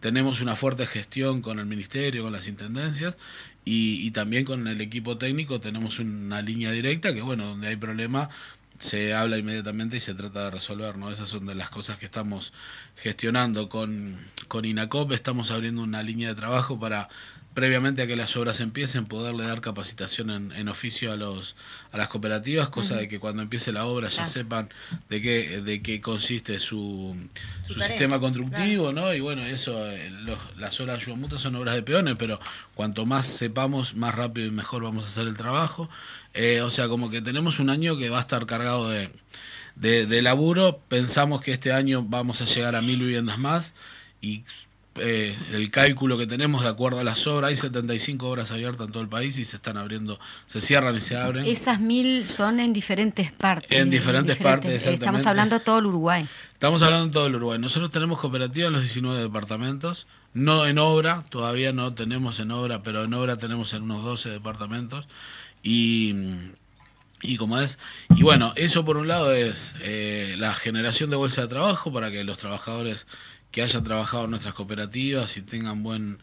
Tenemos 0.00 0.40
una 0.40 0.56
fuerte 0.56 0.86
gestión 0.86 1.40
con 1.40 1.58
el 1.58 1.66
ministerio, 1.66 2.24
con 2.24 2.32
las 2.32 2.48
intendencias 2.48 3.16
y, 3.64 4.06
y 4.06 4.10
también 4.10 4.44
con 4.44 4.66
el 4.66 4.80
equipo 4.80 5.16
técnico 5.16 5.60
tenemos 5.60 5.98
una 6.00 6.42
línea 6.42 6.72
directa 6.72 7.14
que, 7.14 7.22
bueno, 7.22 7.46
donde 7.46 7.68
hay 7.68 7.76
problema 7.76 8.28
se 8.80 9.14
habla 9.14 9.38
inmediatamente 9.38 9.96
y 9.96 10.00
se 10.00 10.12
trata 10.12 10.44
de 10.46 10.50
resolver, 10.50 10.98
¿no? 10.98 11.12
Esas 11.12 11.28
son 11.28 11.46
de 11.46 11.54
las 11.54 11.70
cosas 11.70 11.98
que 11.98 12.06
estamos 12.06 12.52
gestionando 12.96 13.68
con, 13.68 14.18
con 14.48 14.64
INACOP, 14.64 15.12
estamos 15.12 15.52
abriendo 15.52 15.82
una 15.82 16.02
línea 16.02 16.30
de 16.30 16.34
trabajo 16.34 16.80
para 16.80 17.08
previamente 17.54 18.02
a 18.02 18.06
que 18.06 18.16
las 18.16 18.34
obras 18.36 18.60
empiecen 18.60 19.04
poderle 19.06 19.46
dar 19.46 19.60
capacitación 19.60 20.30
en, 20.30 20.52
en 20.52 20.68
oficio 20.68 21.12
a 21.12 21.16
los 21.16 21.54
a 21.92 21.98
las 21.98 22.08
cooperativas, 22.08 22.70
cosa 22.70 22.96
de 22.96 23.08
que 23.08 23.18
cuando 23.18 23.42
empiece 23.42 23.72
la 23.72 23.84
obra 23.84 24.08
ya 24.08 24.24
sepan 24.26 24.70
de 25.10 25.20
qué 25.20 25.60
de 25.60 25.82
qué 25.82 26.00
consiste 26.00 26.58
su, 26.58 27.14
su, 27.66 27.74
sistema 27.88 28.18
constructivo, 28.20 28.92
¿no? 28.92 29.12
Y 29.14 29.20
bueno, 29.20 29.44
eso 29.44 29.86
eh, 29.90 30.10
los- 30.10 30.56
las 30.56 30.80
obras 30.80 30.96
de 30.98 31.02
ayuda 31.02 31.16
mutua 31.16 31.38
son 31.38 31.54
obras 31.56 31.74
de 31.74 31.82
peones, 31.82 32.16
pero 32.18 32.40
cuanto 32.74 33.04
más 33.04 33.26
sepamos, 33.26 33.94
más 33.94 34.14
rápido 34.14 34.46
y 34.46 34.50
mejor 34.50 34.82
vamos 34.84 35.04
a 35.04 35.08
hacer 35.08 35.26
el 35.26 35.36
trabajo. 35.36 35.90
Eh, 36.34 36.62
o 36.62 36.70
sea, 36.70 36.88
como 36.88 37.10
que 37.10 37.20
tenemos 37.20 37.58
un 37.60 37.68
año 37.68 37.98
que 37.98 38.08
va 38.08 38.18
a 38.18 38.22
estar 38.22 38.46
cargado 38.46 38.88
de, 38.88 39.10
de, 39.76 40.06
de 40.06 40.22
laburo. 40.22 40.80
Pensamos 40.88 41.42
que 41.42 41.52
este 41.52 41.72
año 41.72 42.02
vamos 42.02 42.40
a 42.40 42.46
llegar 42.46 42.74
a 42.76 42.80
mil 42.80 42.98
viviendas 43.00 43.38
más 43.38 43.74
y 44.22 44.44
eh, 44.96 45.38
el 45.52 45.70
cálculo 45.70 46.18
que 46.18 46.26
tenemos 46.26 46.62
de 46.62 46.68
acuerdo 46.68 47.00
a 47.00 47.04
las 47.04 47.26
obras, 47.26 47.48
hay 47.48 47.56
75 47.56 48.28
obras 48.28 48.50
abiertas 48.50 48.86
en 48.86 48.92
todo 48.92 49.02
el 49.02 49.08
país 49.08 49.38
y 49.38 49.44
se 49.44 49.56
están 49.56 49.76
abriendo, 49.76 50.20
se 50.46 50.60
cierran 50.60 50.94
y 50.96 51.00
se 51.00 51.16
abren. 51.16 51.44
Esas 51.46 51.80
mil 51.80 52.26
son 52.26 52.60
en 52.60 52.72
diferentes 52.72 53.32
partes. 53.32 53.70
En 53.70 53.88
diferentes 53.88 54.36
partes, 54.36 54.70
Estamos 54.74 54.94
exactamente. 54.94 55.28
hablando 55.28 55.58
de 55.58 55.64
todo 55.64 55.78
el 55.78 55.86
Uruguay. 55.86 56.28
Estamos 56.52 56.82
hablando 56.82 57.06
de 57.06 57.12
todo 57.12 57.26
el 57.26 57.34
Uruguay. 57.36 57.58
Nosotros 57.58 57.90
tenemos 57.90 58.20
cooperativas 58.20 58.68
en 58.68 58.72
los 58.74 58.82
19 58.82 59.20
departamentos, 59.22 60.06
no 60.34 60.66
en 60.66 60.78
obra, 60.78 61.24
todavía 61.30 61.72
no 61.72 61.94
tenemos 61.94 62.38
en 62.38 62.50
obra, 62.50 62.82
pero 62.82 63.04
en 63.04 63.14
obra 63.14 63.38
tenemos 63.38 63.72
en 63.72 63.82
unos 63.82 64.04
12 64.04 64.28
departamentos. 64.28 65.06
Y, 65.62 66.14
y 67.22 67.36
como 67.36 67.58
es, 67.60 67.78
y 68.14 68.22
bueno, 68.22 68.52
eso 68.56 68.84
por 68.84 68.96
un 68.96 69.08
lado 69.08 69.32
es 69.32 69.74
eh, 69.80 70.34
la 70.38 70.54
generación 70.54 71.08
de 71.08 71.16
bolsa 71.16 71.42
de 71.42 71.48
trabajo 71.48 71.92
para 71.92 72.10
que 72.10 72.24
los 72.24 72.36
trabajadores 72.36 73.06
que 73.52 73.62
hayan 73.62 73.84
trabajado 73.84 74.24
en 74.24 74.30
nuestras 74.30 74.54
cooperativas 74.54 75.36
y 75.36 75.42
tengan 75.42 75.82
buen 75.82 76.18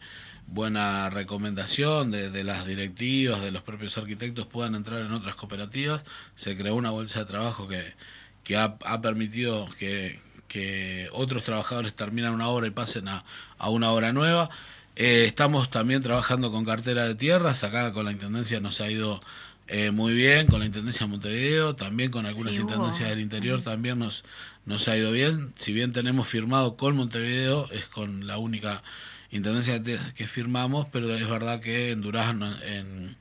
buena 0.46 1.08
recomendación 1.10 2.10
de, 2.10 2.30
de, 2.30 2.44
las 2.44 2.66
directivas, 2.66 3.40
de 3.40 3.52
los 3.52 3.62
propios 3.62 3.96
arquitectos 3.96 4.46
puedan 4.46 4.74
entrar 4.74 5.00
en 5.00 5.12
otras 5.12 5.36
cooperativas. 5.36 6.04
Se 6.34 6.56
creó 6.56 6.74
una 6.74 6.90
bolsa 6.90 7.20
de 7.20 7.26
trabajo 7.26 7.68
que, 7.68 7.94
que 8.42 8.56
ha, 8.56 8.76
ha 8.84 9.00
permitido 9.00 9.68
que, 9.78 10.20
que, 10.48 11.08
otros 11.12 11.44
trabajadores 11.44 11.94
terminen 11.94 12.32
una 12.32 12.48
obra 12.48 12.66
y 12.66 12.70
pasen 12.70 13.08
a, 13.08 13.24
a 13.58 13.70
una 13.70 13.90
obra 13.92 14.12
nueva. 14.12 14.50
Eh, 14.96 15.24
estamos 15.26 15.70
también 15.70 16.02
trabajando 16.02 16.50
con 16.50 16.64
cartera 16.64 17.06
de 17.06 17.14
tierras, 17.14 17.62
acá 17.62 17.92
con 17.92 18.04
la 18.04 18.12
Intendencia 18.12 18.58
nos 18.58 18.80
ha 18.80 18.90
ido 18.90 19.22
eh, 19.68 19.92
muy 19.92 20.14
bien, 20.14 20.48
con 20.48 20.58
la 20.58 20.66
Intendencia 20.66 21.06
de 21.06 21.12
Montevideo, 21.12 21.76
también 21.76 22.10
con 22.10 22.26
algunas 22.26 22.56
Sí, 22.56 22.60
intendencias 22.62 23.08
del 23.08 23.20
interior 23.20 23.62
también 23.62 24.00
nos, 24.00 24.24
nos 24.66 24.88
ha 24.88 24.96
ido 24.96 25.12
bien. 25.12 25.52
Si 25.56 25.72
bien 25.72 25.92
tenemos 25.92 26.28
firmado 26.28 26.76
con 26.76 26.96
Montevideo, 26.96 27.70
es 27.70 27.86
con 27.86 28.26
la 28.26 28.38
única 28.38 28.82
intendencia 29.30 29.82
que, 29.82 30.26
firmamos, 30.26 30.86
pero 30.90 31.14
es 31.14 31.28
verdad 31.28 31.60
que 31.60 31.92
en 31.92 32.00
Durazno, 32.00 32.60
en, 32.62 33.16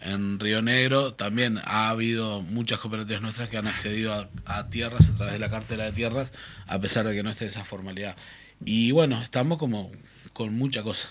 en 0.00 0.40
Río 0.40 0.62
Negro, 0.62 1.14
también 1.14 1.60
ha 1.64 1.88
habido 1.88 2.42
muchas 2.42 2.80
cooperativas 2.80 3.22
nuestras 3.22 3.48
que 3.48 3.56
han 3.56 3.68
accedido 3.68 4.12
a, 4.12 4.28
a 4.44 4.68
tierras 4.70 5.10
a 5.10 5.14
través 5.14 5.34
de 5.34 5.38
la 5.38 5.50
cartera 5.50 5.84
de 5.84 5.92
tierras, 5.92 6.32
a 6.66 6.78
pesar 6.78 7.06
de 7.06 7.14
que 7.14 7.22
no 7.22 7.30
esté 7.30 7.46
esa 7.46 7.64
formalidad. 7.64 8.16
Y 8.64 8.90
bueno, 8.90 9.22
estamos 9.22 9.58
como 9.58 9.92
con 10.32 10.54
mucha 10.54 10.82
cosa. 10.82 11.08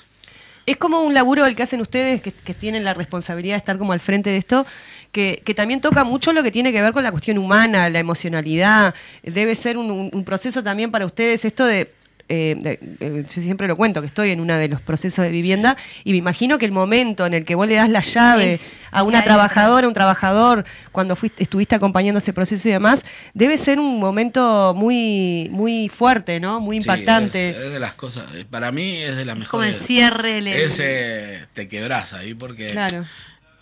Es 0.66 0.78
como 0.78 1.02
un 1.02 1.14
laburo 1.14 1.46
el 1.46 1.56
que 1.56 1.64
hacen 1.64 1.82
ustedes, 1.82 2.22
que, 2.22 2.32
que 2.32 2.54
tienen 2.54 2.84
la 2.84 2.94
responsabilidad 2.94 3.56
de 3.56 3.60
estar 3.60 3.78
como 3.78 3.94
al 3.94 4.00
frente 4.00 4.30
de 4.30 4.38
esto, 4.38 4.66
que, 5.12 5.42
que 5.44 5.54
también 5.54 5.82
toca 5.82 6.04
mucho 6.04 6.34
lo 6.34 6.44
que 6.44 6.52
tiene 6.52 6.72
que 6.72 6.82
ver 6.82 6.94
con 6.94 7.04
la 7.04 7.12
cuestión 7.12 7.38
humana, 7.38 7.90
la 7.90 8.00
emocionalidad. 8.00 8.94
Debe 9.24 9.56
ser 9.56 9.78
un, 9.78 9.90
un- 9.92 10.10
un 10.14 10.24
proceso 10.24 10.64
también 10.64 10.92
para 10.92 11.06
ustedes 11.06 11.46
esto 11.46 11.66
de... 11.66 11.92
eh, 12.32 12.80
eh, 13.02 13.26
yo 13.28 13.42
siempre 13.42 13.68
lo 13.68 13.76
cuento, 13.76 14.00
que 14.02 14.08
estoy 14.08 14.32
en 14.32 14.40
uno 14.40 14.56
de 14.56 14.68
los 14.70 14.82
procesos 14.82 15.24
de 15.26 15.32
vivienda 15.32 15.76
y 16.04 16.12
me 16.12 16.18
imagino 16.18 16.58
que 16.58 16.66
el 16.66 16.72
momento 16.72 17.26
en 17.26 17.34
el 17.34 17.44
que 17.46 17.56
vos 17.56 17.68
le 17.68 17.76
das 17.76 17.90
la 17.90 18.00
llave 18.00 18.54
Es 18.54 18.88
a 18.92 19.04
una 19.04 19.24
trabajadora, 19.24 19.88
un 19.88 19.94
trabajador, 19.94 20.64
cuando 20.92 21.16
fuiste, 21.16 21.44
estuviste 21.44 21.76
acompañando 21.76 22.20
ese 22.20 22.34
proceso 22.34 22.70
y 22.70 22.72
demás, 22.72 23.06
debe 23.34 23.58
ser 23.58 23.80
un 23.80 24.00
momento 24.00 24.74
muy, 24.76 25.50
muy 25.52 25.90
fuerte, 25.90 26.40
¿no? 26.40 26.60
Muy 26.60 26.78
Sí, 26.78 26.84
impactante. 26.84 27.50
es, 27.50 27.56
es 27.58 27.72
de 27.74 27.80
las 27.80 27.94
cosas, 27.96 28.26
eh, 28.36 28.46
para 28.50 28.72
mí 28.72 28.96
es 28.98 29.16
de 29.16 29.26
las 29.26 29.38
Es 29.40 29.48
como 29.50 29.64
el 29.64 29.70
mejores. 29.70 29.86
cierre. 29.86 30.38
el- 30.38 30.48
Ese 30.48 31.48
te 31.54 31.68
quebras 31.68 32.14
ahí 32.14 32.34
porque, 32.34 32.68
Claro. 32.68 33.06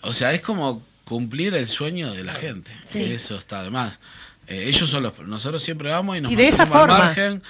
o 0.02 0.12
sea, 0.12 0.32
es 0.32 0.40
como 0.40 0.82
cumplir 1.04 1.54
el 1.54 1.66
sueño 1.66 2.12
de 2.12 2.22
la 2.22 2.34
gente. 2.34 2.70
Sí. 2.92 3.02
Eso 3.12 3.36
está 3.36 3.62
de 3.64 3.70
más. 3.70 3.98
Eh, 4.50 4.64
ellos 4.68 4.90
son 4.90 5.04
los, 5.04 5.18
nosotros 5.20 5.62
siempre 5.62 5.90
vamos 5.90 6.16
y 6.16 6.20
nos 6.20 6.32
Y 6.32 6.36
de 6.36 6.48
esa 6.48 6.66
mantenemos 6.66 6.82
al 6.82 6.90
forma. 6.90 7.04
margen, 7.06 7.42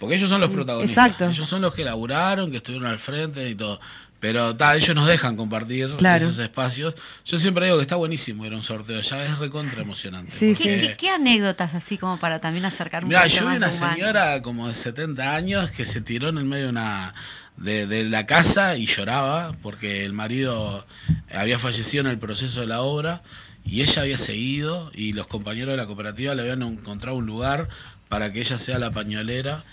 porque 0.00 0.14
ellos 0.16 0.28
son 0.30 0.40
los 0.40 0.50
protagonistas. 0.50 1.04
Exacto. 1.06 1.28
Ellos 1.30 1.48
son 1.48 1.60
los 1.62 1.74
que 1.74 1.84
laburaron, 1.84 2.50
que 2.50 2.56
estuvieron 2.56 2.88
al 2.88 2.98
frente 2.98 3.48
y 3.48 3.54
todo. 3.54 3.78
Pero 4.18 4.56
ta, 4.56 4.74
ellos 4.74 4.96
nos 4.96 5.06
dejan 5.06 5.36
compartir 5.36 5.90
Claro. 5.98 6.24
esos 6.24 6.38
espacios. 6.38 6.94
Yo 7.26 7.38
siempre 7.38 7.66
digo 7.66 7.76
que 7.76 7.82
está 7.82 7.96
buenísimo 7.96 8.46
ir 8.46 8.54
a 8.54 8.56
un 8.56 8.62
sorteo, 8.62 8.98
ya 9.02 9.22
es 9.24 9.38
recontra 9.38 9.82
emocionante. 9.82 10.32
Sí, 10.32 10.54
¿Qué, 10.54 10.54
porque- 10.54 10.80
qué- 10.80 10.96
qué 10.96 11.10
anécdotas 11.10 11.74
así 11.74 11.98
como 11.98 12.18
para 12.18 12.40
también 12.40 12.64
acercar 12.64 13.02
un 13.04 13.08
Mira, 13.10 13.26
yo 13.26 13.40
vi 13.46 13.46
más 13.46 13.56
una 13.58 13.68
humano? 13.86 13.94
señora 13.96 14.40
como 14.42 14.68
de 14.68 14.74
70 14.74 15.34
años 15.34 15.70
que 15.70 15.84
se 15.84 16.00
tiró 16.00 16.30
en 16.30 16.38
el 16.38 16.46
medio 16.46 16.64
de 16.64 16.70
una 16.70 17.14
de, 17.58 17.86
de 17.86 18.04
la 18.04 18.24
casa 18.26 18.76
y 18.76 18.86
lloraba 18.86 19.52
porque 19.62 20.04
el 20.04 20.12
marido 20.14 20.86
había 21.34 21.58
fallecido 21.58 22.02
en 22.02 22.10
el 22.10 22.18
proceso 22.18 22.60
de 22.60 22.66
la 22.66 22.80
obra 22.80 23.22
y 23.66 23.82
ella 23.82 24.02
había 24.02 24.18
seguido 24.18 24.90
y 24.94 25.12
los 25.12 25.26
compañeros 25.26 25.72
de 25.72 25.76
la 25.76 25.86
cooperativa 25.86 26.34
le 26.34 26.42
habían 26.42 26.62
encontrado 26.62 27.16
un 27.16 27.26
lugar 27.26 27.68
para 28.08 28.32
que 28.32 28.40
ella 28.40 28.58
sea 28.58 28.78
la 28.78 28.90
pañolera 28.90 29.64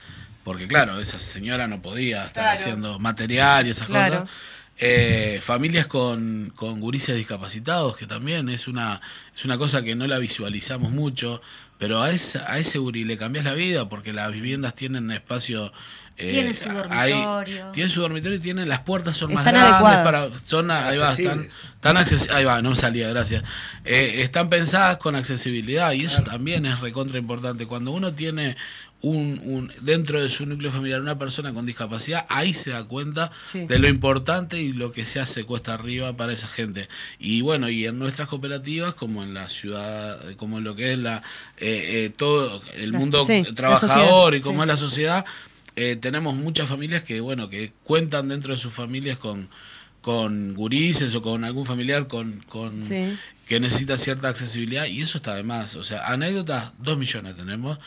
porque 0.43 0.67
claro, 0.67 0.99
esa 0.99 1.19
señora 1.19 1.67
no 1.67 1.81
podía 1.81 2.25
estar 2.25 2.43
Claro. 2.43 2.59
haciendo 2.59 2.99
material 2.99 3.67
y 3.67 3.69
esas 3.69 3.87
Claro. 3.87 4.21
cosas. 4.21 4.35
Eh, 4.79 5.39
familias 5.41 5.85
con, 5.85 6.51
con 6.55 6.79
gurises 6.81 7.15
discapacitados, 7.15 7.95
que 7.95 8.07
también 8.07 8.49
es 8.49 8.67
una, 8.67 8.99
es 9.35 9.45
una 9.45 9.57
cosa 9.57 9.83
que 9.83 9.95
no 9.95 10.07
la 10.07 10.17
visualizamos 10.17 10.91
mucho, 10.91 11.41
pero 11.77 12.01
a, 12.01 12.09
esa, 12.11 12.51
a 12.51 12.57
ese 12.57 12.79
guri 12.79 13.03
le 13.03 13.15
cambias 13.15 13.45
la 13.45 13.53
vida 13.53 13.87
porque 13.87 14.11
las 14.13 14.31
viviendas 14.33 14.73
tienen 14.75 15.11
espacio. 15.11 15.71
Eh, 16.17 16.29
Tienen 16.29 16.53
su 16.53 16.69
hay- 16.89 17.11
dormitorio. 17.13 17.71
tienen 17.71 17.89
su 17.89 18.01
dormitorio 18.01 18.37
y 18.37 18.41
tienen 18.41 18.69
las 18.69 18.81
puertas 18.81 19.17
son 19.17 19.33
más 19.33 19.43
grandes 19.45 19.63
adecuadas. 19.73 20.03
para 20.05 20.29
son 20.45 20.69
ahí 20.71 20.97
va, 20.99 21.11
están, 21.11 21.39
Accesibles. 21.39 21.51
están 21.75 21.97
acces- 21.97 22.29
ahí 22.31 22.45
va, 22.45 22.61
no 22.61 22.75
salía, 22.75 23.09
gracias. 23.09 23.43
Eh, 23.83 24.21
están 24.21 24.49
pensadas 24.49 24.97
con 24.97 25.15
accesibilidad 25.15 25.91
y 25.93 26.05
eso 26.05 26.21
también 26.23 26.65
es 26.65 26.79
recontra 26.81 27.17
importante. 27.17 27.65
Cuando 27.65 27.91
uno 27.91 28.13
tiene 28.13 28.55
un, 29.01 29.41
un 29.43 29.73
dentro 29.81 30.21
de 30.21 30.29
su 30.29 30.45
núcleo 30.45 30.71
familiar 30.71 31.01
una 31.01 31.17
persona 31.19 31.53
con 31.53 31.65
discapacidad, 31.65 32.25
ahí 32.29 32.53
se 32.53 32.69
da 32.69 32.85
cuenta 32.85 33.31
Sí. 33.51 33.65
de 33.65 33.77
lo 33.79 33.89
importante 33.89 34.61
y 34.61 34.71
lo 34.71 34.93
que 34.93 35.03
se 35.03 35.19
hace 35.19 35.43
cuesta 35.43 35.73
arriba 35.73 36.15
para 36.15 36.31
esa 36.31 36.47
gente. 36.47 36.87
Y 37.19 37.41
bueno, 37.41 37.67
y 37.69 37.85
en 37.85 37.99
nuestras 37.99 38.29
cooperativas, 38.29 38.93
como 38.93 39.21
en 39.23 39.33
la 39.33 39.49
ciudad, 39.49 40.19
como 40.37 40.59
en 40.59 40.63
lo 40.63 40.75
que 40.75 40.93
es 40.93 40.99
la 40.99 41.17
eh, 41.57 42.05
eh, 42.05 42.11
todo 42.15 42.61
el 42.75 42.91
La- 42.93 42.99
mundo 42.99 43.25
sí, 43.25 43.43
trabajador 43.55 43.97
sociedad, 44.07 44.33
y 44.37 44.39
como 44.41 44.59
sí. 44.59 44.61
es 44.61 44.67
la 44.67 44.77
sociedad, 44.77 45.25
eh, 45.75 45.95
tenemos 45.95 46.35
muchas 46.35 46.69
familias 46.69 47.03
que 47.03 47.19
bueno 47.19 47.49
que 47.49 47.71
cuentan 47.83 48.29
dentro 48.29 48.53
de 48.53 48.57
sus 48.57 48.73
familias 48.73 49.17
con 49.17 49.49
con 50.01 50.53
gurises 50.53 51.15
o 51.15 51.21
con 51.21 51.43
algún 51.45 51.65
familiar 51.65 52.07
con, 52.07 52.43
con 52.49 52.85
Sí. 52.87 53.17
que 53.47 53.59
necesita 53.61 53.97
cierta 53.97 54.27
accesibilidad 54.27 54.85
y 54.85 55.01
eso 55.01 55.17
está 55.17 55.33
de 55.35 55.43
más. 55.43 55.75
O 55.75 55.83
sea, 55.85 56.07
anécdotas, 56.07 56.73
dos 56.77 56.97
millones 56.97 57.37
tenemos. 57.37 57.79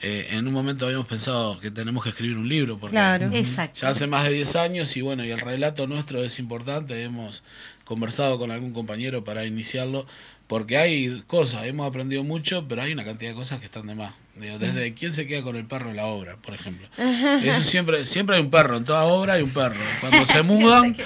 Eh, 0.00 0.28
en 0.30 0.46
un 0.46 0.54
momento 0.54 0.86
habíamos 0.86 1.06
pensado 1.08 1.58
que 1.58 1.70
tenemos 1.72 2.04
que 2.04 2.10
escribir 2.10 2.36
un 2.36 2.48
libro 2.48 2.78
porque 2.78 2.92
Claro. 2.94 3.28
Exacto. 3.32 3.80
ya 3.80 3.88
hace 3.88 4.06
más 4.06 4.22
de 4.24 4.30
10 4.34 4.54
años 4.54 4.96
y 4.96 5.00
bueno, 5.00 5.24
y 5.24 5.30
el 5.32 5.40
relato 5.40 5.86
nuestro 5.88 6.22
es 6.22 6.38
importante, 6.38 7.02
hemos 7.02 7.42
conversado 7.84 8.38
con 8.38 8.50
algún 8.52 8.72
compañero 8.72 9.24
para 9.24 9.44
iniciarlo, 9.44 10.06
porque 10.46 10.76
hay 10.76 11.22
cosas, 11.26 11.64
hemos 11.64 11.88
aprendido 11.88 12.22
mucho, 12.22 12.68
pero 12.68 12.82
hay 12.82 12.92
una 12.92 13.04
cantidad 13.04 13.30
de 13.32 13.36
cosas 13.36 13.58
que 13.58 13.64
están 13.66 13.86
de 13.88 13.94
más. 13.96 14.14
Digo, 14.36 14.58
desde 14.58 14.94
quién 14.94 15.12
se 15.12 15.26
queda 15.28 15.42
con 15.42 15.54
el 15.54 15.64
perro 15.64 15.90
en 15.90 15.96
la 15.96 16.06
obra, 16.06 16.36
por 16.36 16.54
ejemplo. 16.54 16.88
Eso 16.98 17.62
siempre, 17.62 18.04
siempre 18.04 18.34
hay 18.36 18.42
un 18.42 18.50
perro, 18.50 18.76
en 18.76 18.84
toda 18.84 19.02
obra 19.04 19.34
hay 19.34 19.42
un 19.42 19.50
perro. 19.50 19.76
Cuando 20.00 20.26
se 20.26 20.42
mudan, 20.42 20.96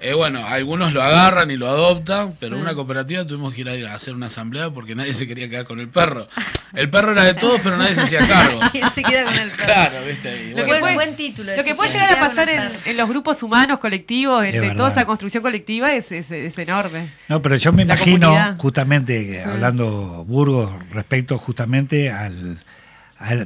eh, 0.00 0.14
bueno, 0.14 0.44
algunos 0.48 0.92
lo 0.92 1.00
agarran 1.00 1.52
y 1.52 1.56
lo 1.56 1.68
adoptan, 1.68 2.34
pero 2.40 2.56
en 2.56 2.62
una 2.62 2.74
cooperativa 2.74 3.24
tuvimos 3.24 3.54
que 3.54 3.60
ir 3.60 3.68
a, 3.68 3.76
ir 3.76 3.86
a 3.86 3.94
hacer 3.94 4.14
una 4.14 4.26
asamblea 4.26 4.70
porque 4.70 4.96
nadie 4.96 5.12
se 5.12 5.28
quería 5.28 5.48
quedar 5.48 5.64
con 5.64 5.78
el 5.78 5.88
perro. 5.88 6.26
El 6.74 6.90
perro 6.90 7.12
era 7.12 7.22
de 7.22 7.34
todos, 7.34 7.60
pero 7.62 7.76
nadie 7.76 7.94
se 7.94 8.00
hacía 8.00 8.26
cargo. 8.26 8.58
¿Quién 8.72 8.90
se 8.90 9.02
queda 9.04 9.24
con 9.26 9.34
el 9.34 9.50
perro? 9.50 9.64
Claro, 9.64 10.04
viste. 10.04 10.34
Y 10.44 10.48
Lo 10.50 10.54
bueno, 10.56 10.72
que 10.74 10.80
puede- 10.80 10.94
buen 10.94 11.14
título. 11.16 11.56
Lo 11.56 11.62
que 11.62 11.74
puede 11.76 11.90
¿quién 11.90 12.02
llegar 12.02 12.18
a 12.18 12.28
pasar 12.28 12.48
en, 12.48 12.96
los 12.96 13.08
grupos 13.08 13.44
humanos 13.44 13.78
colectivos, 13.78 14.44
Es 14.44 14.52
de 14.54 14.58
verdad. 14.60 14.76
toda 14.76 14.88
esa 14.88 15.04
construcción 15.04 15.40
colectiva, 15.44 15.92
es, 15.94 16.10
es- 16.10 16.32
es 16.32 16.58
enorme. 16.58 17.10
No, 17.28 17.40
pero 17.40 17.54
yo 17.54 17.72
me 17.72 17.84
La 17.84 17.94
imagino, 17.94 18.26
comunidad. 18.30 18.56
justamente, 18.58 19.24
que 19.28 19.40
hablando 19.42 20.24
Burgos, 20.26 20.72
respecto 20.90 21.38
justamente 21.38 22.10
al, 22.10 22.58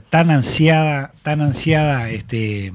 tan 0.08 0.30
ansiada, 0.30 1.12
tan 1.22 1.40
ansiada 1.40 2.08
este 2.10 2.72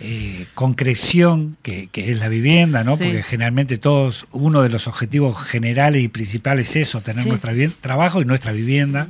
eh, 0.00 0.46
concreción 0.54 1.58
que, 1.62 1.88
que 1.92 2.10
es 2.10 2.18
la 2.18 2.28
vivienda, 2.28 2.84
¿no? 2.84 2.96
Sí. 2.96 3.04
Porque 3.04 3.22
generalmente 3.22 3.76
todos, 3.76 4.26
uno 4.32 4.62
de 4.62 4.70
los 4.70 4.86
objetivos 4.86 5.36
generales 5.42 6.02
y 6.02 6.08
principales 6.08 6.70
es 6.70 6.88
eso, 6.88 7.02
tener 7.02 7.24
Sí. 7.24 7.30
vi- 7.52 7.68
trabajo 7.68 8.22
y 8.22 8.24
nuestra 8.24 8.52
vivienda, 8.52 9.08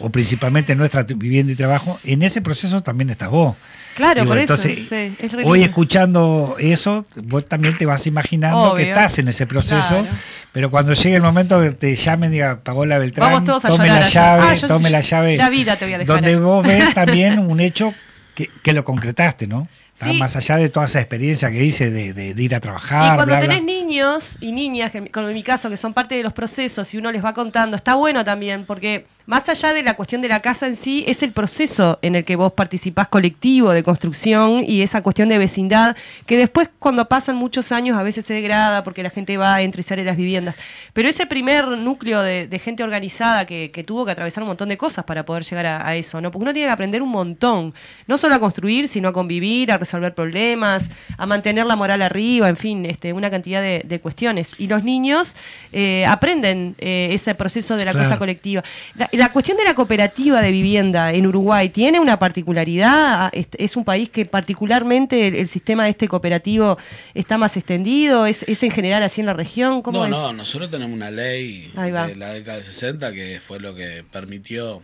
o 0.00 0.10
principalmente 0.10 0.74
nuestra 0.76 1.02
vivienda 1.02 1.52
y 1.52 1.56
trabajo. 1.56 1.98
En 2.04 2.22
ese 2.22 2.40
proceso 2.40 2.82
también 2.82 3.10
estás 3.10 3.30
vos. 3.30 3.56
Claro, 3.96 4.20
Digo, 4.20 4.28
por 4.32 4.38
eso. 4.38 4.54
entonces, 4.54 4.88
sí, 4.88 5.16
es 5.18 5.32
Hoy 5.44 5.64
escuchando 5.64 6.54
eso, 6.60 7.04
vos 7.16 7.48
también 7.48 7.76
te 7.76 7.84
vas 7.84 8.06
imaginando 8.06 8.74
que 8.74 8.88
estás 8.90 9.18
en 9.18 9.26
ese 9.26 9.46
proceso, 9.46 10.02
Claro. 10.02 10.16
pero 10.52 10.70
cuando 10.70 10.92
llegue 10.92 11.16
el 11.16 11.22
momento 11.22 11.60
que 11.60 11.70
te 11.72 11.96
llamen, 11.96 12.30
diga, 12.30 12.60
pagó 12.62 12.86
la 12.86 12.98
Beltrán, 12.98 13.32
Vamos 13.32 13.44
todos 13.44 13.64
a 13.64 13.68
tome 13.68 13.86
llorar 13.88 14.02
la 14.02 14.08
llave, 14.08 14.42
Ah, 14.50 14.54
yo- 14.54 14.68
tome 14.68 14.90
la 14.90 15.00
llave. 15.00 15.36
la 15.36 15.48
vida 15.50 15.74
te 15.76 15.84
voy 15.84 15.94
a 15.94 15.98
dejar 15.98 16.14
Donde 16.16 16.30
ahí. 16.30 16.36
vos 16.36 16.64
ves 16.64 16.94
también 16.94 17.40
un 17.40 17.58
hecho 17.58 17.92
que, 18.36 18.48
que 18.62 18.72
lo 18.72 18.84
concretaste, 18.84 19.48
¿no? 19.48 19.66
Sí. 20.00 20.12
Más 20.16 20.36
allá 20.36 20.58
de 20.58 20.68
toda 20.68 20.86
esa 20.86 21.00
experiencia 21.00 21.50
que 21.50 21.64
hice 21.64 21.90
de, 21.90 22.12
de- 22.12 22.32
de 22.34 22.42
ir 22.44 22.54
a 22.54 22.60
trabajar, 22.60 23.14
Y 23.14 23.16
cuando 23.16 23.26
bla, 23.34 23.40
bla. 23.40 23.48
tenés 23.48 23.64
niños 23.64 24.36
y 24.40 24.52
niñas, 24.52 24.92
que 24.92 25.10
como 25.10 25.26
en 25.26 25.34
mi 25.34 25.42
caso, 25.42 25.68
que 25.68 25.76
son 25.76 25.92
parte 25.92 26.14
de 26.14 26.22
los 26.22 26.32
procesos 26.32 26.94
y 26.94 26.98
uno 26.98 27.10
les 27.10 27.24
va 27.24 27.34
contando, 27.34 27.76
está 27.76 27.96
bueno 27.96 28.24
también, 28.24 28.64
porque 28.64 29.06
más 29.28 29.46
allá 29.50 29.74
de 29.74 29.82
la 29.82 29.92
cuestión 29.92 30.22
de 30.22 30.28
la 30.28 30.40
casa 30.40 30.66
en 30.66 30.74
sí, 30.74 31.04
es 31.06 31.22
el 31.22 31.32
proceso 31.32 31.98
en 32.00 32.14
el 32.14 32.24
que 32.24 32.34
vos 32.34 32.50
participás 32.54 33.08
colectivo 33.08 33.72
de 33.72 33.82
construcción 33.82 34.64
y 34.66 34.80
esa 34.80 35.02
cuestión 35.02 35.28
de 35.28 35.36
vecindad, 35.36 35.98
que 36.24 36.38
después 36.38 36.70
cuando 36.78 37.06
pasan 37.08 37.36
muchos 37.36 37.70
años 37.70 37.98
a 37.98 38.02
veces 38.02 38.24
se 38.24 38.32
degrada 38.32 38.84
porque 38.84 39.02
la 39.02 39.10
gente 39.10 39.36
va 39.36 39.60
entre 39.60 39.80
y 39.80 39.82
sale 39.82 40.00
de 40.00 40.06
las 40.06 40.16
viviendas. 40.16 40.54
Pero 40.94 41.10
ese 41.10 41.26
primer 41.26 41.68
núcleo 41.68 42.22
de, 42.22 42.48
de 42.48 42.58
gente 42.58 42.82
organizada 42.82 43.44
que, 43.44 43.70
que 43.70 43.84
tuvo 43.84 44.06
que 44.06 44.12
atravesar 44.12 44.42
un 44.44 44.48
montón 44.48 44.70
de 44.70 44.78
cosas 44.78 45.04
para 45.04 45.26
poder 45.26 45.44
llegar 45.44 45.66
a, 45.66 45.86
a 45.86 45.94
eso, 45.94 46.22
¿no? 46.22 46.30
Porque 46.30 46.44
uno 46.44 46.54
tiene 46.54 46.68
que 46.68 46.72
aprender 46.72 47.02
un 47.02 47.10
montón, 47.10 47.74
no 48.06 48.16
solo 48.16 48.34
a 48.34 48.38
construir, 48.38 48.88
sino 48.88 49.10
a 49.10 49.12
convivir, 49.12 49.70
a 49.70 49.76
resolver 49.76 50.14
problemas, 50.14 50.88
a 51.18 51.26
mantener 51.26 51.66
la 51.66 51.76
moral 51.76 52.00
arriba, 52.00 52.48
en 52.48 52.56
fin, 52.56 52.86
este, 52.86 53.12
una 53.12 53.30
cantidad 53.30 53.60
de, 53.60 54.00
cuestiones. 54.00 54.52
Y 54.58 54.68
los 54.68 54.84
niños 54.84 55.36
eh, 55.70 56.06
aprenden 56.06 56.76
eh, 56.78 57.10
ese 57.12 57.34
proceso 57.34 57.76
de 57.76 57.84
la 57.84 57.92
cosa 57.92 58.16
colectiva. 58.16 58.64
La, 58.94 59.17
cuestión 59.32 59.56
de 59.56 59.64
la 59.64 59.74
cooperativa 59.74 60.40
de 60.40 60.52
vivienda 60.52 61.12
en 61.12 61.26
Uruguay 61.26 61.68
tiene 61.70 61.98
una 61.98 62.18
particularidad, 62.18 63.30
es, 63.32 63.76
un 63.76 63.84
país 63.84 64.08
que 64.08 64.24
particularmente 64.24 65.26
el, 65.26 65.48
sistema 65.48 65.88
este 65.88 66.06
cooperativo 66.06 66.78
está 67.14 67.36
más 67.36 67.56
extendido, 67.56 68.26
es, 68.26 68.44
en 68.46 68.70
general 68.70 69.02
así 69.02 69.20
en 69.20 69.26
la 69.26 69.34
región. 69.34 69.82
¿Cómo 69.82 70.06
no, 70.06 70.08
no, 70.08 70.32
nosotros 70.32 70.70
tenemos 70.70 70.94
una 70.94 71.10
ley 71.10 71.72
de 71.74 72.16
la 72.16 72.32
década 72.32 72.58
de 72.58 72.64
60 72.64 73.12
que 73.12 73.40
fue 73.40 73.58
lo 73.58 73.74
que 73.74 74.04
permitió 74.10 74.82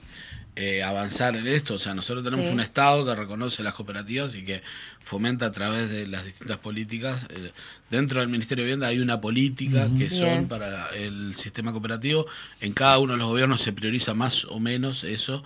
eh, 0.56 0.84
avanzar 0.84 1.34
en 1.34 1.48
esto. 1.48 1.74
O 1.74 1.78
sea, 1.80 1.94
nosotros 1.94 2.24
tenemos 2.24 2.48
un 2.48 2.60
Estado 2.60 3.04
que 3.04 3.14
reconoce 3.16 3.64
las 3.64 3.74
cooperativas 3.74 4.36
y 4.36 4.44
que 4.44 4.62
fomenta 5.04 5.46
a 5.46 5.52
través 5.52 5.88
de 5.90 6.06
las 6.06 6.24
distintas 6.24 6.58
políticas. 6.58 7.24
Eh, 7.30 7.52
dentro 7.90 8.20
del 8.20 8.28
Ministerio 8.28 8.64
de 8.64 8.66
Vivienda 8.66 8.88
hay 8.88 8.98
una 8.98 9.20
política 9.20 9.88
que 9.96 10.10
son 10.10 10.48
para 10.48 10.88
el 10.88 11.36
sistema 11.36 11.70
cooperativo. 11.72 12.26
En 12.60 12.72
cada 12.72 12.98
uno 12.98 13.12
de 13.12 13.18
los 13.18 13.28
gobiernos 13.28 13.60
se 13.60 13.72
prioriza 13.72 14.14
más 14.14 14.44
o 14.46 14.58
menos 14.58 15.04
eso. 15.04 15.44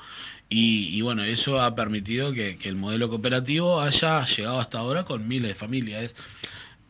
Y, 0.51 1.03
bueno, 1.03 1.25
eso 1.25 1.61
ha 1.61 1.75
permitido 1.75 2.33
que, 2.33 2.59
el 2.63 2.77
modelo 2.77 3.11
cooperativo 3.11 3.83
haya 3.83 4.25
llegado 4.25 4.61
hasta 4.61 4.79
ahora 4.79 5.05
con 5.05 5.29
miles 5.29 5.49
de 5.49 5.55
familias. 5.55 6.15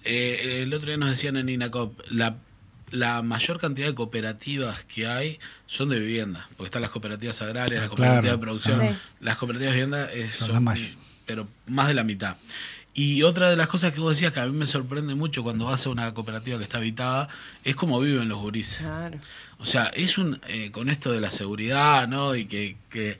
Eh, 0.05 0.61
el 0.63 0.73
otro 0.73 0.87
día 0.87 0.97
nos 0.97 1.11
decían 1.11 1.37
en 1.37 1.49
INACOP, 1.49 2.01
la 2.11 2.37
la 2.91 3.23
mayor 3.23 3.59
cantidad 3.59 3.89
de 3.89 3.95
cooperativas 3.95 4.85
que 4.85 5.07
hay 5.07 5.39
son 5.67 5.89
de 5.91 5.99
vivienda, 5.99 6.49
porque 6.57 6.69
están 6.69 6.83
las 6.83 6.91
cooperativas 6.91 7.41
agrarias, 7.43 7.81
las 7.81 7.89
cooperativas 7.89 8.33
de 8.33 8.39
producción, 8.39 8.99
las 9.21 9.37
cooperativas 9.37 9.75
de 9.75 9.85
vivienda 9.85 10.11
son, 10.33 10.65
pero 11.29 11.47
más 11.67 11.87
de 11.87 11.95
la 11.95 12.03
mitad. 12.03 12.37
Y 12.95 13.23
otra 13.23 13.49
de 13.49 13.57
las 13.57 13.69
cosas 13.69 13.93
que 13.93 14.01
vos 14.01 14.17
decías 14.17 14.33
que 14.33 14.41
a 14.41 14.47
mí 14.47 14.57
me 14.57 14.67
sorprende 14.67 15.15
mucho 15.15 15.45
cuando 15.45 15.67
vas 15.67 15.87
a 15.87 15.91
una 15.91 16.13
cooperativa 16.15 16.59
que 16.59 16.65
está 16.65 16.79
habitada 16.79 17.29
es 17.63 17.77
cómo 17.77 18.01
viven 18.01 18.29
los 18.29 18.41
gurises. 18.41 18.81
O 19.59 19.65
sea, 19.65 19.85
es 19.95 20.19
un 20.19 20.41
eh, 20.49 20.71
con 20.73 20.89
esto 20.89 21.13
de 21.13 21.21
la 21.21 21.31
seguridad, 21.31 22.09
¿no? 22.09 22.35
Y 22.35 22.47
que, 22.47 22.77
que 22.91 23.19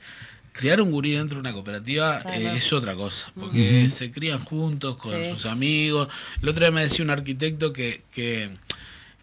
criar 0.51 0.81
un 0.81 0.91
gurí 0.91 1.11
dentro 1.11 1.35
de 1.35 1.41
una 1.41 1.53
cooperativa 1.53 2.21
eh, 2.33 2.53
es 2.57 2.73
otra 2.73 2.95
cosa, 2.95 3.31
porque 3.39 3.89
se 3.89 4.11
crían 4.11 4.43
juntos 4.43 4.97
con 4.97 5.25
sus 5.25 5.45
amigos. 5.45 6.09
El 6.41 6.49
otro 6.49 6.61
día 6.61 6.71
me 6.71 6.81
decía 6.81 7.05
un 7.05 7.11
arquitecto 7.11 7.71
que, 7.71 8.01
que 8.11 8.51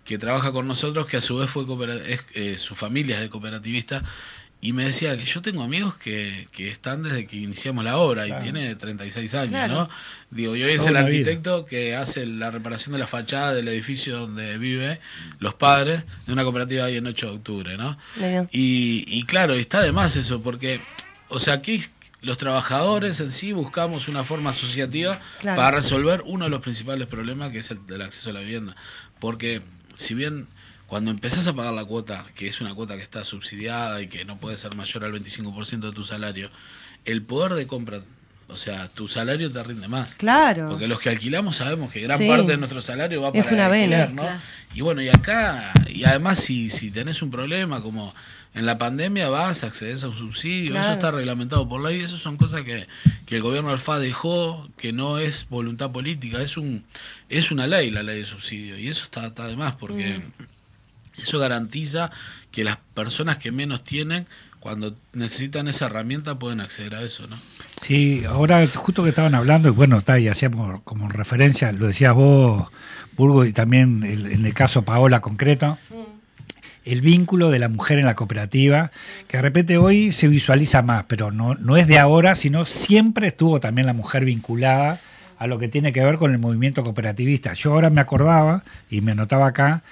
que 0.06 0.18
trabaja 0.18 0.52
con 0.52 0.66
nosotros, 0.66 1.06
que 1.06 1.18
a 1.18 1.20
su 1.20 1.36
vez 1.36 1.50
fue 1.50 1.64
es, 2.06 2.24
eh, 2.34 2.56
su 2.56 2.74
familia 2.74 3.16
es 3.16 3.22
de 3.22 3.28
cooperativista, 3.28 4.04
y 4.60 4.72
me 4.72 4.84
decía 4.84 5.16
que 5.16 5.24
yo 5.24 5.42
tengo 5.42 5.62
amigos 5.62 5.96
que, 5.96 6.48
que 6.50 6.68
están 6.68 7.02
desde 7.02 7.26
que 7.26 7.36
iniciamos 7.36 7.84
la 7.84 7.98
obra 7.98 8.26
y 8.26 8.32
tiene 8.42 8.74
36 8.74 9.34
años, 9.34 9.68
¿no? 9.68 9.88
Digo, 10.30 10.56
yo 10.56 10.66
es 10.66 10.86
el 10.86 10.96
arquitecto 10.96 11.66
que 11.66 11.94
hace 11.94 12.26
la 12.26 12.50
reparación 12.50 12.94
de 12.94 12.98
la 12.98 13.06
fachada 13.06 13.54
del 13.54 13.68
edificio 13.68 14.18
donde 14.18 14.58
vive 14.58 15.00
los 15.38 15.54
padres 15.54 16.04
de 16.26 16.32
una 16.32 16.42
cooperativa 16.42 16.86
ahí 16.86 16.96
en 16.96 17.06
8 17.06 17.26
de 17.26 17.32
octubre, 17.36 17.76
¿no? 17.76 17.96
Y, 18.50 19.04
y 19.06 19.22
claro, 19.24 19.54
está 19.54 19.82
de 19.82 19.92
más 19.92 20.16
eso, 20.16 20.42
porque, 20.42 20.80
o 21.28 21.38
sea, 21.38 21.54
aquí 21.54 21.84
los 22.22 22.38
trabajadores 22.38 23.20
en 23.20 23.30
sí 23.30 23.52
buscamos 23.52 24.08
una 24.08 24.24
forma 24.24 24.50
asociativa 24.50 25.20
para 25.42 25.70
resolver 25.70 26.22
uno 26.24 26.46
de 26.46 26.50
los 26.50 26.60
principales 26.60 27.06
problemas 27.06 27.52
que 27.52 27.58
es 27.58 27.70
el 27.70 27.86
del 27.86 28.02
acceso 28.02 28.30
a 28.30 28.32
la 28.32 28.40
vivienda. 28.40 28.74
Porque 29.20 29.62
si 29.94 30.14
bien 30.14 30.48
cuando 30.86 31.10
empezás 31.10 31.46
a 31.46 31.54
pagar 31.54 31.74
la 31.74 31.84
cuota, 31.84 32.26
que 32.34 32.46
es 32.46 32.60
una 32.60 32.74
cuota 32.74 32.96
que 32.96 33.02
está 33.02 33.24
subsidiada 33.24 34.00
y 34.02 34.08
que 34.08 34.24
no 34.24 34.38
puede 34.38 34.56
ser 34.56 34.74
mayor 34.76 35.04
al 35.04 35.12
25% 35.12 35.80
de 35.80 35.92
tu 35.92 36.04
salario, 36.04 36.50
el 37.04 37.22
poder 37.22 37.54
de 37.54 37.66
compra, 37.66 38.00
o 38.48 38.56
sea, 38.56 38.88
tu 38.88 39.08
salario 39.08 39.50
te 39.50 39.62
rinde 39.62 39.88
más. 39.88 40.14
Claro. 40.14 40.66
Porque 40.68 40.86
los 40.86 41.00
que 41.00 41.10
alquilamos 41.10 41.56
sabemos 41.56 41.92
que 41.92 42.00
gran 42.00 42.18
parte 42.18 42.52
de 42.52 42.56
nuestro 42.56 42.80
salario 42.80 43.20
va 43.20 43.32
para 43.32 43.44
es 43.44 43.50
una 43.50 43.66
alquiler, 43.66 44.12
¿no? 44.12 44.28
Y 44.74 44.80
bueno, 44.82 45.02
y 45.02 45.08
acá, 45.08 45.72
y 45.88 46.04
además 46.04 46.38
si, 46.38 46.70
si 46.70 46.90
tenés 46.90 47.20
un 47.22 47.30
problema 47.30 47.82
como 47.82 48.14
en 48.54 48.64
la 48.64 48.78
pandemia 48.78 49.28
vas, 49.28 49.64
accedes 49.64 50.04
a 50.04 50.08
un 50.08 50.14
subsidio, 50.14 50.78
eso 50.78 50.92
está 50.92 51.10
reglamentado 51.10 51.68
por 51.68 51.82
ley, 51.82 52.00
eso 52.00 52.16
son 52.16 52.36
cosas 52.36 52.62
que, 52.62 52.86
que 53.26 53.36
el 53.36 53.42
gobierno 53.42 53.70
Alfa 53.70 53.98
dejó, 53.98 54.68
que 54.78 54.92
no 54.92 55.18
es 55.18 55.46
voluntad 55.50 55.90
política, 55.90 56.40
es 56.40 56.56
un 56.56 56.84
es 57.28 57.50
una 57.50 57.66
ley 57.66 57.90
la 57.90 58.02
ley 58.02 58.20
de 58.20 58.26
subsidio, 58.26 58.78
y 58.78 58.88
eso 58.88 59.02
está, 59.04 59.26
está 59.26 59.46
de 59.46 59.56
más, 59.56 59.74
porque 59.74 60.20
mm. 60.20 60.55
Eso 61.18 61.38
garantiza 61.38 62.10
que 62.50 62.64
las 62.64 62.78
personas 62.94 63.38
que 63.38 63.52
menos 63.52 63.84
tienen, 63.84 64.26
cuando 64.60 64.94
necesitan 65.12 65.68
esa 65.68 65.86
herramienta, 65.86 66.38
pueden 66.38 66.60
acceder 66.60 66.94
a 66.94 67.02
eso, 67.02 67.26
¿no? 67.26 67.36
Sí, 67.82 68.24
ahora 68.28 68.66
justo 68.66 69.02
que 69.02 69.10
estaban 69.10 69.34
hablando, 69.34 69.68
y 69.68 69.72
bueno, 69.72 69.98
está, 69.98 70.18
y 70.18 70.28
hacíamos 70.28 70.80
como 70.82 71.08
referencia, 71.08 71.70
lo 71.72 71.86
decías 71.86 72.14
vos, 72.14 72.68
Burgo, 73.16 73.44
y 73.44 73.52
también 73.52 74.02
en 74.04 74.44
el 74.44 74.54
caso 74.54 74.82
Paola 74.82 75.20
concreto. 75.20 75.78
Mm 75.90 76.16
el 76.86 77.00
vínculo 77.00 77.50
de 77.50 77.58
la 77.58 77.68
mujer 77.68 77.98
en 77.98 78.06
la 78.06 78.14
cooperativa, 78.14 78.92
que 79.26 79.36
de 79.36 79.42
repente 79.42 79.76
hoy 79.76 80.12
se 80.12 80.28
visualiza 80.28 80.82
más, 80.82 81.04
pero 81.08 81.32
no, 81.32 81.56
no 81.56 81.76
es 81.76 81.88
de 81.88 81.98
ahora, 81.98 82.36
sino 82.36 82.64
siempre 82.64 83.26
estuvo 83.26 83.58
también 83.58 83.86
la 83.86 83.92
mujer 83.92 84.24
vinculada 84.24 85.00
a 85.36 85.46
lo 85.48 85.58
que 85.58 85.68
tiene 85.68 85.92
que 85.92 86.04
ver 86.04 86.16
con 86.16 86.30
el 86.30 86.38
movimiento 86.38 86.84
cooperativista. 86.84 87.54
Yo 87.54 87.72
ahora 87.72 87.90
me 87.90 88.00
acordaba 88.00 88.62
y 88.88 89.00
me 89.00 89.12
anotaba 89.12 89.48
acá, 89.48 89.82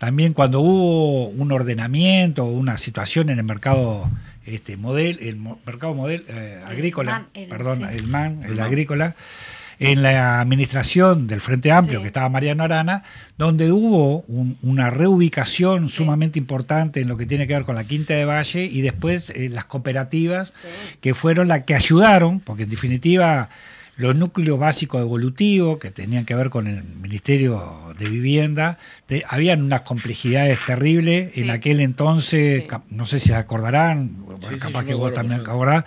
también 0.00 0.32
cuando 0.32 0.62
hubo 0.62 1.28
un 1.28 1.52
ordenamiento, 1.52 2.46
una 2.46 2.78
situación 2.78 3.28
en 3.28 3.36
el 3.36 3.44
mercado 3.44 4.10
este 4.46 4.78
model, 4.78 5.18
el 5.20 5.36
mercado 5.36 5.92
model 5.92 6.24
eh, 6.26 6.58
agrícola, 6.66 7.26
perdón, 7.50 7.84
el 7.84 8.06
MAN, 8.06 8.42
el 8.44 8.58
agrícola, 8.60 9.14
en 9.78 10.02
la 10.02 10.40
administración 10.40 11.26
del 11.26 11.42
Frente 11.42 11.70
Amplio, 11.70 12.00
que 12.00 12.06
estaba 12.06 12.30
Mariano 12.30 12.64
Arana, 12.64 13.02
donde 13.36 13.72
hubo 13.72 14.24
una 14.62 14.88
reubicación 14.88 15.90
sumamente 15.90 16.38
importante 16.38 17.02
en 17.02 17.08
lo 17.08 17.18
que 17.18 17.26
tiene 17.26 17.46
que 17.46 17.52
ver 17.52 17.64
con 17.64 17.74
la 17.74 17.84
Quinta 17.84 18.14
de 18.14 18.24
Valle 18.24 18.64
y 18.64 18.80
después 18.80 19.28
eh, 19.28 19.50
las 19.50 19.66
cooperativas, 19.66 20.54
que 21.02 21.12
fueron 21.12 21.46
las 21.46 21.64
que 21.64 21.74
ayudaron, 21.74 22.40
porque 22.40 22.62
en 22.62 22.70
definitiva 22.70 23.50
los 24.00 24.16
núcleos 24.16 24.58
básicos 24.58 25.02
evolutivos 25.02 25.78
que 25.78 25.90
tenían 25.90 26.24
que 26.24 26.34
ver 26.34 26.48
con 26.48 26.66
el 26.66 26.82
Ministerio 26.82 27.94
de 27.98 28.08
Vivienda, 28.08 28.78
habían 29.28 29.62
unas 29.62 29.82
complejidades 29.82 30.58
terribles 30.66 31.36
en 31.36 31.50
aquel 31.50 31.80
entonces, 31.80 32.64
no 32.88 33.04
sé 33.04 33.20
si 33.20 33.28
se 33.28 33.34
acordarán, 33.34 34.24
capaz 34.58 34.84
que 34.84 34.94
vos 34.94 35.12
también 35.12 35.40
acordás, 35.40 35.84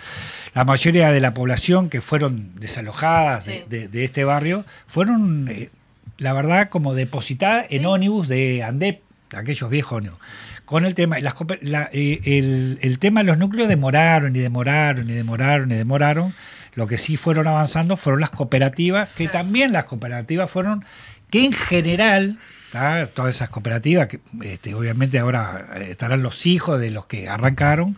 la 0.54 0.64
mayoría 0.64 1.10
de 1.10 1.20
la 1.20 1.34
población 1.34 1.90
que 1.90 2.00
fueron 2.00 2.52
desalojadas 2.54 3.46
de, 3.46 4.04
este 4.04 4.22
barrio 4.22 4.64
fueron, 4.86 5.48
eh, 5.50 5.70
la 6.16 6.32
verdad, 6.34 6.68
como 6.68 6.94
depositadas 6.94 7.66
en 7.70 7.84
ónibus 7.84 8.28
de 8.28 8.62
ANDEP, 8.62 9.00
aquellos 9.32 9.68
viejos 9.68 9.98
ónibus 9.98 10.20
con 10.64 10.86
el 10.86 10.94
tema. 10.94 11.18
Las, 11.18 11.34
eh, 11.92 12.20
el, 12.24 12.78
el, 12.80 12.98
tema 12.98 13.20
de 13.20 13.26
los 13.26 13.38
núcleos 13.38 13.68
demoraron 13.68 14.34
y 14.34 14.38
demoraron 14.38 15.10
y 15.10 15.12
demoraron 15.12 15.70
y 15.70 15.74
demoraron 15.74 16.34
lo 16.74 16.86
que 16.86 16.98
sí 16.98 17.16
fueron 17.16 17.46
avanzando 17.46 17.96
fueron 17.96 18.20
las 18.20 18.30
cooperativas, 18.30 19.08
que 19.10 19.28
también 19.28 19.72
las 19.72 19.84
cooperativas 19.84 20.50
fueron, 20.50 20.84
que 21.30 21.44
en 21.44 21.52
general, 21.52 22.38
todas 23.14 23.34
esas 23.34 23.50
cooperativas, 23.50 24.08
que 24.08 24.20
este, 24.42 24.74
obviamente 24.74 25.18
ahora 25.18 25.68
eh, 25.76 25.88
estarán 25.90 26.22
los 26.22 26.46
hijos 26.46 26.80
de 26.80 26.90
los 26.90 27.06
que 27.06 27.28
arrancaron, 27.28 27.96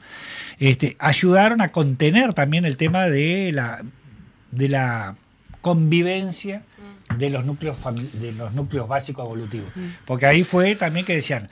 este, 0.59 0.97
ayudaron 0.99 1.61
a 1.61 1.72
contener 1.72 2.35
también 2.35 2.64
el 2.64 2.77
tema 2.77 3.07
de 3.07 3.51
la, 3.53 3.83
de 4.51 4.68
la 4.68 5.16
convivencia 5.61 6.62
de 7.18 7.31
los 7.31 7.45
núcleos 7.45 7.79
de 8.14 8.33
los 8.33 8.53
núcleos 8.53 8.89
básicos 8.89 9.24
evolutivos. 9.24 9.68
Mm. 9.74 9.89
Porque 10.05 10.27
ahí 10.27 10.45
fue 10.45 10.74
también 10.74 11.07
que 11.07 11.14
decían, 11.14 11.49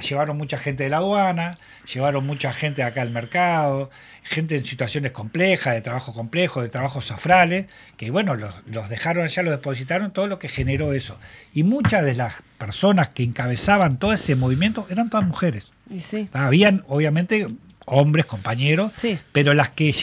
llevaron 0.00 0.36
mucha 0.36 0.56
gente 0.58 0.84
de 0.84 0.90
la 0.90 0.98
aduana, 0.98 1.58
llevaron 1.92 2.26
mucha 2.26 2.52
gente 2.52 2.82
acá 2.82 3.02
al 3.02 3.10
mercado, 3.10 3.90
gente 4.22 4.56
en 4.56 4.64
situaciones 4.64 5.12
complejas, 5.12 5.74
de 5.74 5.82
trabajo 5.82 6.14
complejo, 6.14 6.62
de 6.62 6.68
trabajos 6.68 7.06
safrales, 7.06 7.66
que 7.96 8.10
bueno, 8.10 8.34
los, 8.34 8.88
dejaron 8.88 9.24
allá, 9.24 9.42
los 9.42 9.52
depositaron, 9.52 10.12
todo 10.12 10.26
lo 10.26 10.38
que 10.38 10.48
generó 10.48 10.92
eso. 10.92 11.18
Y 11.52 11.62
muchas 11.62 12.04
de 12.04 12.14
las 12.14 12.42
personas 12.58 13.08
que 13.08 13.22
encabezaban 13.22 13.98
todo 13.98 14.12
ese 14.12 14.36
movimiento 14.36 14.86
eran 14.90 15.10
todas 15.10 15.26
mujeres. 15.26 15.70
sí. 16.00 16.28
Habían, 16.32 16.84
obviamente, 16.88 17.48
hombres, 17.84 18.26
compañeros, 18.26 18.92
pero 19.32 19.54
las 19.54 19.70
que 19.70 19.94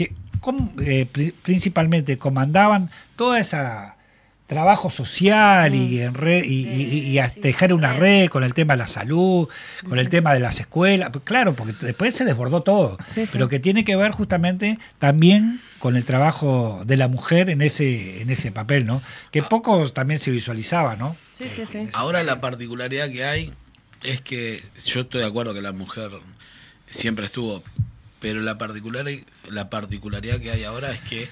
eh, 0.82 1.32
principalmente 1.42 2.18
comandaban 2.18 2.90
toda 3.16 3.40
esa 3.40 3.96
trabajo 4.52 4.90
social 4.90 5.74
y 5.74 5.96
mm. 5.96 6.02
en 6.02 6.14
red 6.14 6.44
y, 6.44 7.18
dejar 7.38 7.74
una 7.74 7.94
red 7.94 8.28
con 8.28 8.44
el 8.44 8.54
tema 8.54 8.74
de 8.74 8.80
la 8.80 8.88
salud, 8.88 9.48
con 9.88 9.98
el 9.98 10.10
tema 10.10 10.34
de 10.34 10.42
las 10.42 10.60
escuelas, 10.60 11.10
pues 11.14 11.24
claro, 11.24 11.56
porque 11.56 11.74
después 11.80 12.14
se 12.14 12.26
desbordó 12.26 12.62
todo, 12.62 12.98
pero 13.32 13.48
que 13.48 13.60
tiene 13.60 13.86
que 13.86 13.96
ver 13.96 14.12
justamente 14.12 14.78
también 15.00 15.62
con 15.80 15.96
el 15.96 16.04
trabajo 16.04 16.82
de 16.86 16.98
la 16.98 17.08
mujer 17.08 17.50
en 17.50 17.62
ese 17.62 18.22
en 18.22 18.30
ese 18.30 18.52
papel, 18.52 18.86
¿no? 18.86 19.02
Que 19.32 19.40
ah. 19.40 19.48
pocos 19.48 19.94
también 19.94 20.20
se 20.20 20.32
visualizaba, 20.32 20.98
¿no? 20.98 21.16
Sí, 21.32 21.48
sí, 21.48 21.66
sí. 21.66 21.88
Ahora 21.94 22.22
la 22.22 22.42
particularidad 22.42 23.10
que 23.10 23.24
hay 23.24 23.54
es 24.04 24.20
que 24.20 24.62
yo 24.86 25.02
estoy 25.02 25.22
de 25.22 25.28
acuerdo 25.28 25.54
que 25.54 25.62
la 25.62 25.72
mujer 25.72 26.12
siempre 26.90 27.26
estuvo, 27.26 27.64
pero 28.20 28.42
la 28.42 28.58
particular 28.58 29.06
la 29.50 29.70
particularidad 29.70 30.42
que 30.42 30.52
hay 30.52 30.66
ahora 30.66 30.92
es 30.92 31.00
que 31.00 31.30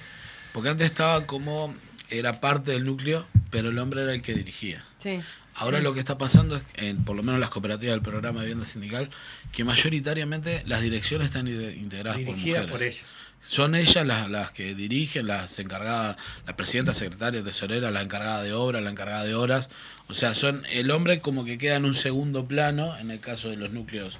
porque 0.54 0.70
antes 0.70 0.86
estaba 0.86 1.26
como 1.26 1.74
era 2.10 2.40
parte 2.40 2.72
del 2.72 2.84
núcleo, 2.84 3.26
pero 3.50 3.70
el 3.70 3.78
hombre 3.78 4.02
era 4.02 4.14
el 4.14 4.22
que 4.22 4.34
dirigía. 4.34 4.84
Sí. 4.98 5.20
Ahora 5.54 5.80
lo 5.80 5.92
que 5.92 6.00
está 6.00 6.16
pasando 6.16 6.56
es, 6.56 6.62
en, 6.74 7.04
por 7.04 7.16
lo 7.16 7.22
menos 7.22 7.40
las 7.40 7.50
cooperativas 7.50 7.92
del 7.94 8.02
programa 8.02 8.40
de 8.40 8.46
vivienda 8.46 8.66
sindical, 8.66 9.10
que 9.52 9.64
mayoritariamente 9.64 10.62
las 10.66 10.80
direcciones 10.80 11.26
están 11.26 11.48
integradas 11.48 12.22
por 12.22 12.34
Dirigida 12.34 12.62
mujeres. 12.62 12.70
por 12.70 12.82
ellos. 12.82 13.02
Son 13.42 13.74
ellas 13.74 14.06
las, 14.06 14.30
las 14.30 14.52
que 14.52 14.74
dirigen, 14.74 15.26
las 15.26 15.58
encargadas, 15.58 16.16
la 16.46 16.56
presidenta, 16.56 16.92
secretaria, 16.92 17.42
tesorera, 17.42 17.90
la 17.90 18.02
encargada 18.02 18.42
de 18.42 18.52
obra, 18.52 18.80
la 18.80 18.90
encargada 18.90 19.24
de 19.24 19.34
horas. 19.34 19.70
O 20.08 20.14
sea, 20.14 20.34
son 20.34 20.64
el 20.70 20.90
hombre 20.90 21.20
como 21.20 21.44
que 21.44 21.56
queda 21.56 21.76
en 21.76 21.84
un 21.86 21.94
segundo 21.94 22.46
plano 22.46 22.96
en 22.98 23.10
el 23.10 23.20
caso 23.20 23.48
de 23.48 23.56
los 23.56 23.70
núcleos 23.70 24.18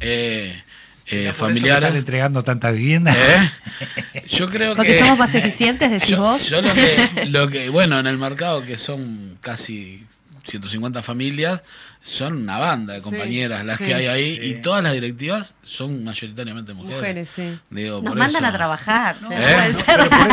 eh, 0.00 0.62
eh, 1.06 1.10
¿Será 1.10 1.20
por 1.20 1.20
eso 1.20 1.32
que 1.32 1.54
familiares. 1.54 1.86
están 1.88 1.98
entregando 1.98 2.42
tanta 2.42 2.70
vivienda. 2.70 3.12
¿Eh? 3.14 4.22
Yo 4.26 4.46
creo 4.46 4.74
Porque 4.74 4.92
que 4.94 4.98
somos 4.98 5.18
más 5.18 5.34
eficientes, 5.34 5.90
decís 5.90 6.08
yo, 6.08 6.20
vos. 6.20 6.48
yo 6.48 6.60
lo 6.62 6.72
que, 6.74 7.26
lo 7.26 7.48
que, 7.48 7.68
bueno, 7.68 7.98
en 8.00 8.06
el 8.06 8.18
mercado 8.18 8.62
que 8.64 8.76
son 8.76 9.38
casi 9.40 10.04
150 10.44 11.02
familias, 11.02 11.62
son 12.06 12.34
una 12.42 12.58
banda 12.58 12.94
de 12.94 13.00
compañeras 13.00 13.64
las 13.64 13.78
sí. 13.78 13.84
que 13.86 13.94
hay 13.94 14.06
ahí 14.06 14.38
y 14.40 14.54
todas 14.62 14.80
las 14.80 14.92
directivas 14.92 15.54
son 15.64 16.04
mayoritariamente 16.04 16.72
mujeres. 16.72 16.96
Mujeres, 16.98 17.28
sí. 17.34 17.58
Digo, 17.68 17.96
Nos 17.96 18.10
por 18.10 18.16
mandan 18.16 18.44
eso- 18.44 18.54
a 18.54 18.56
trabajar. 18.56 19.16
no 19.22 19.32
¿Eh? 19.32 19.72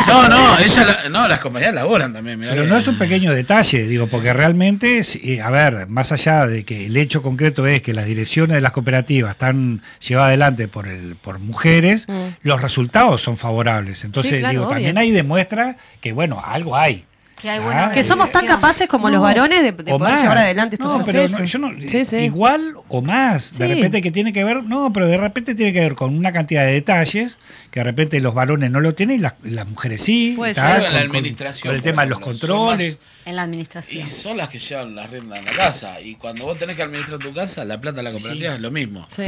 No, 0.06 0.28
no, 0.28 0.58
ella 0.60 0.84
la- 0.84 1.08
no, 1.08 1.26
las 1.26 1.40
compañeras 1.40 1.74
laboran 1.74 2.12
también. 2.12 2.38
mirá 2.38 2.52
Pero 2.52 2.62
que- 2.62 2.68
no 2.70 2.76
es 2.76 2.86
un 2.86 2.96
pequeño 2.96 3.32
detalle, 3.32 3.86
digo, 3.86 4.06
porque 4.06 4.32
realmente, 4.32 5.00
a 5.42 5.50
ver, 5.50 5.88
más 5.88 6.12
allá 6.12 6.46
de 6.46 6.64
que 6.64 6.86
el 6.86 6.96
hecho 6.96 7.22
concreto 7.22 7.66
es 7.66 7.82
que 7.82 7.92
las 7.92 8.06
direcciones 8.06 8.54
de 8.54 8.60
las 8.60 8.70
cooperativas 8.72 9.32
están 9.32 9.82
llevadas 10.06 10.28
adelante 10.28 10.68
por 10.68 10.86
el, 10.86 11.16
por 11.16 11.38
mujeres, 11.40 12.06
Mm. 12.08 12.12
los 12.42 12.62
resultados 12.62 13.20
son 13.22 13.36
favorables. 13.36 14.04
Entonces, 14.04 14.32
Sí, 14.32 14.38
claro, 14.38 14.50
digo, 14.52 14.62
obvio. 14.64 14.74
también 14.74 14.98
ahí 14.98 15.10
demuestra 15.10 15.76
que, 16.00 16.12
bueno, 16.12 16.40
algo 16.44 16.76
hay. 16.76 17.04
Que 17.44 17.50
hay 17.50 17.58
Ah, 17.58 17.62
buena 17.62 17.92
Que 17.92 18.02
somos 18.02 18.32
tan 18.32 18.46
capaces 18.46 18.88
como 18.88 19.10
los 19.10 19.20
varones 19.20 19.58
de, 19.60 19.64
de 19.72 19.72
poder 19.74 19.98
más. 20.00 20.22
llevar 20.22 20.38
adelante 20.38 20.76
estos 20.76 20.90
no, 20.98 21.04
pero 21.04 21.18
procesos. 21.28 21.40
no, 21.40 21.44
yo 21.44 21.58
no- 21.58 21.88
Sí, 21.88 22.06
sí. 22.06 22.16
igual 22.16 22.74
o 22.88 23.02
más. 23.02 23.58
De 23.58 23.66
Sí. 23.66 23.74
repente 23.74 24.00
que 24.00 24.10
tiene 24.10 24.32
que 24.32 24.44
ver, 24.44 24.64
no, 24.64 24.90
pero 24.94 25.06
de 25.08 25.18
repente 25.18 25.54
tiene 25.54 25.74
que 25.74 25.80
ver 25.80 25.94
con 25.94 26.16
una 26.16 26.32
cantidad 26.32 26.64
de 26.64 26.72
detalles 26.72 27.36
que 27.70 27.80
de 27.80 27.84
repente 27.84 28.18
los 28.20 28.32
varones 28.32 28.70
no 28.70 28.80
lo 28.80 28.94
tienen 28.94 29.18
y 29.18 29.20
las, 29.20 29.34
y 29.44 29.50
las 29.50 29.68
mujeres 29.68 30.00
sí. 30.02 30.32
Puede 30.38 30.54
tal, 30.54 30.76
ser. 30.78 30.86
En 30.86 30.92
la 30.94 31.00
con- 31.00 31.08
con- 31.08 31.16
administración, 31.18 31.68
Con 31.68 31.76
el 31.76 31.82
tema 31.82 32.02
de 32.04 32.08
los 32.08 32.20
controles. 32.20 32.92
más- 32.96 33.08
En 33.26 33.36
la 33.36 33.42
Y 33.42 33.44
administración. 33.44 34.06
son 34.06 34.36
las 34.38 34.48
que 34.48 34.58
llevan 34.58 34.94
la 34.96 35.06
rienda 35.06 35.38
en 35.38 35.44
la 35.44 35.52
casa. 35.52 36.00
Y 36.00 36.14
cuando 36.16 36.44
vos 36.46 36.58
tenés 36.58 36.76
que 36.76 36.82
administrar 36.82 37.18
tu 37.18 37.32
casa, 37.34 37.64
la 37.66 37.78
plata 37.80 37.98
de 37.98 38.02
la 38.04 38.12
cooperativa 38.12 38.50
Sí. 38.50 38.54
es 38.56 38.60
lo 38.60 38.70
mismo. 38.70 39.06
Sí. 39.14 39.22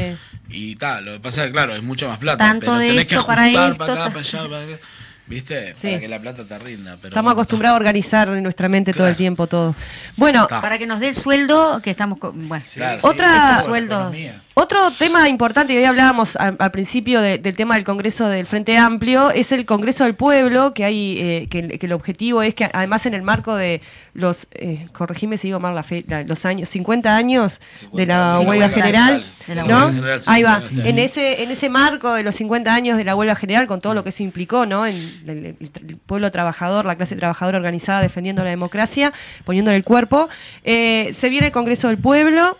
Y 0.49 0.77
tal, 0.77 1.05
lo 1.05 1.13
que 1.13 1.21
pasa 1.21 1.43
es 1.43 1.47
que, 1.49 1.53
claro, 1.53 1.75
es 1.77 1.83
mucha 1.83 2.07
más 2.09 2.19
plata. 2.19 2.39
Tanto 2.39 2.61
pero 2.67 2.79
de 2.79 2.89
tenés 2.89 3.07
que 3.07 3.15
esto 3.15 3.27
para 3.27 3.43
ajustar 3.45 3.73
esto, 3.73 3.79
para 3.79 3.93
acá, 3.93 4.09
para 4.11 4.21
allá, 4.21 4.49
para 4.51 4.63
acá. 4.65 4.79
¿Viste? 5.27 5.75
Sí. 5.75 5.89
Para 5.89 6.01
que 6.01 6.09
la 6.09 6.19
plata 6.21 6.45
te 6.45 6.59
rinda. 6.59 6.97
Pero 6.97 7.09
Estamos 7.09 7.31
bueno, 7.31 7.41
acostumbrados 7.41 7.75
a 7.75 7.77
organizar 7.79 8.29
en 8.29 8.43
nuestra 8.43 8.69
mente 8.69 8.93
todo 8.93 9.09
el 9.09 9.17
tiempo 9.17 9.47
todo. 9.47 9.75
Bueno. 10.17 10.47
Para 10.49 10.79
que 10.79 10.87
nos 10.87 11.01
dé 11.01 11.09
el 11.09 11.15
sueldo 11.17 11.81
que 11.83 11.91
estamos. 11.91 12.19
con- 12.19 12.49
Bueno, 12.49 12.65
Claro. 12.75 13.01
Otra- 13.03 13.51
estos 13.51 13.67
sueldos. 13.67 14.17
Otro 14.59 14.91
tema 14.91 15.29
importante, 15.29 15.75
y 15.75 15.77
hoy 15.77 15.85
hablábamos 15.85 16.35
al, 16.37 16.57
al 16.59 16.71
principio 16.71 17.21
de- 17.21 17.37
del 17.37 17.55
tema 17.55 17.75
del 17.75 17.85
Congreso 17.85 18.27
del 18.31 18.47
Frente 18.47 18.79
Amplio, 18.79 19.31
es 19.31 19.53
el 19.53 19.67
Congreso 19.67 20.05
del 20.05 20.15
Pueblo, 20.15 20.73
que 20.73 20.87
hay 20.87 21.19
eh, 21.21 21.47
que, 21.51 21.79
que 21.79 21.85
el 21.85 21.93
objetivo 21.93 22.41
es 22.41 22.55
que 22.55 22.71
además 22.73 23.05
en 23.05 23.13
el 23.13 23.21
marco 23.21 23.55
de 23.55 23.83
los, 24.15 24.47
eh, 24.53 24.87
corregime 24.95 25.37
si 25.37 25.49
digo 25.49 25.61
mal 25.61 25.75
la 25.75 25.83
fe, 25.83 26.07
la- 26.09 26.23
los 26.23 26.47
años, 26.47 26.71
50 26.71 27.15
años 27.15 27.61
de 27.93 28.07
la 28.07 28.31
50, 28.39 28.49
huelga 28.49 28.69
general, 28.71 29.27
¿no? 29.69 29.93
general, 29.93 30.21
Ahí 30.27 30.43
va, 30.43 30.63
en 30.89 30.99
ese, 31.01 31.43
en 31.43 31.51
ese 31.51 31.69
marco 31.69 32.15
de 32.15 32.23
los 32.23 32.35
50 32.37 32.75
años 32.75 32.97
de 32.97 33.05
la 33.05 33.15
huelga 33.15 33.35
general, 33.37 33.67
con 33.67 33.83
todo 33.83 33.93
lo 33.93 34.05
que 34.05 34.09
eso 34.09 34.23
implicó, 34.23 34.65
¿no? 34.65 34.87
En 34.87 34.95
el, 35.27 35.29
el- 35.29 35.57
el 35.87 35.97
pueblo 35.99 36.33
trabajador, 36.33 36.87
la 36.87 36.97
clase 36.97 37.15
trabajadora 37.15 37.59
organizada 37.59 38.01
defendiendo 38.01 38.43
la 38.43 38.49
democracia, 38.49 39.13
poniéndole 39.45 39.77
el 39.77 39.85
cuerpo, 39.85 40.31
eh, 40.65 41.11
se 41.13 41.29
viene 41.29 41.49
el 41.49 41.53
Congreso 41.53 41.89
del 41.89 41.99
Pueblo, 41.99 42.57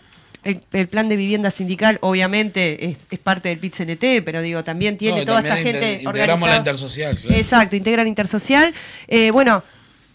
el, 0.47 0.61
el 0.73 0.87
plan 0.87 1.09
de 1.09 1.15
vivienda 1.15 1.51
sindical 1.51 1.97
obviamente 2.01 2.85
es, 2.89 2.97
es 3.11 3.19
parte 3.19 3.49
del 3.49 3.59
PIT-CNT, 3.59 4.23
pero 4.25 4.41
digo, 4.41 4.63
también 4.63 4.97
tiene 4.97 5.19
No, 5.19 5.25
toda 5.25 5.37
también 5.43 5.57
esta 5.57 5.69
inter- 5.69 5.81
gente 5.83 6.03
integramos 6.03 6.27
la 6.49 6.55
organizada. 6.55 6.57
intersocial. 6.57 7.17
claro. 7.19 7.35
Exacto, 7.37 7.75
integran 7.75 8.07
intersocial. 8.07 8.73
Eh, 9.07 9.31
bueno, 9.31 9.63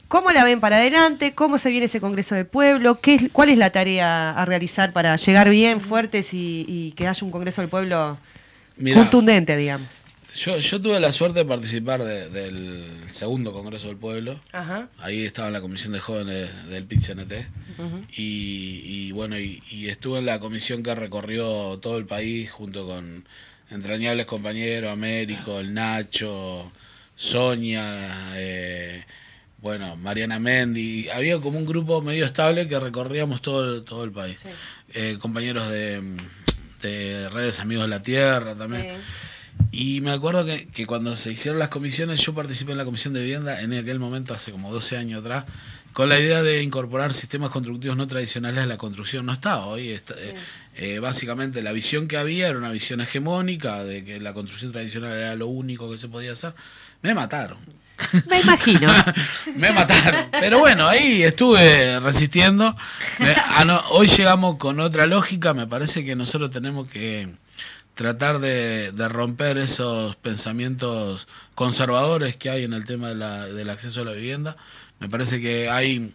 ¿cómo 0.08 0.30
la 0.32 0.44
ven 0.44 0.60
para 0.60 0.76
adelante? 0.76 1.32
¿Cómo 1.34 1.58
se 1.58 1.70
viene 1.70 1.86
ese 1.86 2.00
Congreso 2.00 2.34
del 2.34 2.46
Pueblo? 2.46 3.00
¿Qué 3.00 3.14
es- 3.14 3.22
¿Cuál 3.32 3.48
es 3.50 3.58
la 3.58 3.70
tarea 3.70 4.30
a 4.32 4.44
realizar 4.44 4.92
para 4.92 5.16
llegar 5.16 5.48
bien, 5.50 5.80
fuertes 5.80 6.32
y, 6.34 6.64
y 6.68 6.92
que 6.92 7.06
haya 7.08 7.24
un 7.24 7.30
Congreso 7.30 7.60
del 7.62 7.70
Pueblo 7.70 8.18
Mirá, 8.76 8.96
contundente, 8.98 9.56
digamos? 9.56 9.88
Yo, 10.34 10.58
yo 10.58 10.80
tuve 10.80 10.98
la 11.00 11.12
suerte 11.12 11.40
de 11.40 11.44
participar 11.44 12.02
de- 12.04 12.28
del 12.28 12.84
segundo 13.08 13.52
Congreso 13.52 13.88
del 13.88 13.96
Pueblo. 13.96 14.40
Ajá. 14.52 14.88
Ahí 14.98 15.22
estaba 15.24 15.48
en 15.48 15.54
la 15.54 15.60
comisión 15.60 15.92
de 15.92 16.00
jóvenes 16.00 16.50
del 16.68 16.84
PIT-CNT. 16.86 17.32
y, 18.16 18.82
y 18.84 19.12
bueno, 19.12 19.38
y, 19.38 19.62
y 19.70 19.88
estuve 19.88 20.18
en 20.18 20.26
la 20.26 20.38
comisión 20.40 20.82
que 20.82 20.94
recorrió 20.94 21.78
todo 21.80 21.98
el 21.98 22.06
país 22.06 22.50
junto 22.50 22.86
con 22.86 23.24
entrañables 23.70 24.26
compañeros, 24.26 24.92
Américo, 24.92 25.58
el 25.60 25.72
Nacho, 25.74 26.70
Sonia, 27.14 28.32
eh, 28.34 29.04
bueno, 29.58 29.96
Mariana 29.96 30.38
Mendi. 30.38 31.08
Había 31.08 31.38
como 31.38 31.58
un 31.58 31.66
grupo 31.66 32.02
medio 32.02 32.24
estable 32.26 32.68
que 32.68 32.78
recorríamos 32.78 33.40
todo, 33.42 33.76
el- 33.76 33.84
todo 33.84 34.04
el 34.04 34.10
país. 34.12 34.40
Eh, 34.94 35.16
compañeros 35.20 35.70
de, 35.70 36.02
de 36.82 37.28
redes 37.30 37.60
Amigos 37.60 37.84
de 37.84 37.88
la 37.88 38.02
Tierra 38.02 38.54
también. 38.54 38.96
Y 39.70 40.00
me 40.02 40.10
acuerdo 40.10 40.44
que, 40.44 40.66
que 40.68 40.86
cuando 40.86 41.16
se 41.16 41.32
hicieron 41.32 41.58
las 41.58 41.68
comisiones, 41.68 42.20
yo 42.20 42.34
participé 42.34 42.72
en 42.72 42.78
la 42.78 42.84
comisión 42.84 43.14
de 43.14 43.20
vivienda 43.22 43.60
en 43.60 43.72
aquel 43.72 43.98
momento, 43.98 44.34
hace 44.34 44.50
como 44.52 44.70
12 44.72 44.98
años 44.98 45.20
atrás, 45.22 45.44
con 45.92 46.08
la 46.08 46.18
idea 46.20 46.42
de 46.42 46.62
incorporar 46.62 47.14
sistemas 47.14 47.50
constructivos 47.50 47.96
no 47.96 48.06
tradicionales 48.06 48.62
a 48.64 48.66
la 48.66 48.76
construcción. 48.78 49.24
No 49.26 49.32
está 49.32 49.64
hoy. 49.64 49.90
está- 49.90 50.14
eh, 50.18 50.34
eh, 50.76 50.98
básicamente 51.00 51.62
la 51.62 51.72
visión 51.72 52.08
que 52.08 52.16
había 52.16 52.48
era 52.48 52.58
una 52.58 52.70
visión 52.70 53.00
hegemónica 53.00 53.84
de 53.84 54.04
que 54.04 54.20
la 54.20 54.32
construcción 54.34 54.72
tradicional 54.72 55.12
era 55.18 55.34
lo 55.36 55.46
único 55.48 55.90
que 55.90 55.98
se 55.98 56.08
podía 56.08 56.32
hacer. 56.32 56.54
Me 57.02 57.14
mataron. 57.14 57.58
Me 58.28 58.40
imagino. 58.40 58.92
Me 59.56 59.70
mataron. 59.72 60.26
Pero 60.32 60.58
bueno, 60.58 60.88
ahí 60.88 61.22
estuve 61.22 61.98
resistiendo. 62.00 62.74
Me- 63.18 63.34
ah, 63.36 63.64
no, 63.64 63.80
hoy 63.90 64.06
llegamos 64.08 64.56
con 64.58 64.80
otra 64.80 65.06
lógica. 65.06 65.52
Me 65.54 65.66
parece 65.66 66.04
que 66.04 66.14
nosotros 66.16 66.50
tenemos 66.50 66.88
que 66.88 67.28
tratar 67.94 68.38
de, 68.40 68.92
de 68.92 69.08
romper 69.08 69.58
esos 69.58 70.16
pensamientos 70.16 71.28
conservadores 71.54 72.36
que 72.36 72.50
hay 72.50 72.64
en 72.64 72.72
el 72.72 72.84
tema 72.86 73.08
de 73.10 73.14
la- 73.16 73.46
del 73.46 73.70
acceso 73.70 74.02
a 74.02 74.04
la 74.04 74.12
vivienda. 74.12 74.56
Me 75.00 75.08
parece 75.08 75.40
que 75.40 75.68
hay 75.68 76.14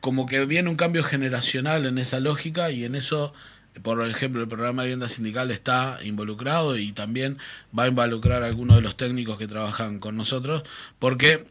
como 0.00 0.26
que 0.26 0.44
viene 0.46 0.68
un 0.68 0.76
cambio 0.76 1.04
generacional 1.04 1.86
en 1.86 1.98
esa 1.98 2.18
lógica 2.18 2.70
y 2.72 2.84
en 2.84 2.96
eso, 2.96 3.32
por 3.82 4.04
ejemplo, 4.08 4.42
el 4.42 4.48
programa 4.48 4.82
de 4.82 4.88
vivienda 4.88 5.08
sindical 5.08 5.50
está 5.52 5.98
involucrado 6.02 6.76
y 6.76 6.92
también 6.92 7.38
va 7.78 7.84
a 7.84 7.88
involucrar 7.88 8.42
a 8.42 8.46
algunos 8.46 8.76
de 8.76 8.82
los 8.82 8.96
técnicos 8.96 9.38
que 9.38 9.46
trabajan 9.46 10.00
con 10.00 10.16
nosotros, 10.16 10.64
porque 10.98 11.46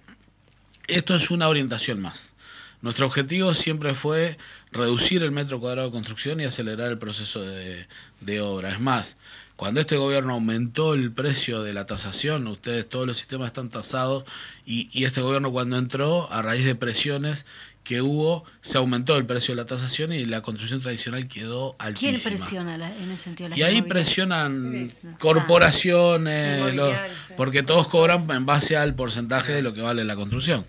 esto 0.87 1.15
es 1.15 1.31
una 1.31 1.47
orientación 1.47 2.01
más. 2.01 2.35
Nuestro 2.81 3.05
objetivo 3.05 3.53
siempre 3.53 3.93
fue 3.93 4.37
reducir 4.71 5.21
el 5.23 5.31
metro 5.31 5.59
cuadrado 5.59 5.87
de 5.87 5.93
construcción 5.93 6.41
y 6.41 6.45
acelerar 6.45 6.89
el 6.89 6.97
proceso 6.97 7.41
de, 7.41 7.87
de 8.21 8.41
obra. 8.41 8.71
Es 8.71 8.79
más, 8.79 9.17
cuando 9.61 9.79
este 9.79 9.95
gobierno 9.95 10.33
aumentó 10.33 10.95
el 10.95 11.11
precio 11.11 11.61
de 11.61 11.71
la 11.71 11.85
tasación, 11.85 12.47
ustedes 12.47 12.89
todos 12.89 13.05
los 13.05 13.15
sistemas 13.17 13.45
están 13.45 13.69
tasados 13.69 14.23
y, 14.65 14.89
y 14.91 15.03
este 15.03 15.21
gobierno 15.21 15.51
cuando 15.51 15.77
entró, 15.77 16.31
a 16.33 16.41
raíz 16.41 16.65
de 16.65 16.73
presiones 16.73 17.45
que 17.83 18.01
hubo, 18.01 18.43
se 18.61 18.79
aumentó 18.79 19.15
el 19.17 19.25
precio 19.27 19.53
de 19.55 19.61
la 19.61 19.67
tasación 19.67 20.13
y 20.13 20.25
la 20.25 20.41
construcción 20.41 20.81
tradicional 20.81 21.27
quedó 21.27 21.75
altísima. 21.77 22.17
¿Quién 22.17 22.35
presiona 22.37 22.75
la- 22.79 22.95
en 22.97 23.11
ese 23.11 23.23
sentido? 23.25 23.49
las 23.49 23.57
Y 23.59 23.61
ahí 23.61 23.83
presionan 23.83 24.91
corporaciones, 25.19 26.73
los- 26.73 26.95
porque 27.37 27.61
todos 27.61 27.87
cobran 27.87 28.27
en 28.31 28.47
base 28.47 28.77
al 28.77 28.95
porcentaje 28.95 29.51
de 29.53 29.61
lo 29.61 29.75
que 29.75 29.81
vale 29.81 30.03
la 30.05 30.15
construcción. 30.15 30.65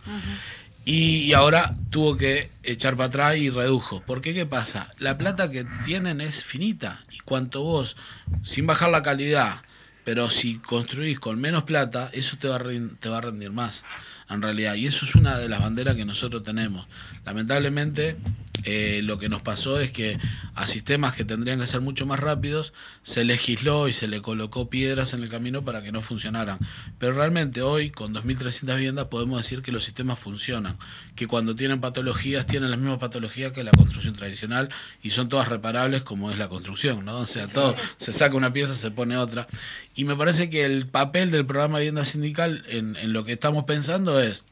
Y 0.85 1.33
ahora 1.33 1.74
tuvo 1.91 2.16
que 2.16 2.51
echar 2.62 2.97
para 2.97 3.09
atrás 3.09 3.37
y 3.37 3.51
redujo. 3.51 4.03
Porque 4.07 4.35
qué 4.35 4.47
pasa? 4.47 4.91
La 4.99 5.16
plata 5.16 5.51
que 5.51 5.64
tienen 5.85 6.20
es 6.20 6.45
finita 6.45 7.03
y 7.11 7.20
cuanto 7.20 7.62
vos, 7.62 7.97
sin 8.43 8.66
bajar 8.66 8.91
la 8.91 9.03
calidad, 9.03 9.62
pero 10.05 10.30
si 10.30 10.59
construís 10.59 11.20
con 11.20 11.41
menos 11.41 11.62
plata, 11.62 12.11
eso 12.12 12.37
te 12.37 12.49
va 12.49 12.57
a, 12.57 12.62
te 12.99 13.09
va 13.09 13.18
a 13.18 13.20
rendir 13.20 13.53
más, 13.53 13.85
en 14.28 14.43
realidad. 14.43 14.74
Y 14.74 14.87
eso 14.87 15.05
es 15.05 15.14
una 15.14 15.39
de 15.39 15.49
las 15.49 15.61
banderas 15.61 15.95
que 15.95 16.05
nosotros 16.05 16.43
tenemos. 16.43 16.87
Lamentablemente, 17.25 18.16
eh, 18.64 19.01
lo 19.03 19.18
que 19.18 19.29
nos 19.29 19.43
pasó 19.43 19.81
es 19.81 19.91
que 19.91 20.18
a 20.55 20.66
sistemas 20.66 21.14
que 21.14 21.25
tendrían 21.25 21.59
que 21.59 21.66
ser 21.66 21.81
mucho 21.81 22.07
más 22.07 22.20
rápidos, 22.20 22.73
se 23.03 23.25
legisló 23.25 23.89
y 23.89 23.93
se 23.93 24.07
le 24.07 24.23
colocó 24.23 24.68
piedras 24.68 25.14
en 25.14 25.23
el 25.23 25.29
camino 25.29 25.64
para 25.64 25.83
que 25.83 25.91
no 25.91 26.01
funcionaran. 26.01 26.59
Pero 26.99 27.12
realmente 27.12 27.62
hoy, 27.62 27.91
con 27.91 28.14
2.300 28.14 28.77
viviendas, 28.77 29.07
podemos 29.07 29.39
decir 29.39 29.62
que 29.62 29.73
los 29.73 29.85
sistemas 29.85 30.18
funcionan, 30.18 30.77
que 31.16 31.27
cuando 31.27 31.57
tienen 31.57 31.81
patologías, 31.81 32.47
tienen 32.47 32.70
las 32.70 32.79
mismas 32.79 32.99
patologías 32.99 33.53
que 33.53 33.64
la 33.64 33.73
construcción 33.73 34.14
tradicional 34.14 34.68
y 35.03 35.11
son 35.11 35.29
todas 35.29 35.49
reparables 35.49 36.03
como 36.03 36.31
es 36.31 36.39
la 36.39 36.49
construcción, 36.49 37.05
¿no? 37.05 37.18
O 37.18 37.27
sea, 37.27 37.49
todo, 37.49 37.75
se 37.97 38.12
saca 38.12 38.37
una 38.37 38.53
pieza, 38.53 38.75
se 38.75 38.91
pone 38.91 39.16
otra. 39.16 39.47
Y 39.95 40.05
me 40.05 40.14
parece 40.14 40.51
que 40.51 40.64
el 40.64 40.87
papel 40.87 41.31
del 41.31 41.47
programa 41.47 41.79
de 41.79 41.85
vivienda 41.85 42.05
sindical 42.05 42.64
en, 42.68 42.97
en 42.97 43.12
lo 43.12 43.25
que 43.25 43.33
estamos 43.33 43.64
pensando 43.64 44.20
es 44.20 44.45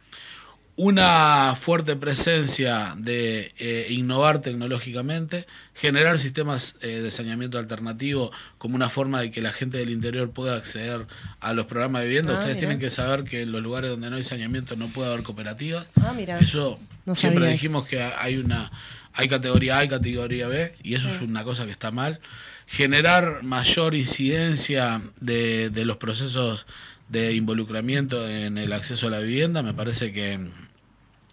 una 0.82 1.54
fuerte 1.56 1.94
presencia 1.94 2.94
de 2.96 3.52
eh, 3.58 3.88
innovar 3.90 4.38
tecnológicamente, 4.38 5.46
generar 5.74 6.18
sistemas 6.18 6.76
eh, 6.80 7.02
de 7.02 7.10
saneamiento 7.10 7.58
alternativo 7.58 8.32
como 8.56 8.76
una 8.76 8.88
forma 8.88 9.20
de 9.20 9.30
que 9.30 9.42
la 9.42 9.52
gente 9.52 9.76
del 9.76 9.90
interior 9.90 10.30
pueda 10.30 10.56
acceder 10.56 11.06
a 11.38 11.52
los 11.52 11.66
programas 11.66 12.00
de 12.00 12.08
vivienda. 12.08 12.32
Ah, 12.34 12.38
Ustedes 12.38 12.60
tienen 12.60 12.78
que 12.78 12.88
saber 12.88 13.24
que 13.24 13.42
en 13.42 13.52
los 13.52 13.60
lugares 13.62 13.90
donde 13.90 14.08
no 14.08 14.16
hay 14.16 14.22
saneamiento 14.22 14.74
no 14.74 14.88
puede 14.88 15.10
haber 15.10 15.22
cooperativas. 15.22 15.86
Ah, 16.00 16.14
mira. 16.16 16.38
Eso 16.38 16.80
No 17.04 17.14
siempre 17.14 17.40
sabía 17.40 17.52
dijimos 17.52 17.86
que 17.86 18.02
hay 18.02 18.38
una 18.38 18.70
hay 19.12 19.28
categoría 19.28 19.78
A 19.78 19.84
y 19.84 19.88
categoría 19.88 20.48
B 20.48 20.76
y 20.82 20.94
eso 20.94 21.10
es 21.10 21.20
una 21.20 21.44
cosa 21.44 21.66
que 21.66 21.72
está 21.72 21.90
mal. 21.90 22.20
Generar 22.66 23.42
mayor 23.42 23.94
incidencia 23.94 25.02
de, 25.20 25.68
de 25.68 25.84
los 25.84 25.98
procesos 25.98 26.64
de 27.10 27.34
involucramiento 27.34 28.26
en 28.26 28.56
el 28.56 28.72
acceso 28.72 29.08
a 29.08 29.10
la 29.10 29.18
vivienda 29.18 29.62
me 29.62 29.74
parece 29.74 30.12
que, 30.12 30.38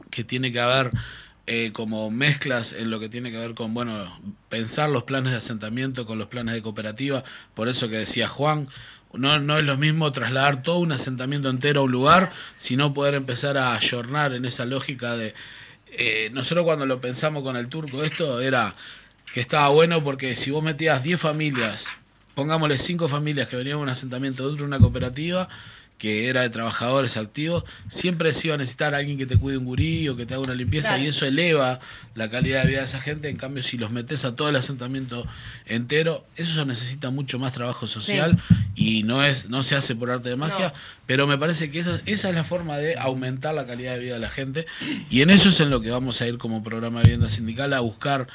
que 0.10 0.24
tiene 0.24 0.51
que 0.51 0.60
haber 0.60 0.91
eh, 1.45 1.72
como 1.74 2.12
mezclas 2.12 2.74
en 2.74 2.89
lo 2.91 2.99
que 2.99 3.10
tiene 3.10 3.32
que 3.32 3.38
ver 3.38 3.53
con, 3.53 3.74
bueno, 3.74 4.20
pensar 4.49 4.89
los 4.89 5.03
planes 5.03 5.32
de 5.32 5.38
asentamiento 5.38 6.05
con 6.05 6.20
los 6.20 6.28
planes 6.28 6.53
de 6.53 6.62
cooperativa, 6.62 7.24
por 7.53 7.70
eso 7.70 7.88
que 7.88 7.97
decía 7.97 8.28
Juan, 8.28 8.68
no, 9.14 9.39
no 9.39 9.58
es 9.58 9.64
lo 9.64 9.78
mismo 9.78 10.12
trasladar 10.12 10.62
todo 10.62 10.80
un 10.80 10.91
asentamiento 10.91 11.49
entero 11.49 11.82
a 11.82 11.84
un 11.86 11.91
lugar, 11.91 12.32
sino 12.58 12.93
poder 12.93 13.16
empezar 13.16 13.58
a 13.58 13.74
ayornar 13.76 14.34
en 14.34 14.45
esa 14.45 14.66
lógica 14.66 15.16
de... 15.16 15.34
eh, 15.91 16.30
nosotros 16.34 16.66
cuando 16.66 16.86
lo 16.86 16.99
pensamos 16.99 17.43
con 17.43 17.55
el 17.55 17.70
turco, 17.70 18.03
esto 18.03 18.41
era 18.41 18.76
que 19.34 19.39
estaba 19.39 19.70
bueno 19.70 20.03
porque 20.03 20.36
si 20.36 20.51
vos 20.51 20.64
metías 20.64 21.03
10 21.03 21.20
familias, 21.20 21.88
pongámosle 22.36 22.78
5 22.78 23.08
familias 23.08 23.47
que 23.47 23.55
venían 23.55 23.78
de 23.78 23.84
un 23.84 23.89
asentamiento 23.89 24.47
dentro 24.47 24.66
de 24.66 24.68
una 24.68 24.80
cooperativa, 24.80 25.47
que 25.98 26.28
era 26.30 26.43
de 26.43 26.50
trabajadores 26.52 27.18
activos, 27.18 27.64
siempre 27.89 28.32
se 28.34 28.48
iba 28.48 28.54
a 28.56 28.58
necesitar 28.60 28.93
alguien 28.93 29.18
que 29.18 29.26
te 29.26 29.36
cuide 29.38 29.58
un 29.58 29.66
gurí 29.66 30.08
o 30.10 30.16
que 30.16 30.26
te 30.28 30.36
haga 30.36 30.43
una 30.43 30.54
limpieza 30.54 30.89
Claro. 30.89 31.04
y 31.04 31.08
eso 31.08 31.26
eleva 31.26 31.80
la 32.14 32.30
calidad 32.30 32.62
de 32.64 32.68
vida 32.70 32.80
de 32.80 32.86
esa 32.86 33.02
gente. 33.02 33.30
En 33.30 33.38
cambio, 33.38 33.64
si 33.64 33.78
los 33.78 33.89
metes 33.91 34.24
a 34.24 34.36
todo 34.36 34.48
el 34.50 34.56
asentamiento 34.56 35.26
entero, 35.66 36.24
eso 36.36 36.66
necesita 36.66 37.10
mucho 37.10 37.39
más 37.39 37.54
trabajo 37.54 37.88
social 37.88 38.39
y 38.76 39.04
no 39.04 39.24
es 39.24 39.50
no 39.50 39.64
se 39.64 39.76
hace 39.76 39.95
por 39.95 40.12
arte 40.12 40.30
de 40.30 40.36
magia, 40.36 40.68
No. 40.68 40.74
pero 41.08 41.26
me 41.26 41.38
parece 41.38 41.72
que 41.72 41.80
esa, 41.80 42.00
esa 42.06 42.30
es 42.30 42.36
la 42.36 42.43
forma 42.43 42.78
de 42.78 42.95
aumentar 42.98 43.56
la 43.56 43.66
calidad 43.66 43.93
de 43.95 44.00
vida 44.00 44.14
de 44.14 44.20
la 44.20 44.30
gente 44.30 44.68
y 45.10 45.22
en 45.22 45.30
eso 45.32 45.50
es 45.50 45.60
en 45.60 45.70
lo 45.72 45.82
que 45.82 45.89
vamos 45.89 46.22
a 46.22 46.28
ir 46.28 46.38
como 46.38 46.64
programa 46.64 47.00
de 47.00 47.06
vivienda 47.06 47.30
sindical 47.32 47.74
a 47.74 47.80
buscar 47.80 48.28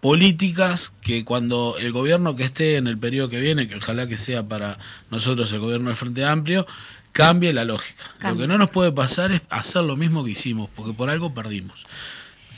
políticas 0.00 0.92
que 1.00 1.24
cuando 1.24 1.76
el 1.78 1.92
gobierno 1.92 2.34
que 2.34 2.42
esté 2.42 2.76
en 2.76 2.88
el 2.88 2.98
periodo 2.98 3.28
que 3.28 3.38
viene, 3.40 3.68
que 3.68 3.76
ojalá 3.76 4.08
que 4.08 4.18
sea 4.18 4.42
para 4.42 4.78
nosotros 5.10 5.52
el 5.52 5.60
gobierno 5.60 5.88
del 5.88 5.96
Frente 5.96 6.24
Amplio, 6.24 6.66
cambie 7.12 7.52
la 7.52 7.64
lógica. 7.64 8.04
Lo 8.20 8.36
que 8.36 8.46
no 8.46 8.58
nos 8.58 8.70
puede 8.70 8.90
pasar 8.92 9.32
es 9.32 9.42
hacer 9.50 9.82
lo 9.82 9.96
mismo 9.96 10.24
que 10.24 10.30
hicimos, 10.30 10.70
porque 10.74 10.92
por 10.92 11.10
algo 11.10 11.32
perdimos. 11.32 11.84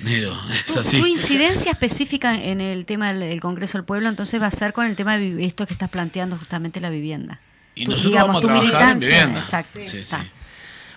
Digo, 0.00 0.36
es 0.66 0.76
así. 0.76 1.00
tu 1.00 1.06
incidencia 1.06 1.70
específica 1.72 2.34
en 2.34 2.60
el 2.60 2.84
tema 2.84 3.12
del, 3.12 3.40
Congreso 3.40 3.78
del 3.78 3.84
Pueblo, 3.84 4.08
entonces 4.08 4.40
va 4.40 4.46
a 4.46 4.50
ser 4.50 4.72
con 4.72 4.86
el 4.86 4.96
tema 4.96 5.18
de 5.18 5.44
esto 5.44 5.66
que 5.66 5.72
estás 5.72 5.88
planteando 5.90 6.36
justamente 6.36 6.80
la 6.80 6.90
vivienda. 6.90 7.40
Y 7.74 7.84
Tu- 7.84 7.92
nosotros 7.92 8.12
digamos, 8.12 8.42
vamos 8.42 8.44
a 8.44 8.70
trabajar 8.70 8.92
en 8.92 8.98
vivienda. 9.00 9.40
Exacto. 9.40 9.80
Sí, 9.84 10.04
sí. 10.04 10.16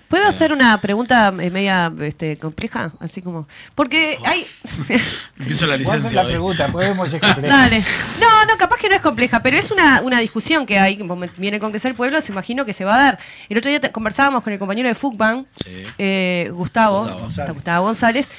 ¿Puedo 0.08 0.26
hacer 0.28 0.54
una 0.54 0.80
pregunta 0.80 1.34
eh, 1.40 1.50
media 1.50 1.92
este, 2.02 2.38
compleja? 2.38 2.92
Así 3.00 3.22
como. 3.22 3.48
Porque 3.76 4.18
hay. 4.24 4.46
Empiezo 5.40 5.68
la 5.68 5.74
¿Cuál 5.74 5.82
es 5.82 5.88
licencia 5.88 6.16
la 6.16 6.22
hoy. 6.28 6.32
pregunta? 6.34 6.68
Podemos 6.70 7.08
explicar. 7.14 7.42
Dale. 7.42 7.84
No, 8.20 8.46
no, 8.46 8.58
capaz 8.58 8.78
que 8.78 8.90
no 8.90 8.96
es 8.96 9.02
compleja, 9.02 9.42
pero 9.42 9.58
es 9.58 9.70
una, 9.72 10.02
una 10.02 10.20
discusión 10.20 10.66
que 10.66 10.80
hay. 10.80 10.96
Viene 11.38 11.58
el 11.58 11.62
Congreso 11.62 11.88
del 11.88 11.96
Pueblo, 11.96 12.22
se 12.22 12.32
imagino 12.32 12.66
que 12.66 12.74
se 12.74 12.86
va 12.86 12.96
a 12.96 12.98
dar. 13.04 13.20
El 13.50 13.58
otro 13.58 13.70
día 13.70 13.80
te- 13.82 13.92
conversábamos 13.92 14.44
con 14.44 14.54
el 14.54 14.60
compañero 14.60 14.88
de 14.88 14.96
FUCBAN, 14.96 15.46
Sí. 15.64 15.84
eh, 15.98 16.50
Gustavo, 16.54 17.04
Gustavo 17.26 17.54
Gustavo. 17.54 17.86
González. 17.86 18.30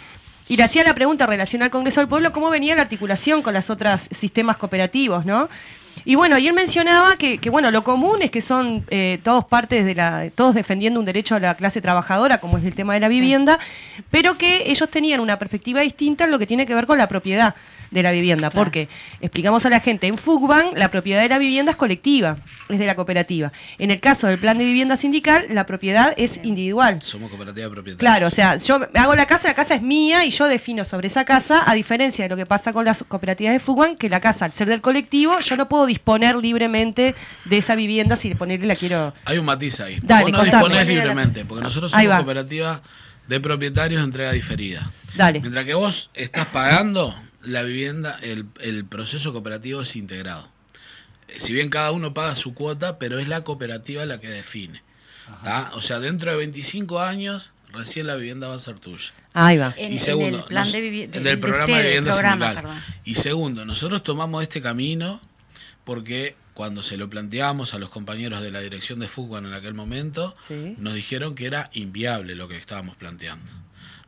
Y 0.50 0.56
le 0.56 0.62
hacía 0.62 0.82
la 0.82 0.94
pregunta 0.94 1.24
en 1.24 1.30
relación 1.30 1.62
al 1.62 1.68
Congreso 1.70 2.00
del 2.00 2.08
Pueblo, 2.08 2.32
cómo 2.32 2.48
venía 2.48 2.74
la 2.74 2.80
articulación 2.80 3.42
con 3.42 3.52
los 3.52 3.68
otros 3.68 4.08
sistemas 4.10 4.56
cooperativos, 4.56 5.26
¿no? 5.26 5.50
Y 6.04 6.14
bueno, 6.14 6.38
y 6.38 6.46
él 6.46 6.52
mencionaba 6.54 7.16
que, 7.16 7.38
que, 7.38 7.50
bueno, 7.50 7.70
lo 7.70 7.84
común 7.84 8.22
es 8.22 8.30
que 8.30 8.40
son 8.42 8.84
eh, 8.90 9.18
todos 9.22 9.44
partes 9.44 9.84
de 9.84 9.94
la, 9.94 10.28
todos 10.34 10.54
defendiendo 10.54 10.98
un 11.00 11.06
derecho 11.06 11.34
a 11.34 11.40
la 11.40 11.54
clase 11.54 11.80
trabajadora, 11.80 12.38
como 12.38 12.58
es 12.58 12.64
el 12.64 12.74
tema 12.74 12.94
de 12.94 13.00
la 13.00 13.08
Sí. 13.08 13.14
vivienda, 13.20 13.58
pero 14.10 14.36
que 14.38 14.70
ellos 14.70 14.88
tenían 14.90 15.20
una 15.20 15.38
perspectiva 15.38 15.80
distinta 15.80 16.24
en 16.24 16.30
lo 16.30 16.38
que 16.38 16.46
tiene 16.46 16.66
que 16.66 16.74
ver 16.74 16.86
con 16.86 16.98
la 16.98 17.08
propiedad 17.08 17.54
de 17.90 18.02
la 18.02 18.10
vivienda, 18.10 18.50
Claro. 18.50 18.64
porque 18.64 18.88
explicamos 19.20 19.64
a 19.66 19.70
la 19.70 19.80
gente, 19.80 20.06
en 20.06 20.18
FUCBAN 20.18 20.72
la 20.76 20.90
propiedad 20.90 21.22
de 21.22 21.28
la 21.28 21.38
vivienda 21.38 21.72
es 21.72 21.76
colectiva, 21.76 22.36
es 22.68 22.78
de 22.78 22.86
la 22.86 22.94
cooperativa. 22.94 23.52
En 23.78 23.90
el 23.90 24.00
caso 24.00 24.26
del 24.26 24.38
plan 24.38 24.58
de 24.58 24.64
vivienda 24.64 24.96
sindical, 24.96 25.46
la 25.50 25.64
propiedad 25.66 26.12
es 26.16 26.38
individual. 26.42 27.00
Somos 27.02 27.30
cooperativa 27.30 27.68
propietaria. 27.70 27.98
Claro, 27.98 28.26
o 28.26 28.30
sea, 28.30 28.56
yo 28.56 28.80
hago 28.94 29.14
la 29.14 29.26
casa, 29.26 29.48
la 29.48 29.54
casa 29.54 29.74
es 29.74 29.82
mía 29.82 30.24
y 30.24 30.30
yo 30.30 30.46
defino 30.48 30.84
sobre 30.84 31.06
esa 31.08 31.24
casa, 31.24 31.62
a 31.66 31.74
diferencia 31.74 32.24
de 32.24 32.28
lo 32.28 32.36
que 32.36 32.46
pasa 32.46 32.72
con 32.72 32.84
las 32.84 33.02
cooperativas 33.04 33.52
de 33.54 33.60
Fuguan, 33.60 33.96
que 33.96 34.08
la 34.08 34.20
casa, 34.20 34.44
al 34.44 34.52
ser 34.52 34.68
del 34.68 34.80
colectivo, 34.80 35.38
yo 35.40 35.56
no 35.56 35.68
puedo 35.68 35.86
disponer 35.86 36.36
libremente 36.36 37.14
de 37.44 37.58
esa 37.58 37.74
vivienda 37.74 38.16
si 38.16 38.34
ponerle 38.34 38.66
la 38.66 38.76
quiero. 38.76 39.14
Hay 39.24 39.38
un 39.38 39.46
matiz 39.46 39.80
ahí. 39.80 39.98
Dale, 40.02 40.24
Vos 40.24 40.32
no 40.32 40.38
contame. 40.38 40.62
disponés 40.64 40.88
libremente, 40.88 41.44
porque 41.44 41.62
nosotros 41.62 41.90
somos 41.92 42.06
va. 42.10 42.16
cooperativa 42.18 42.82
de 43.26 43.40
propietarios 43.40 44.00
de 44.00 44.04
entrega 44.04 44.32
diferida. 44.32 44.90
Dale. 45.16 45.40
Mientras 45.40 45.64
que 45.64 45.74
vos 45.74 46.10
estás 46.14 46.46
pagando 46.46 47.14
la 47.48 47.62
vivienda, 47.62 48.18
el, 48.22 48.46
el 48.60 48.84
proceso 48.84 49.32
cooperativo 49.32 49.82
es 49.82 49.96
integrado. 49.96 50.48
Si 51.36 51.52
bien 51.52 51.68
cada 51.68 51.90
uno 51.92 52.14
paga 52.14 52.34
su 52.36 52.54
cuota, 52.54 52.98
pero 52.98 53.18
es 53.18 53.28
la 53.28 53.44
cooperativa 53.44 54.04
la 54.06 54.18
que 54.20 54.28
define. 54.28 54.82
¿tá? 55.44 55.70
O 55.74 55.80
sea, 55.82 55.98
dentro 56.00 56.30
de 56.30 56.36
25 56.38 57.00
años, 57.00 57.50
recién 57.72 58.06
la 58.06 58.14
vivienda 58.16 58.48
va 58.48 58.54
a 58.54 58.58
ser 58.58 58.78
tuya. 58.78 59.12
Ahí 59.34 59.58
va. 59.58 59.74
En, 59.76 59.92
y 59.92 59.96
en 59.96 60.00
segundo, 60.00 60.38
el 60.38 60.44
plan 60.44 60.62
nos- 60.64 60.72
de 60.72 60.80
vivienda. 60.80 61.18
el 61.18 61.24
del 61.24 61.38
programa 61.38 61.76
de 61.76 61.82
vivienda 61.82 62.12
programa, 62.12 62.50
sindical. 62.52 62.82
Y 63.04 63.14
segundo, 63.16 63.64
nosotros 63.66 64.02
tomamos 64.02 64.42
este 64.42 64.62
camino 64.62 65.20
porque 65.84 66.34
cuando 66.54 66.82
se 66.82 66.96
lo 66.96 67.08
planteamos 67.10 67.74
a 67.74 67.78
los 67.78 67.90
compañeros 67.90 68.40
de 68.42 68.50
la 68.50 68.60
dirección 68.60 68.98
de 68.98 69.06
fútbol 69.06 69.46
en 69.46 69.52
aquel 69.52 69.74
momento, 69.74 70.34
Sí. 70.48 70.74
nos 70.78 70.94
dijeron 70.94 71.34
que 71.34 71.46
era 71.46 71.68
inviable 71.72 72.34
lo 72.34 72.48
que 72.48 72.56
estábamos 72.56 72.96
planteando. 72.96 73.44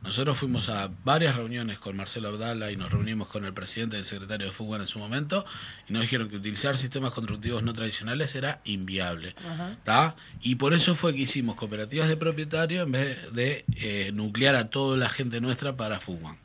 Nosotros 0.03 0.37
fuimos 0.37 0.67
a 0.69 0.89
varias 1.03 1.35
reuniones 1.35 1.77
con 1.77 1.95
Marcelo 1.95 2.29
Abdala 2.29 2.71
y 2.71 2.75
nos 2.75 2.91
reunimos 2.91 3.27
con 3.27 3.45
el 3.45 3.53
presidente 3.53 3.97
y 3.97 3.99
el 3.99 4.05
secretario 4.05 4.47
de 4.47 4.51
fútbol 4.51 4.81
en 4.81 4.87
su 4.87 4.97
momento 4.97 5.45
y 5.87 5.93
nos 5.93 6.01
dijeron 6.01 6.27
que 6.27 6.37
utilizar 6.37 6.75
sistemas 6.75 7.11
constructivos 7.11 7.61
no 7.61 7.73
tradicionales 7.73 8.33
era 8.33 8.61
inviable. 8.63 9.35
¿tá? 9.83 10.15
Y 10.41 10.55
por 10.55 10.73
eso 10.73 10.95
fue 10.95 11.13
que 11.13 11.21
hicimos 11.21 11.55
cooperativas 11.55 12.09
de 12.09 12.17
propietarios 12.17 12.85
en 12.85 12.91
vez 12.91 13.33
de 13.33 13.63
eh, 13.75 14.11
nuclear 14.13 14.55
a 14.55 14.69
toda 14.69 14.97
la 14.97 15.09
gente 15.09 15.39
nuestra 15.39 15.75
para 15.75 15.99
fútbol. 15.99 16.35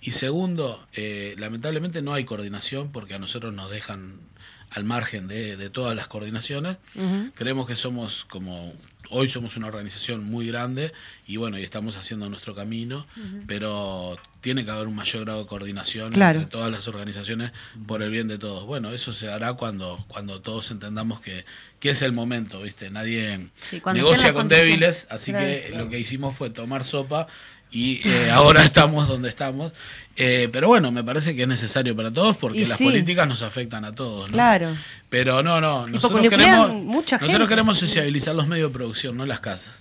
Y 0.00 0.12
segundo, 0.12 0.86
eh, 0.92 1.34
lamentablemente 1.38 2.02
no 2.02 2.12
hay 2.12 2.24
coordinación 2.24 2.92
porque 2.92 3.14
a 3.14 3.18
nosotros 3.18 3.52
nos 3.52 3.70
dejan 3.70 4.20
al 4.70 4.84
margen 4.84 5.28
de, 5.28 5.56
de 5.56 5.70
todas 5.70 5.94
las 5.94 6.08
coordinaciones. 6.08 6.78
Creemos 7.34 7.66
que 7.66 7.76
somos 7.76 8.24
como 8.24 8.74
hoy 9.12 9.28
somos 9.28 9.56
una 9.56 9.68
organización 9.68 10.24
muy 10.24 10.46
grande 10.46 10.92
y 11.26 11.36
bueno, 11.36 11.58
y 11.58 11.62
estamos 11.62 11.96
haciendo 11.96 12.28
nuestro 12.28 12.54
camino, 12.54 13.06
pero 13.46 14.16
tiene 14.40 14.64
que 14.64 14.70
haber 14.70 14.86
un 14.88 14.94
mayor 14.96 15.24
grado 15.24 15.40
de 15.42 15.46
coordinación 15.46 16.12
Claro. 16.12 16.40
entre 16.40 16.50
todas 16.50 16.70
las 16.70 16.88
organizaciones 16.88 17.52
por 17.86 18.02
el 18.02 18.10
bien 18.10 18.26
de 18.28 18.38
todos. 18.38 18.64
Bueno, 18.66 18.92
eso 18.92 19.12
se 19.12 19.30
hará 19.30 19.52
cuando 19.54 20.04
cuando 20.08 20.40
todos 20.40 20.70
entendamos 20.70 21.20
que, 21.20 21.44
que 21.78 21.90
es 21.90 22.02
el 22.02 22.12
momento, 22.12 22.62
¿viste? 22.62 22.90
Nadie 22.90 23.48
Sí, 23.60 23.80
negocia 23.94 24.32
con 24.32 24.48
débiles, 24.48 25.06
así 25.10 25.30
Claro, 25.32 25.46
que 25.46 25.72
lo 25.76 25.88
que 25.88 25.98
hicimos 25.98 26.34
fue 26.36 26.50
tomar 26.50 26.84
sopa 26.84 27.26
y 27.72 28.06
eh, 28.06 28.30
ahora 28.30 28.62
estamos 28.64 29.08
donde 29.08 29.28
estamos. 29.28 29.72
Eh, 30.14 30.48
pero 30.52 30.68
bueno, 30.68 30.92
me 30.92 31.02
parece 31.02 31.34
que 31.34 31.42
es 31.42 31.48
necesario 31.48 31.96
para 31.96 32.10
todos 32.10 32.36
porque 32.36 32.60
Y 32.60 32.64
las 32.66 32.76
sí. 32.78 32.84
políticas 32.84 33.26
nos 33.26 33.40
afectan 33.42 33.84
a 33.86 33.94
todos. 33.94 34.30
¿no? 34.30 34.34
Claro. 34.34 34.76
Pero 35.08 35.42
no, 35.42 35.60
no, 35.60 35.86
nosotros 35.86 36.28
queremos, 36.28 36.74
mucha 36.74 37.16
nosotros 37.16 37.38
gente. 37.38 37.48
queremos 37.48 37.78
sociabilizar 37.78 38.34
los 38.34 38.46
medios 38.46 38.70
de 38.70 38.74
producción, 38.74 39.16
no 39.16 39.24
las 39.24 39.40
casas. 39.40 39.74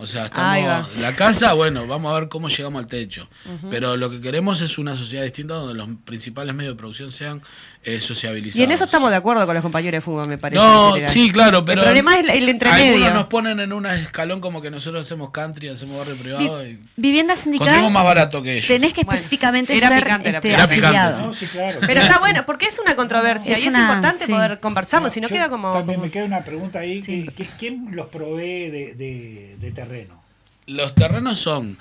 O 0.00 0.06
sea, 0.06 0.26
estamos, 0.26 0.96
la 0.98 1.12
casa, 1.14 1.54
bueno, 1.54 1.86
vamos 1.88 2.12
a 2.14 2.20
ver 2.20 2.28
cómo 2.28 2.48
llegamos 2.48 2.80
al 2.80 2.86
techo. 2.86 3.28
Pero 3.68 3.96
lo 3.96 4.08
que 4.10 4.20
queremos 4.20 4.60
es 4.60 4.78
una 4.78 4.96
sociedad 4.96 5.24
distinta 5.24 5.54
donde 5.54 5.74
los 5.74 5.88
principales 6.04 6.54
medios 6.54 6.74
de 6.74 6.78
producción 6.78 7.10
sean 7.10 7.42
eh, 7.82 8.00
sociabilizados. 8.00 8.58
Y 8.60 8.62
en 8.62 8.70
eso 8.72 8.84
estamos 8.84 9.10
de 9.10 9.16
acuerdo 9.16 9.44
con 9.46 9.54
los 9.54 9.62
compañeros 9.62 9.96
de 9.98 10.00
fútbol, 10.00 10.28
me 10.28 10.38
parece. 10.38 10.60
No, 10.62 10.94
sí, 11.04 11.30
claro, 11.32 11.64
pero. 11.64 11.80
El 11.82 11.86
problema 11.86 12.18
es 12.18 12.28
el, 12.28 12.48
entremedio. 12.48 12.94
Algunos 12.94 13.14
nos 13.14 13.24
ponen 13.26 13.58
en 13.60 13.72
un 13.72 13.86
escalón 13.86 14.40
como 14.40 14.60
que 14.62 14.70
nosotros 14.70 15.04
hacemos 15.04 15.30
country, 15.30 15.68
hacemos 15.68 15.98
barrio 15.98 16.16
privado 16.16 16.64
y 16.66 16.78
Vivienda 16.96 17.36
sindical. 17.36 17.90
más 17.90 18.04
barato 18.04 18.40
que 18.42 18.54
ellos. 18.58 18.66
Tenés 18.68 18.92
que 18.92 19.02
Bueno, 19.04 19.16
específicamente 19.16 19.76
era 19.76 19.88
ser 19.88 20.04
picante 20.04 20.30
la 20.32 20.38
este, 20.38 20.48
Era 20.52 20.68
picante, 20.68 20.86
afiliado. 20.96 21.18
sí. 21.18 21.24
No, 21.24 21.32
sí, 21.32 21.46
claro. 21.46 21.78
Pero 21.86 22.00
está 22.00 22.18
bueno, 22.20 22.46
porque 22.46 22.66
es 22.66 22.78
una 22.78 22.94
controversia 22.94 23.54
Es 23.54 23.64
y 23.64 23.68
una- 23.68 23.78
es 23.78 23.84
importante 23.84 24.26
sí. 24.26 24.32
poder 24.32 24.60
conversarlo, 24.60 25.08
No, 25.08 25.14
si 25.14 25.20
no 25.20 25.28
queda 25.28 25.48
como... 25.48 25.72
También 25.72 25.96
como- 25.96 26.06
me 26.06 26.10
queda 26.12 26.24
una 26.24 26.40
pregunta 26.44 26.78
ahí. 26.80 27.02
Sí. 27.02 27.24
que- 27.24 27.32
que- 27.44 27.48
¿Quién 27.58 27.88
los 27.96 28.06
provee 28.06 28.70
de, 28.70 28.94
de- 28.94 29.56
de 29.58 29.72
terreno? 29.88 30.22
Los 30.66 30.94
terrenos 30.94 31.38
son 31.38 31.78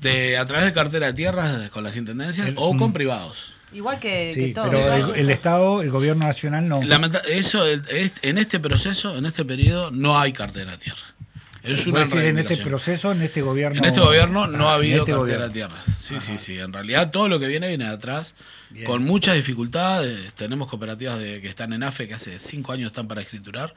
de 0.00 0.38
a 0.38 0.46
través 0.46 0.64
de 0.66 0.72
cartera 0.72 1.08
de 1.08 1.12
tierras 1.12 1.70
con 1.70 1.84
las 1.84 1.96
intendencias 1.96 2.48
El- 2.48 2.54
o 2.56 2.72
mm. 2.72 2.78
con 2.78 2.92
privados. 2.92 3.54
Igual 3.72 4.00
que, 4.00 4.52
todo. 4.52 4.68
pero 4.68 4.80
¿no? 5.06 5.14
el, 5.14 5.20
el 5.20 5.30
Estado, 5.30 5.80
el 5.82 5.90
gobierno 5.90 6.26
nacional 6.26 6.66
no. 6.68 6.82
Lamenta- 6.82 7.22
eso 7.28 7.64
el- 7.66 7.84
es- 7.88 8.14
en 8.22 8.38
este 8.38 8.58
proceso, 8.58 9.16
en 9.16 9.26
este 9.26 9.44
periodo, 9.44 9.90
no 9.92 10.18
hay 10.18 10.32
cartera 10.32 10.72
de 10.72 10.78
tierra. 10.78 10.98
Es 11.62 11.86
una 11.86 12.00
decís, 12.00 12.14
en 12.14 12.38
este 12.38 12.56
proceso, 12.56 13.12
en 13.12 13.20
este 13.20 13.42
gobierno. 13.42 13.76
En 13.78 13.84
este 13.84 14.00
gobierno 14.00 14.46
no 14.46 14.70
Ah, 14.70 14.72
ha 14.72 14.74
en 14.76 14.78
habido 14.78 14.98
este 15.00 15.12
cartera 15.12 15.46
de 15.48 15.50
tierras. 15.52 15.84
Sí, 15.98 16.18
sí, 16.18 16.38
sí. 16.38 16.58
En 16.58 16.72
realidad 16.72 17.10
todo 17.10 17.28
lo 17.28 17.38
que 17.38 17.46
viene 17.46 17.68
viene 17.68 17.84
de 17.84 17.90
atrás, 17.90 18.34
Bien. 18.70 18.86
con 18.86 19.04
muchas 19.04 19.34
dificultades. 19.36 20.32
Tenemos 20.34 20.68
cooperativas 20.68 21.18
de, 21.18 21.40
que 21.42 21.48
están 21.48 21.74
en 21.74 21.82
AFE 21.82 22.08
que 22.08 22.14
hace 22.14 22.38
cinco 22.38 22.72
años 22.72 22.86
están 22.88 23.06
para 23.06 23.20
escriturar 23.20 23.74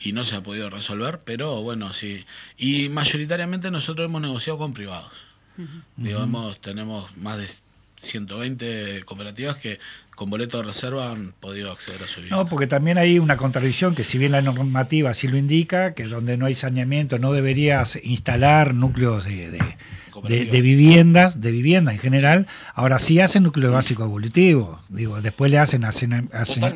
y 0.00 0.12
no 0.12 0.24
se 0.24 0.36
ha 0.36 0.42
podido 0.42 0.70
resolver, 0.70 1.20
pero 1.24 1.62
bueno, 1.62 1.92
sí. 1.92 2.24
Y 2.56 2.88
mayoritariamente 2.88 3.70
nosotros 3.70 4.06
hemos 4.06 4.22
negociado 4.22 4.58
con 4.58 4.72
privados. 4.72 5.10
Digamos, 5.96 6.60
tenemos 6.60 7.16
más 7.16 7.36
de 7.38 7.48
120 8.00 9.02
cooperativas 9.04 9.56
que 9.56 9.78
con 10.14 10.30
boleto 10.30 10.58
de 10.58 10.64
reserva 10.64 11.10
han 11.10 11.32
podido 11.38 11.70
acceder 11.70 12.02
a 12.02 12.08
su 12.08 12.16
vivienda. 12.20 12.36
No, 12.36 12.46
porque 12.48 12.66
también 12.66 12.98
hay 12.98 13.18
una 13.18 13.36
contradicción 13.36 13.94
que 13.94 14.04
si 14.04 14.18
bien 14.18 14.32
la 14.32 14.42
normativa 14.42 15.14
sí 15.14 15.28
lo 15.28 15.36
indica, 15.36 15.94
que 15.94 16.04
donde 16.04 16.36
no 16.36 16.46
hay 16.46 16.54
saneamiento 16.54 17.18
no 17.18 17.32
deberías 17.32 17.98
instalar 18.02 18.74
núcleos 18.74 19.24
de, 19.24 19.50
de- 19.50 19.76
de- 20.22 20.60
viviendas, 20.60 21.40
de 21.40 21.50
vivienda 21.52 21.92
en 21.92 21.98
general, 21.98 22.46
ahora 22.74 22.98
sí 22.98 23.20
hacen 23.20 23.42
núcleo 23.44 23.72
básico 23.72 24.04
evolutivo, 24.04 24.80
digo, 24.88 25.20
después 25.20 25.50
le 25.50 25.58
hacen 25.58 25.84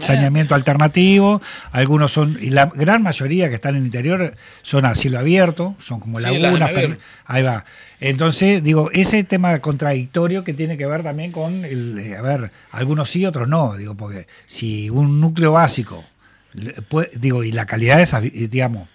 saneamiento 0.00 0.54
alternativo, 0.54 1.40
algunos 1.70 2.12
son, 2.12 2.38
y 2.40 2.50
la 2.50 2.66
gran 2.66 3.02
mayoría 3.02 3.48
que 3.48 3.54
están 3.56 3.74
en 3.74 3.80
el 3.80 3.86
interior 3.86 4.34
son 4.62 4.84
a 4.86 4.94
cielo 4.94 5.18
abierto, 5.18 5.74
son 5.80 6.00
como 6.00 6.18
Sí, 6.20 6.24
lagunas, 6.26 6.70
per- 6.70 6.98
ahí 7.26 7.42
va. 7.42 7.64
Entonces, 8.00 8.62
digo, 8.64 8.90
ese 8.92 9.22
tema 9.24 9.58
contradictorio 9.60 10.44
que 10.44 10.54
tiene 10.54 10.76
que 10.76 10.86
ver 10.86 11.02
también 11.02 11.32
con, 11.32 11.64
el, 11.64 11.98
eh, 11.98 12.16
a 12.16 12.22
ver, 12.22 12.50
algunos 12.70 13.10
sí, 13.10 13.24
otros 13.26 13.48
no, 13.48 13.76
digo, 13.76 13.94
porque 13.96 14.26
si 14.46 14.90
un 14.90 15.20
núcleo 15.20 15.52
básico, 15.52 16.04
puede- 16.88 17.10
digo, 17.18 17.44
y 17.44 17.52
la 17.52 17.66
calidad 17.66 17.96
de 17.98 18.02
esas, 18.02 18.22
digamos, 18.22 18.88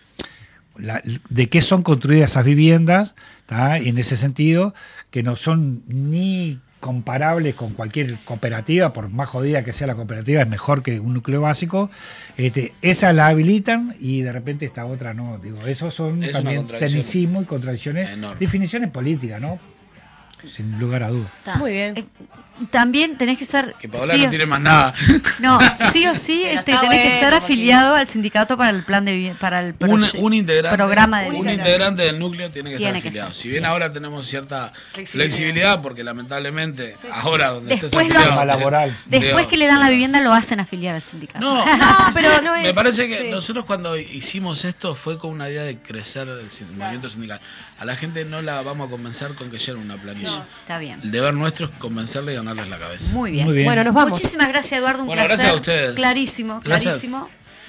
la- 0.78 1.02
de 1.30 1.50
qué 1.50 1.62
son 1.62 1.82
construidas 1.84 2.32
esas 2.32 2.46
viviendas, 2.46 3.16
¿tá? 3.48 3.80
y 3.80 3.90
en 3.90 3.98
ese 3.98 4.16
sentido, 4.16 4.76
que 5.10 5.24
no 5.24 5.36
son 5.36 5.82
ni 5.88 6.60
comparables 6.80 7.56
con 7.56 7.74
cualquier 7.74 8.20
cooperativa, 8.20 8.94
por 8.94 9.10
más 9.10 9.28
jodida 9.30 9.64
que 9.64 9.74
sea 9.74 9.88
la 9.88 9.96
cooperativa, 9.96 10.42
es 10.42 10.48
mejor 10.48 10.84
que 10.84 11.00
un 11.00 11.16
núcleo 11.16 11.42
básico, 11.42 11.90
este, 12.38 12.76
esa 12.84 13.12
la 13.14 13.28
habilitan 13.28 13.96
y 14.00 14.22
de 14.22 14.32
repente 14.32 14.66
esta 14.66 14.86
otra 14.86 15.16
no. 15.16 15.40
Digo, 15.40 15.66
esos 15.66 15.94
son 15.96 16.24
Es 16.24 16.34
también 16.34 16.68
tecnicismo 16.68 17.42
y 17.42 17.46
contradicciones, 17.46 18.12
enorme. 18.12 18.40
definiciones 18.40 18.92
políticas, 18.92 19.42
¿no? 19.42 19.60
Sin 20.46 20.80
lugar 20.80 21.02
a 21.02 21.10
dudas. 21.10 21.32
Muy 21.58 21.72
bien. 21.72 21.98
Eh, 21.98 22.06
también 22.72 23.18
tenés 23.18 23.38
que 23.38 23.46
ser. 23.46 23.76
Que 23.80 23.88
Paola 23.90 24.14
sí 24.14 24.22
no 24.22 24.28
o 24.28 24.30
tiene 24.30 24.46
sí- 24.46 24.50
más 24.50 24.62
nada. 24.62 24.94
No, 25.40 25.60
sí 25.92 26.06
o 26.08 26.16
sí 26.16 26.44
este, 26.46 26.76
tenés 26.78 27.02
que 27.14 27.20
ser 27.20 27.34
afiliado 27.34 27.96
al 27.96 28.08
sindicato 28.08 28.58
para 28.58 28.70
el 28.72 28.84
plan 28.84 29.06
de 29.06 29.36
para 29.40 29.62
el 29.62 29.76
un, 29.80 30.34
integrante, 30.34 30.76
programa 30.76 31.22
de 31.22 31.28
un 31.30 31.34
vivienda. 31.36 31.64
integrante 31.64 32.02
del 32.04 32.20
núcleo 32.20 32.50
tiene 32.52 32.72
que 32.72 32.78
Tiene 32.78 32.98
estar 32.98 33.08
afiliado. 33.10 33.34
Si 33.34 33.50
bien 33.50 33.62
Bien. 33.62 33.66
ahora 33.72 33.92
tenemos 33.92 34.26
cierta 34.28 34.74
Flexibilidad. 34.94 35.12
flexibilidad, 35.30 35.82
porque 35.82 36.04
lamentablemente 36.04 36.96
ahora 37.12 37.50
donde 37.50 37.74
estés 37.76 37.92
Después 37.92 38.08
lo 38.14 38.20
afiliado, 38.20 38.42
hacen- 38.42 38.48
laboral. 38.48 38.98
Después 39.06 39.36
digo, 39.38 39.48
que 39.50 39.58
le 39.58 39.68
dan 39.68 39.80
la 39.80 39.90
vivienda 39.90 40.22
lo 40.22 40.34
hacen 40.34 40.60
afiliar 40.60 40.96
al 40.96 41.02
sindicato. 41.02 41.40
No, 41.40 41.66
No, 41.78 42.12
pero 42.14 42.42
no 42.42 42.54
me 42.54 42.70
es- 42.70 42.76
parece 42.76 43.08
que 43.08 43.18
sí. 43.24 43.30
nosotros 43.30 43.66
cuando 43.66 43.98
hicimos 43.98 44.66
esto 44.66 44.96
fue 44.96 45.18
con 45.18 45.32
una 45.32 45.50
idea 45.50 45.64
de 45.64 45.78
crecer 45.78 46.28
el 46.28 46.48
movimiento 46.76 47.10
sindical. 47.10 47.40
A 47.80 47.86
la 47.86 47.96
gente 47.96 48.26
no 48.26 48.42
la 48.42 48.62
vamos 48.62 48.88
a 48.88 48.90
convencer 48.92 49.34
con 49.36 49.52
que 49.52 49.58
llene 49.58 49.80
una 49.80 49.98
planilla. 49.98 50.46
Está 50.62 50.80
bien. 50.80 51.00
El 51.04 51.12
deber 51.12 51.34
nuestro 51.34 51.68
es 51.68 51.72
convencerle 51.78 52.34
y 52.34 52.38
ganarles 52.48 52.70
la 52.70 52.78
cabeza. 52.78 53.12
Muy 53.14 53.32
bien. 53.32 53.46
Muy 53.46 53.54
bien. 53.56 53.66
Bueno, 53.66 53.84
nos 53.84 53.94
vamos. 53.94 54.12
Muchísimas 54.12 54.48
gracias, 54.48 54.80
Eduardo. 54.80 55.02
Un 55.02 55.08
Bueno, 55.08 55.22
placer. 55.26 55.38
gracias 55.38 55.54
a 55.54 55.60
ustedes. 55.60 55.96
Clarísimo, 55.96 56.60
Gracias. 56.64 56.84
clarísimo. 56.96 57.20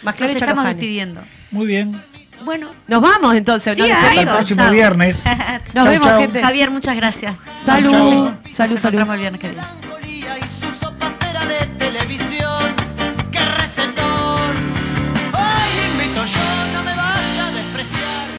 Más 0.02 0.04
Nos 0.04 0.14
clave 0.14 0.32
estamos 0.32 0.64
despidiendo. 0.64 1.22
Muy 1.50 1.66
bien. 1.66 2.00
Bueno, 2.44 2.70
Nos 2.86 3.02
vamos 3.02 3.34
entonces. 3.34 3.76
nos 3.76 3.84
Diga 3.86 4.00
Hasta 4.08 4.20
el 4.20 4.28
próximo 4.28 4.62
chao. 4.62 4.72
viernes. 4.72 5.24
Nos 5.74 5.84
Chau, 5.84 5.92
vemos, 5.92 6.06
chau. 6.08 6.20
gente. 6.20 6.40
Javier, 6.40 6.70
muchas 6.70 6.94
gracias. 6.96 7.34
Salud. 7.64 7.90
Nos 7.92 8.10
nos 8.10 8.54
Salud, 8.54 8.78
salud. 8.78 8.78
encontramos 9.00 9.14
el 9.14 9.20
viernes 9.20 9.40
que 9.40 9.48
viene. 9.48 9.97